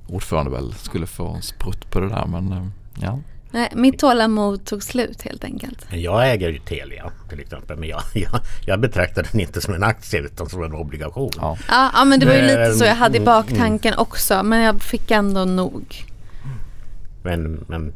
ordförande 0.09 0.51
väl 0.51 0.75
skulle 0.75 1.07
få 1.07 1.29
en 1.29 1.43
sprutt 1.43 1.91
på 1.91 2.01
det 2.01 2.09
där 2.09 2.27
men 2.27 2.53
eh, 2.53 2.67
ja. 3.03 3.19
Nej, 3.57 3.69
mitt 3.75 3.99
tålamod 3.99 4.65
tog 4.65 4.83
slut 4.83 5.23
helt 5.23 5.45
enkelt. 5.45 5.87
Men 5.91 6.01
jag 6.01 6.33
äger 6.33 6.49
ju 6.49 6.59
Telia 6.59 7.11
till 7.29 7.41
exempel. 7.41 7.77
Men 7.77 7.89
jag, 7.89 8.03
jag, 8.15 8.41
jag 8.67 8.81
betraktar 8.81 9.27
den 9.33 9.41
inte 9.41 9.61
som 9.61 9.75
en 9.75 9.83
aktie 9.83 10.21
utan 10.21 10.49
som 10.49 10.63
en 10.63 10.73
obligation. 10.73 11.31
ja. 11.37 11.59
Ja, 11.69 11.91
ja 11.95 12.05
men 12.05 12.21
det 12.21 12.27
var 12.27 12.35
ju 12.35 12.43
lite 12.43 12.73
så 12.73 12.85
jag 12.85 12.95
hade 12.95 13.15
i 13.15 13.21
mm, 13.21 13.25
baktanken 13.25 13.95
också 13.95 14.43
men 14.43 14.61
jag 14.61 14.83
fick 14.83 15.11
ändå 15.11 15.45
nog. 15.45 16.05
Men, 17.23 17.65
men 17.69 17.93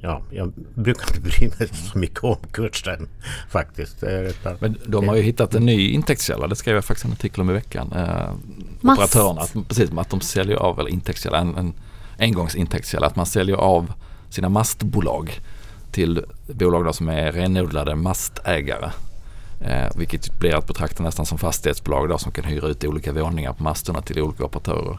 ja, 0.00 0.22
jag 0.30 0.52
brukar 0.74 1.06
inte 1.08 1.20
bry 1.20 1.50
mig 1.58 1.68
så 1.68 1.98
mycket 1.98 2.24
om 2.24 2.36
kursen 2.50 3.08
faktiskt. 3.50 4.02
Men 4.58 4.78
de 4.86 5.08
har 5.08 5.16
ju 5.16 5.22
hittat 5.22 5.54
en 5.54 5.66
ny 5.66 5.90
intäktskälla. 5.90 6.46
Det 6.46 6.56
skrev 6.56 6.74
jag 6.74 6.84
faktiskt 6.84 7.04
en 7.04 7.12
artikel 7.12 7.40
om 7.40 7.50
i 7.50 7.52
veckan. 7.52 7.92
Eh, 7.92 8.30
operatörerna, 8.92 9.40
att, 9.40 9.68
precis 9.68 9.90
att 9.96 10.10
de 10.10 10.20
säljer 10.20 10.56
av, 10.56 10.80
eller 10.80 10.90
intäktskälla, 10.90 11.38
en, 11.38 11.56
en 11.56 11.74
engångsintäktskälla. 12.18 13.06
Att 13.06 13.16
man 13.16 13.26
säljer 13.26 13.56
av 13.56 13.92
sina 14.36 14.48
mastbolag 14.48 15.40
till 15.90 16.24
bolag 16.46 16.84
då 16.84 16.92
som 16.92 17.08
är 17.08 17.32
renodlade 17.32 17.94
mastägare. 17.94 18.90
Eh, 19.60 19.88
vilket 19.96 20.38
blir 20.38 20.54
att 20.54 20.66
betrakta 20.66 21.02
nästan 21.02 21.26
som 21.26 21.38
fastighetsbolag 21.38 22.08
då 22.08 22.18
som 22.18 22.32
kan 22.32 22.44
hyra 22.44 22.68
ut 22.68 22.84
olika 22.84 23.12
våningar 23.12 23.52
på 23.52 23.62
masterna 23.62 24.02
till 24.02 24.20
olika 24.20 24.44
operatörer. 24.44 24.98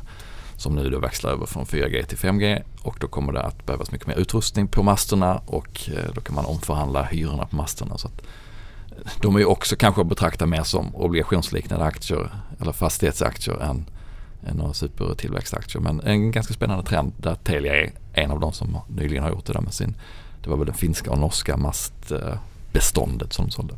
Som 0.56 0.76
nu 0.76 0.90
då 0.90 1.00
växlar 1.00 1.32
över 1.32 1.46
från 1.46 1.66
4G 1.66 2.04
till 2.04 2.18
5G 2.18 2.62
och 2.82 2.98
då 3.00 3.08
kommer 3.08 3.34
det 3.34 3.42
att 3.42 3.66
behövas 3.66 3.92
mycket 3.92 4.08
mer 4.08 4.16
utrustning 4.16 4.68
på 4.68 4.84
masterna 4.84 5.42
och 5.46 5.90
eh, 5.90 6.12
då 6.14 6.22
kan 6.22 6.36
man 6.36 6.46
omförhandla 6.46 7.04
hyrorna 7.04 7.46
på 7.46 7.56
masterna. 7.56 7.98
Så 7.98 8.08
att 8.08 8.22
eh, 8.92 9.12
de 9.22 9.36
är 9.36 9.40
ju 9.40 9.46
också 9.46 9.76
kanske 9.76 10.02
att 10.02 10.08
betrakta 10.08 10.46
mer 10.46 10.64
som 10.64 10.96
obligationsliknande 10.96 11.86
aktier 11.86 12.30
eller 12.62 12.72
fastighetsaktier 12.72 13.62
än 13.62 13.86
några 14.56 14.74
supertillväxtaktier. 14.74 15.82
Men 15.82 16.02
en 16.02 16.32
ganska 16.32 16.54
spännande 16.54 16.84
trend 16.86 17.12
där 17.18 17.36
Telia 17.36 17.76
är 17.76 17.92
en 18.14 18.32
av 18.32 18.40
de 18.40 18.54
som 18.54 18.78
nyligen 18.98 19.24
har 19.24 19.30
gjort 19.30 19.46
det 19.46 19.54
där 19.54 19.62
med 19.62 19.74
sin, 19.74 19.96
det 20.44 20.50
var 20.50 20.58
väl 20.58 20.66
den 20.66 20.76
finska 20.76 21.12
och 21.12 21.18
norska 21.18 21.58
mastbeståndet 21.58 23.34
som 23.34 23.46
de 23.46 23.52
sålde. 23.52 23.74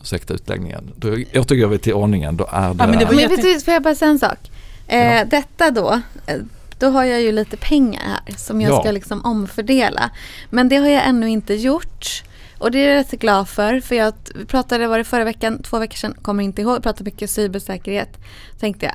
Ursäkta 0.00 0.34
utläggningen. 0.34 0.90
Då 0.96 1.16
jag 1.32 1.48
tycker 1.48 1.64
över 1.64 1.78
till 1.78 1.94
ordningen. 1.94 2.36
Då 2.36 2.48
är 2.52 2.68
det... 2.68 2.74
men 2.74 2.98
det 2.98 3.04
var 3.04 3.12
Men 3.12 3.20
jätte- 3.22 3.36
vet 3.36 3.42
du, 3.58 3.60
får 3.60 3.74
jag 3.74 3.82
bara 3.82 3.94
säga 3.94 4.10
en 4.10 4.18
sak? 4.18 4.38
Eh, 4.86 5.14
Ja. 5.16 5.24
Detta 5.24 5.70
då, 5.70 6.00
eh, 6.26 6.36
då 6.78 6.86
har 6.90 7.04
jag 7.04 7.20
ju 7.20 7.32
lite 7.32 7.56
pengar 7.56 8.02
här 8.02 8.34
som 8.36 8.60
jag 8.60 8.70
Ja. 8.72 8.80
ska 8.80 8.90
liksom 8.90 9.24
omfördela. 9.24 10.10
Men 10.50 10.68
det 10.68 10.76
har 10.76 10.88
jag 10.88 11.06
ännu 11.06 11.28
inte 11.30 11.54
gjort. 11.54 12.22
Och 12.58 12.70
det 12.70 12.78
är 12.78 12.88
jag 12.88 12.94
rätt 13.00 13.10
glad 13.10 13.48
för. 13.48 13.80
För 13.80 13.94
jag 13.94 14.12
vi 14.34 14.44
pratade, 14.44 14.86
var 14.88 14.98
det 14.98 15.04
förra 15.04 15.24
veckan, 15.24 15.62
två 15.62 15.78
veckor 15.78 15.96
sedan, 15.96 16.14
kommer 16.22 16.42
inte 16.44 16.62
ihåg, 16.62 16.82
pratade 16.82 17.04
mycket 17.04 17.30
cybersäkerhet. 17.30 18.18
Tänkte 18.60 18.86
jag, 18.86 18.94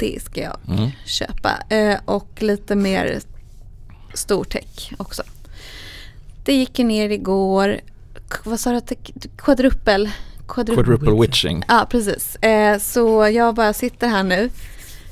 det 0.00 0.22
ska 0.24 0.40
jag 0.40 0.56
Mm. 0.68 0.90
köpa. 1.06 1.58
Eh, 1.68 1.98
och 2.04 2.28
lite 2.38 2.74
mer 2.76 3.20
stortech 4.14 4.92
också. 4.96 5.22
Det 6.44 6.52
gick 6.54 6.78
ju 6.78 6.84
ner 6.84 7.10
igår. 7.10 7.80
Vad 8.44 8.60
sa 8.60 8.70
du? 8.80 8.80
Quadruppel? 9.38 10.10
Quadruppel. 10.48 10.84
Quadruple 10.84 11.20
witching. 11.20 11.64
Ja, 11.68 11.86
precis. 11.90 12.36
Eh, 12.36 12.78
så 12.78 13.28
jag 13.28 13.54
bara 13.54 13.72
sitter 13.72 14.08
här 14.08 14.22
nu, 14.22 14.50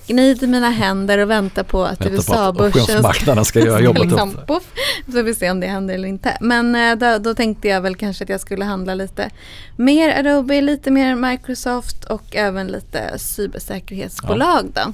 gnider 0.09 0.47
mina 0.47 0.71
händer 0.71 1.19
och 1.19 1.31
väntar 1.31 1.63
på 1.63 1.85
att 1.85 2.07
USA-börsen 2.07 3.45
ska 3.45 3.61
göra 3.61 3.81
jobbet 3.81 4.03
liksom, 4.11 4.31
upp. 4.31 4.47
poff, 4.47 4.63
Så 5.07 5.13
får 5.13 5.23
vi 5.23 5.35
se 5.35 5.51
om 5.51 5.61
det 5.61 5.67
händer 5.67 5.95
eller 5.95 6.09
inte. 6.09 6.37
Men 6.41 6.75
eh, 6.75 6.95
då, 6.97 7.19
då 7.19 7.35
tänkte 7.35 7.69
jag 7.69 7.81
väl 7.81 7.97
kanske 7.97 8.25
att 8.25 8.31
jag 8.31 8.41
skulle 8.41 8.65
handla 8.65 8.95
lite 8.95 9.31
mer 9.77 10.19
Adobe, 10.19 10.61
lite 10.61 10.91
mer 10.91 11.15
Microsoft 11.15 12.05
och 12.05 12.37
även 12.37 12.67
lite 12.67 13.19
cybersäkerhetsbolag 13.19 14.67
då. 14.75 14.93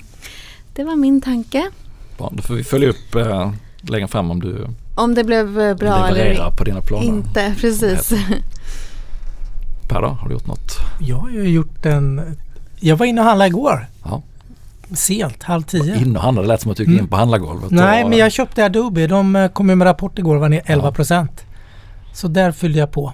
Det 0.74 0.84
var 0.84 0.96
min 0.96 1.20
tanke. 1.20 1.70
Bra, 2.18 2.32
då 2.36 2.42
får 2.42 2.54
vi 2.54 2.64
följa 2.64 2.88
upp 2.88 3.14
eh, 3.14 3.52
längre 3.80 4.08
fram 4.08 4.30
om 4.30 4.40
du 4.40 4.66
Om 4.94 5.14
det 5.14 5.24
blev 5.24 5.60
eh, 5.60 5.74
bra 5.76 6.08
eller 6.08 6.50
på 6.58 6.64
dina 6.64 6.80
planer. 6.80 7.06
inte. 7.06 7.54
Precis. 7.60 8.12
Per 9.88 10.02
då, 10.02 10.08
har 10.08 10.28
du 10.28 10.34
gjort 10.34 10.46
något? 10.46 10.72
Jag 11.00 11.16
har 11.16 11.30
gjort 11.30 11.86
en... 11.86 12.36
Jag 12.80 12.96
var 12.96 13.06
inne 13.06 13.20
och 13.20 13.26
handlade 13.26 13.48
igår. 13.48 13.86
Ja. 14.04 14.22
Sent, 14.92 15.42
halv 15.42 15.62
tio. 15.62 15.96
In 15.96 16.16
och 16.16 16.22
handla, 16.22 16.42
det 16.42 16.48
lät 16.48 16.60
som 16.60 16.70
att 16.70 16.76
du 16.76 16.82
gick 16.82 16.90
in 16.90 16.98
Mm. 16.98 17.08
på 17.10 17.16
handlargolvet. 17.16 17.70
Nej, 17.70 18.04
och, 18.04 18.10
men 18.10 18.18
jag 18.18 18.32
köpte 18.32 18.64
Adobe. 18.64 19.06
De 19.06 19.36
eh, 19.36 19.48
kom 19.48 19.68
ju 19.68 19.74
med 19.74 19.84
rapport 19.86 20.18
igår, 20.18 20.36
var 20.36 20.48
ner 20.48 20.62
11 20.64 20.92
procent. 20.92 21.44
Så 22.12 22.28
där 22.28 22.52
fyllde 22.52 22.78
jag 22.78 22.90
på. 22.92 23.12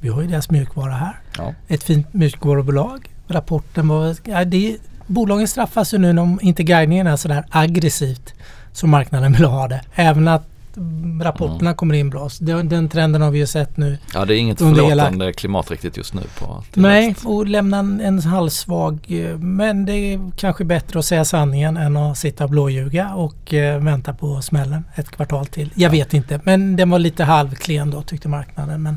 Vi 0.00 0.08
har 0.08 0.22
ju 0.22 0.28
deras 0.28 0.50
mjukvara 0.50 0.92
här. 0.92 1.20
Ja. 1.38 1.54
Ett 1.68 1.82
fint 1.82 2.14
mjukvarubolag. 2.14 3.08
Rapporten 3.28 3.88
var... 3.88 4.16
Ja, 4.24 4.44
det, 4.44 4.76
bolagen 5.06 5.48
straffas 5.48 5.94
ju 5.94 5.98
nu 5.98 6.18
om 6.20 6.38
inte 6.42 6.62
guidningen 6.62 7.06
är 7.06 7.16
sådär 7.16 7.44
aggressivt 7.50 8.34
som 8.72 8.90
marknaden 8.90 9.32
vill 9.32 9.44
ha 9.44 9.68
det. 9.68 9.80
Även 9.94 10.28
att 10.28 10.48
mm, 10.76 11.22
rapporterna 11.22 11.74
kommer 11.74 11.94
in 11.94 12.10
bra. 12.10 12.28
Så 12.28 12.44
den, 12.44 12.68
den 12.68 12.88
trenden 12.88 13.22
har 13.22 13.30
vi 13.30 13.38
ju 13.38 13.46
sett 13.46 13.76
nu. 13.76 13.98
ja, 14.14 14.24
det 14.24 14.34
är 14.34 14.38
inget 14.38 14.60
Under 14.60 14.82
hela- 14.84 15.02
förlåtande 15.04 15.32
klimat 15.32 15.70
riktigt 15.70 15.96
just 15.96 16.14
nu 16.14 16.22
på 16.38 16.64
Nej, 16.74 17.14
och 17.24 17.46
lämna 17.46 17.78
en, 17.78 18.00
en 18.00 18.18
halvsvag... 18.20 18.98
eh, 19.08 19.38
Men 19.38 19.84
det 19.84 19.92
är 19.92 20.30
kanske 20.36 20.64
bättre 20.64 20.98
att 20.98 21.04
säga 21.04 21.24
sanningen 21.24 21.76
än 21.76 21.96
att 21.96 22.18
sitta 22.18 22.44
och 22.44 22.50
blåljuga 22.50 23.14
och 23.14 23.54
eh, 23.54 23.82
vänta 23.82 24.14
på 24.14 24.42
smällen 24.42 24.84
ett 24.94 25.10
kvartal 25.10 25.46
till. 25.46 25.70
Jag 25.74 25.90
vet 25.90 26.14
inte, 26.14 26.40
men 26.44 26.76
den 26.76 26.90
var 26.90 26.98
lite 26.98 27.24
halvklen 27.24 27.90
då 27.90 28.02
tyckte 28.02 28.28
marknaden. 28.28 28.82
Men 28.82 28.96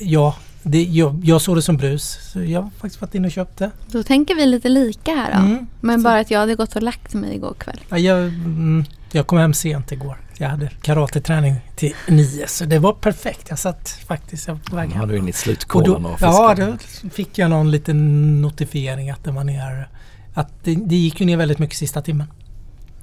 ja, 0.00 0.34
det, 0.62 0.82
jag, 0.84 1.20
jag 1.24 1.40
såg 1.40 1.56
det 1.56 1.62
som 1.62 1.76
brus. 1.76 2.18
Så 2.32 2.42
jag 2.42 2.62
har 2.62 2.70
faktiskt 2.70 3.00
varit 3.00 3.14
inne 3.14 3.26
och 3.28 3.32
köpt 3.32 3.56
det. 3.58 3.70
Då 3.86 4.02
tänker 4.02 4.34
vi 4.34 4.46
lite 4.46 4.68
lika 4.68 5.10
här 5.14 5.32
då. 5.32 5.38
Mm. 5.38 5.66
Men 5.80 6.02
bara 6.02 6.20
att 6.20 6.30
jag 6.30 6.38
hade 6.40 6.54
gått 6.54 6.76
och 6.76 6.82
lagt 6.82 7.14
mig 7.14 7.34
igår 7.34 7.54
kväll. 7.58 7.80
Ja, 7.88 7.98
jag, 7.98 8.18
mm, 8.18 8.84
jag 9.12 9.26
kom 9.26 9.38
hem 9.38 9.54
sent 9.54 9.92
igår. 9.92 10.16
Jag 10.40 10.48
hade 10.48 10.70
karateträning 10.82 11.54
till 11.76 11.94
nio 12.08 12.46
så 12.46 12.64
det 12.64 12.78
var 12.78 12.92
perfekt. 12.92 13.46
Jag 13.48 13.58
satt 13.58 13.88
faktiskt 13.88 14.46
på 14.46 14.76
väg 14.76 14.90
hem. 14.90 15.00
har 15.00 15.06
du 15.06 15.16
in 15.16 15.28
i 15.28 15.30
Och 15.30 15.34
slutkåren 15.34 16.02
då, 16.02 16.08
och, 16.08 16.16
ja, 16.20 16.54
då 16.58 16.76
fick 17.10 17.38
jag 17.38 17.50
någon 17.50 17.70
liten 17.70 18.40
notifiering 18.42 19.10
att 19.10 19.24
det 19.24 19.30
var 19.30 19.44
ner. 19.44 19.88
Att 20.34 20.64
det, 20.64 20.74
det 20.74 20.96
gick 20.96 21.20
ju 21.20 21.26
ner 21.26 21.36
väldigt 21.36 21.58
mycket 21.58 21.76
sista 21.76 22.02
timmen. 22.02 22.26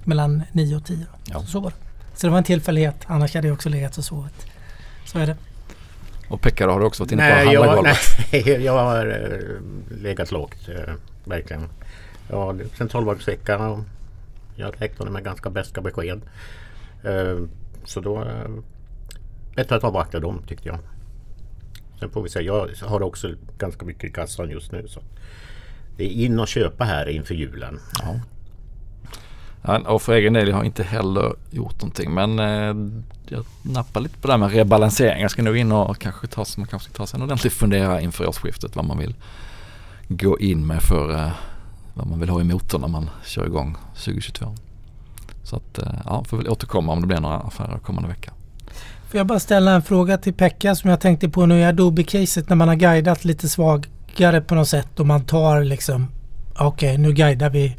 Mellan 0.04 0.44
9 0.52 0.76
och 0.76 0.86
10. 0.86 1.06
Ja. 1.26 1.40
Så 1.46 1.60
var 1.60 1.70
det. 1.70 1.76
Så 2.16 2.28
det 2.28 2.32
var 2.32 2.38
en 2.38 2.44
tillfällighet. 2.44 2.96
Annars 3.06 3.36
hade 3.36 3.48
jag 3.48 3.56
också 3.56 3.70
legat 3.70 3.98
och 3.98 4.04
sovit. 4.04 4.46
Så 5.06 5.20
är 5.20 5.28
det. 5.28 5.36
Och 6.28 6.42
Pekka 6.42 6.70
har 6.70 6.80
du 6.80 6.86
också 6.86 7.04
varit 7.04 7.12
inne 7.12 7.30
på 7.30 7.36
Nej, 7.36 7.54
jag, 7.54 7.62
handlargolvet. 7.62 7.98
nej, 8.32 8.64
jag 8.64 8.84
har 8.84 9.08
eh, 9.08 9.98
legat 10.02 10.32
lågt. 10.32 10.70
Eh, 10.70 10.94
verkligen. 11.26 11.70
Ja, 12.30 12.54
det- 12.58 12.78
centralbanksveckan 12.78 13.62
och 13.62 13.80
jag 14.56 14.74
räknade 14.78 15.12
med 15.12 15.24
ganska 15.24 15.50
beska 15.50 15.82
besked. 15.82 16.22
Eh, 17.04 17.38
så 17.84 18.02
då... 18.02 18.22
Eh, 18.22 18.50
bättre 19.56 19.76
att 19.76 19.84
avvakta 19.84 20.20
dem 20.20 20.42
tyckte 20.48 20.68
jag. 20.68 20.80
Sen 22.00 22.10
får 22.10 22.24
vi 22.24 22.30
se. 22.30 22.42
Jag 22.42 22.70
har 22.82 23.02
också 23.02 23.34
ganska 23.58 23.86
mycket 23.86 24.04
i 24.04 24.14
kassan 24.14 24.50
just 24.50 24.72
nu. 24.72 24.88
Så 24.88 25.00
det 25.98 26.04
är 26.06 26.26
in 26.26 26.40
och 26.40 26.48
köpa 26.48 26.84
här 26.84 27.10
inför 27.10 27.36
julen. 27.36 27.80
Ja. 28.02 28.20
Ja, 29.62 29.80
och 29.80 30.02
för 30.02 30.14
egen 30.14 30.34
del 30.34 30.48
jag 30.48 30.56
har 30.56 30.64
inte 30.64 30.84
heller 30.84 31.36
gjort 31.52 31.82
någonting 31.82 32.14
men 32.14 32.40
eh, 32.40 32.92
jag 33.28 33.46
nappar 33.62 34.02
lite 34.02 34.18
på 34.18 34.28
det 34.28 34.34
här 34.34 34.38
med 34.38 34.52
rebalansering. 34.52 35.22
Jag 35.22 35.32
ska 35.32 35.42
nog 35.42 35.58
in 35.58 35.72
och 35.72 36.00
kanske 36.00 36.28
ta, 36.28 36.46
man 36.58 36.68
kanske 36.68 36.90
ska 36.90 36.98
ta 36.98 37.08
sig 37.08 37.18
en 37.18 37.24
ordentlig 37.24 37.52
fundera 37.52 38.02
inför 38.02 38.28
årsskiftet 38.28 38.76
vad 38.76 38.86
man 38.86 38.98
vill 38.98 39.16
gå 40.08 40.40
in 40.40 40.68
med 40.68 40.82
för 40.82 41.14
eh, 41.14 41.32
vad 41.94 42.08
man 42.08 42.20
vill 42.20 42.30
ha 42.30 42.42
i 42.42 42.44
motorn 42.44 42.82
när 42.82 42.88
man 42.88 43.10
kör 43.26 43.46
igång 43.46 43.76
2022. 43.96 44.56
Så 45.48 45.56
att 45.56 45.78
eh, 45.78 45.94
ja, 46.06 46.24
får 46.24 46.38
väl 46.38 46.50
återkomma 46.50 46.94
om 46.94 47.02
det 47.02 47.08
blir 47.08 47.20
några 47.20 47.38
affärer 47.38 47.80
kommande 47.80 48.10
vecka. 48.10 48.34
Får 49.10 49.18
jag 49.18 49.28
bara 49.28 49.40
ställa 49.40 49.72
en 49.72 49.82
fråga 49.82 50.18
till 50.18 50.34
Pekka 50.34 50.76
som 50.76 50.90
jag 50.90 51.02
tänkte 51.02 51.30
på 51.30 51.46
nu 51.46 51.60
i 51.60 51.64
Adobe-caset 51.64 52.50
när 52.50 52.56
man 52.56 52.68
har 52.68 52.76
guidat 52.76 53.26
lite 53.26 53.50
svagare 53.50 54.42
på 54.42 54.56
något 54.56 54.68
sätt 54.68 55.00
och 55.00 55.08
man 55.08 55.26
tar 55.26 55.64
liksom 55.64 56.08
okej 56.60 56.98
nu 56.98 57.14
guidar 57.14 57.50
vi 57.50 57.76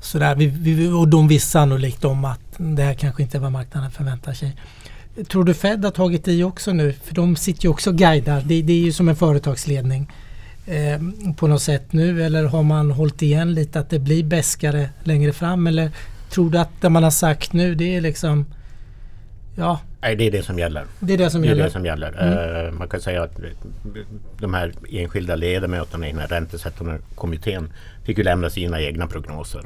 sådär 0.00 0.34
vi, 0.34 0.46
vi, 0.46 0.88
och 0.88 1.08
de 1.08 1.28
visste 1.28 1.50
sannolikt 1.50 2.04
om 2.04 2.24
att 2.24 2.40
det 2.56 2.82
här 2.82 2.94
kanske 2.94 3.22
inte 3.22 3.38
är 3.38 3.40
vad 3.40 3.52
marknaden 3.52 3.90
förväntar 3.90 4.32
sig. 4.32 4.56
Tror 5.28 5.44
du 5.44 5.54
Fed 5.54 5.84
har 5.84 5.90
tagit 5.90 6.28
i 6.28 6.42
också 6.42 6.72
nu? 6.72 6.92
För 6.92 7.14
de 7.14 7.36
sitter 7.36 7.62
ju 7.62 7.68
också 7.68 7.90
och 7.90 7.96
guidar. 7.96 8.40
Det, 8.40 8.62
det 8.62 8.72
är 8.72 8.80
ju 8.80 8.92
som 8.92 9.08
en 9.08 9.16
företagsledning 9.16 10.12
eh, 10.66 11.00
på 11.36 11.46
något 11.46 11.62
sätt 11.62 11.92
nu 11.92 12.24
eller 12.24 12.44
har 12.44 12.62
man 12.62 12.90
hållit 12.90 13.22
igen 13.22 13.54
lite 13.54 13.80
att 13.80 13.90
det 13.90 13.98
blir 13.98 14.24
bäskare 14.24 14.90
längre 15.04 15.32
fram 15.32 15.66
eller 15.66 15.90
tror 16.30 16.50
du 16.50 16.58
att 16.58 16.80
det 16.80 16.88
man 16.88 17.02
har 17.02 17.10
sagt 17.10 17.52
nu 17.52 17.74
det 17.74 17.96
är 17.96 18.00
liksom 18.00 18.44
ja 19.56 19.80
Nej, 20.00 20.16
det 20.16 20.26
är 20.26 20.30
det 20.30 20.42
som 20.42 20.58
gäller. 20.58 20.84
det 21.00 21.12
är 21.14 21.18
det 21.18 21.30
som 21.30 21.42
Det 21.42 21.48
gäller. 21.48 21.64
det 21.64 21.70
som 21.70 21.84
gäller. 21.84 22.66
Eh, 22.66 22.72
man 22.72 22.88
kan 22.88 23.00
säga 23.00 23.22
att 23.22 23.40
de 24.40 24.54
här 24.54 24.72
enskilda 24.90 25.36
ledamöterna 25.36 26.06
i 26.08 26.10
den 26.10 26.20
här 26.20 26.28
räntesättande 26.28 26.98
kommittén 27.14 27.72
fick 28.04 28.18
ju 28.18 28.24
lämna 28.24 28.50
sina 28.50 28.80
egna 28.80 29.06
prognoser. 29.06 29.62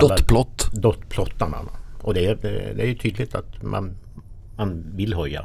Dotplott. 0.00 0.70
Dotplottarna. 0.72 1.58
Och 2.00 2.14
det 2.14 2.26
är, 2.26 2.36
det 2.76 2.82
är 2.82 2.86
ju 2.86 2.94
tydligt 2.94 3.34
att 3.34 3.62
man, 3.62 3.96
man 4.56 4.84
vill 4.96 5.14
höja. 5.14 5.44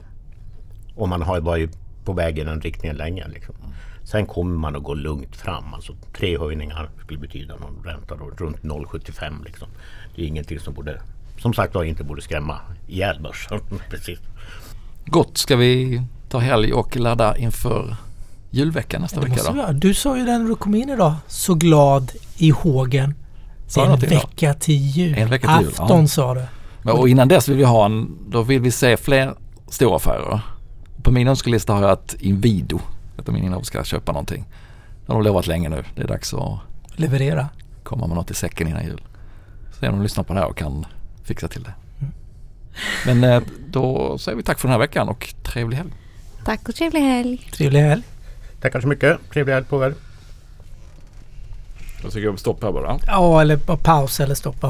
Och 0.96 1.10
man 1.10 1.22
har 1.22 1.42
varit 1.42 1.78
på 2.06 2.14
väg 2.14 2.40
i 2.40 2.44
den 2.44 2.62
riktningen 2.62 2.98
länge. 2.98 3.28
Liksom. 3.28 3.56
Sen 4.12 4.26
kommer 4.26 4.58
man 4.58 4.76
att 4.76 4.84
gå 4.84 4.94
lugnt 4.94 5.36
fram. 5.36 5.74
Alltså 5.74 5.94
tre 6.18 6.38
höjningar 6.38 6.90
skulle 7.04 7.20
betyda 7.20 7.56
någon 7.56 7.84
ränta 7.86 8.16
då, 8.16 8.46
runt 8.46 8.62
0,75. 8.62 9.46
Liksom. 9.46 9.68
Det 10.16 10.22
är 10.22 10.28
ingenting 10.28 10.60
som 10.60 10.74
borde, 10.74 11.02
som 11.42 11.54
sagt 11.54 11.76
var, 11.76 11.84
inte 11.84 12.04
borde 12.04 12.22
skrämma 12.22 12.60
ihjäl 12.88 13.20
börsen. 13.22 13.60
Precis. 13.90 14.20
Gott, 15.06 15.38
ska 15.38 15.56
vi 15.56 16.02
ta 16.30 16.40
helg 16.40 16.74
och 16.74 16.98
ladda 16.98 17.38
inför 17.38 17.96
julveckan 18.50 19.02
nästa 19.02 19.22
vecka 19.22 19.52
då? 19.54 19.72
Du 19.72 19.94
sa 19.94 20.18
ju 20.18 20.26
det 20.26 20.38
när 20.38 20.50
du 20.50 20.56
kom 20.56 20.76
in 20.76 20.90
idag, 20.90 21.14
så 21.28 21.54
glad 21.54 22.12
i 22.38 22.50
hågen. 22.50 23.16
En 23.78 24.00
vecka 24.00 24.54
till 24.54 24.88
jul. 24.88 25.18
En 25.18 25.30
vecka 25.30 25.58
till 25.58 25.66
jul, 25.66 25.74
Afton 25.78 26.02
ja. 26.02 26.08
sa 26.08 26.34
du. 26.34 26.42
Men, 26.82 26.96
och 26.96 27.10
innan 27.10 27.28
dess 27.28 27.48
vill 27.48 27.58
vi 27.58 27.64
ha 27.64 27.86
en, 27.86 28.18
då 28.30 28.42
vill 28.42 28.62
vi 28.62 28.72
se 28.72 28.98
fler 28.98 29.36
stora 29.68 29.96
affärer. 29.96 30.42
På 31.04 31.12
min 31.12 31.28
önskelista 31.28 31.74
har 31.74 31.82
jag 31.82 31.92
att 31.92 32.16
Inwido, 32.20 32.80
att 33.20 33.26
de 33.26 33.36
innan 33.38 33.66
ska 33.66 33.84
köpa 33.84 34.12
någonting. 34.12 34.46
Det 35.06 35.14
har 35.14 35.20
de 35.20 35.26
lovat 35.26 35.48
länge 35.48 35.70
nu. 35.70 35.84
Det 35.96 36.02
är 36.02 36.08
dags 36.08 36.34
att 36.34 36.60
Leverera. 36.96 37.50
komma 37.84 38.08
med 38.08 38.16
något 38.16 38.32
i 38.32 38.34
säcken 38.34 38.68
innan 38.68 38.86
jul. 38.86 39.02
Se 39.80 39.88
om 39.88 39.96
de 39.96 40.04
lyssnar 40.04 40.24
på 40.24 40.34
det 40.34 40.40
här 40.40 40.48
och 40.48 40.58
kan 40.58 40.86
fixa 41.24 41.48
till 41.48 41.64
det. 41.64 41.74
Men 43.06 43.24
eh, 43.24 43.42
då 43.68 44.18
säger 44.18 44.36
vi 44.36 44.44
tack 44.44 44.60
för 44.60 44.68
den 44.68 44.72
här 44.74 44.80
veckan 44.80 45.10
och 45.10 45.34
trevlig 45.44 45.78
helg. 45.78 45.90
Tack 46.46 46.70
och 46.70 46.76
trevlig 46.76 47.02
helg. 47.02 47.38
Trevlig 47.54 47.80
helg. 47.80 48.04
Tackar 48.62 48.82
så 48.82 48.88
mycket. 48.88 49.18
Trevlig 49.34 49.54
helg 49.54 49.66
på 49.66 49.86
er. 49.86 49.94
Då 52.02 52.10
tycker 52.10 52.28
jag 52.28 52.40
stopp 52.40 52.64
här 52.64 52.72
bara. 52.72 53.00
Ja, 53.08 53.42
eller 53.42 53.58
bara 53.58 53.78
paus 53.78 54.20
eller 54.20 54.36
stoppa. 54.36 54.68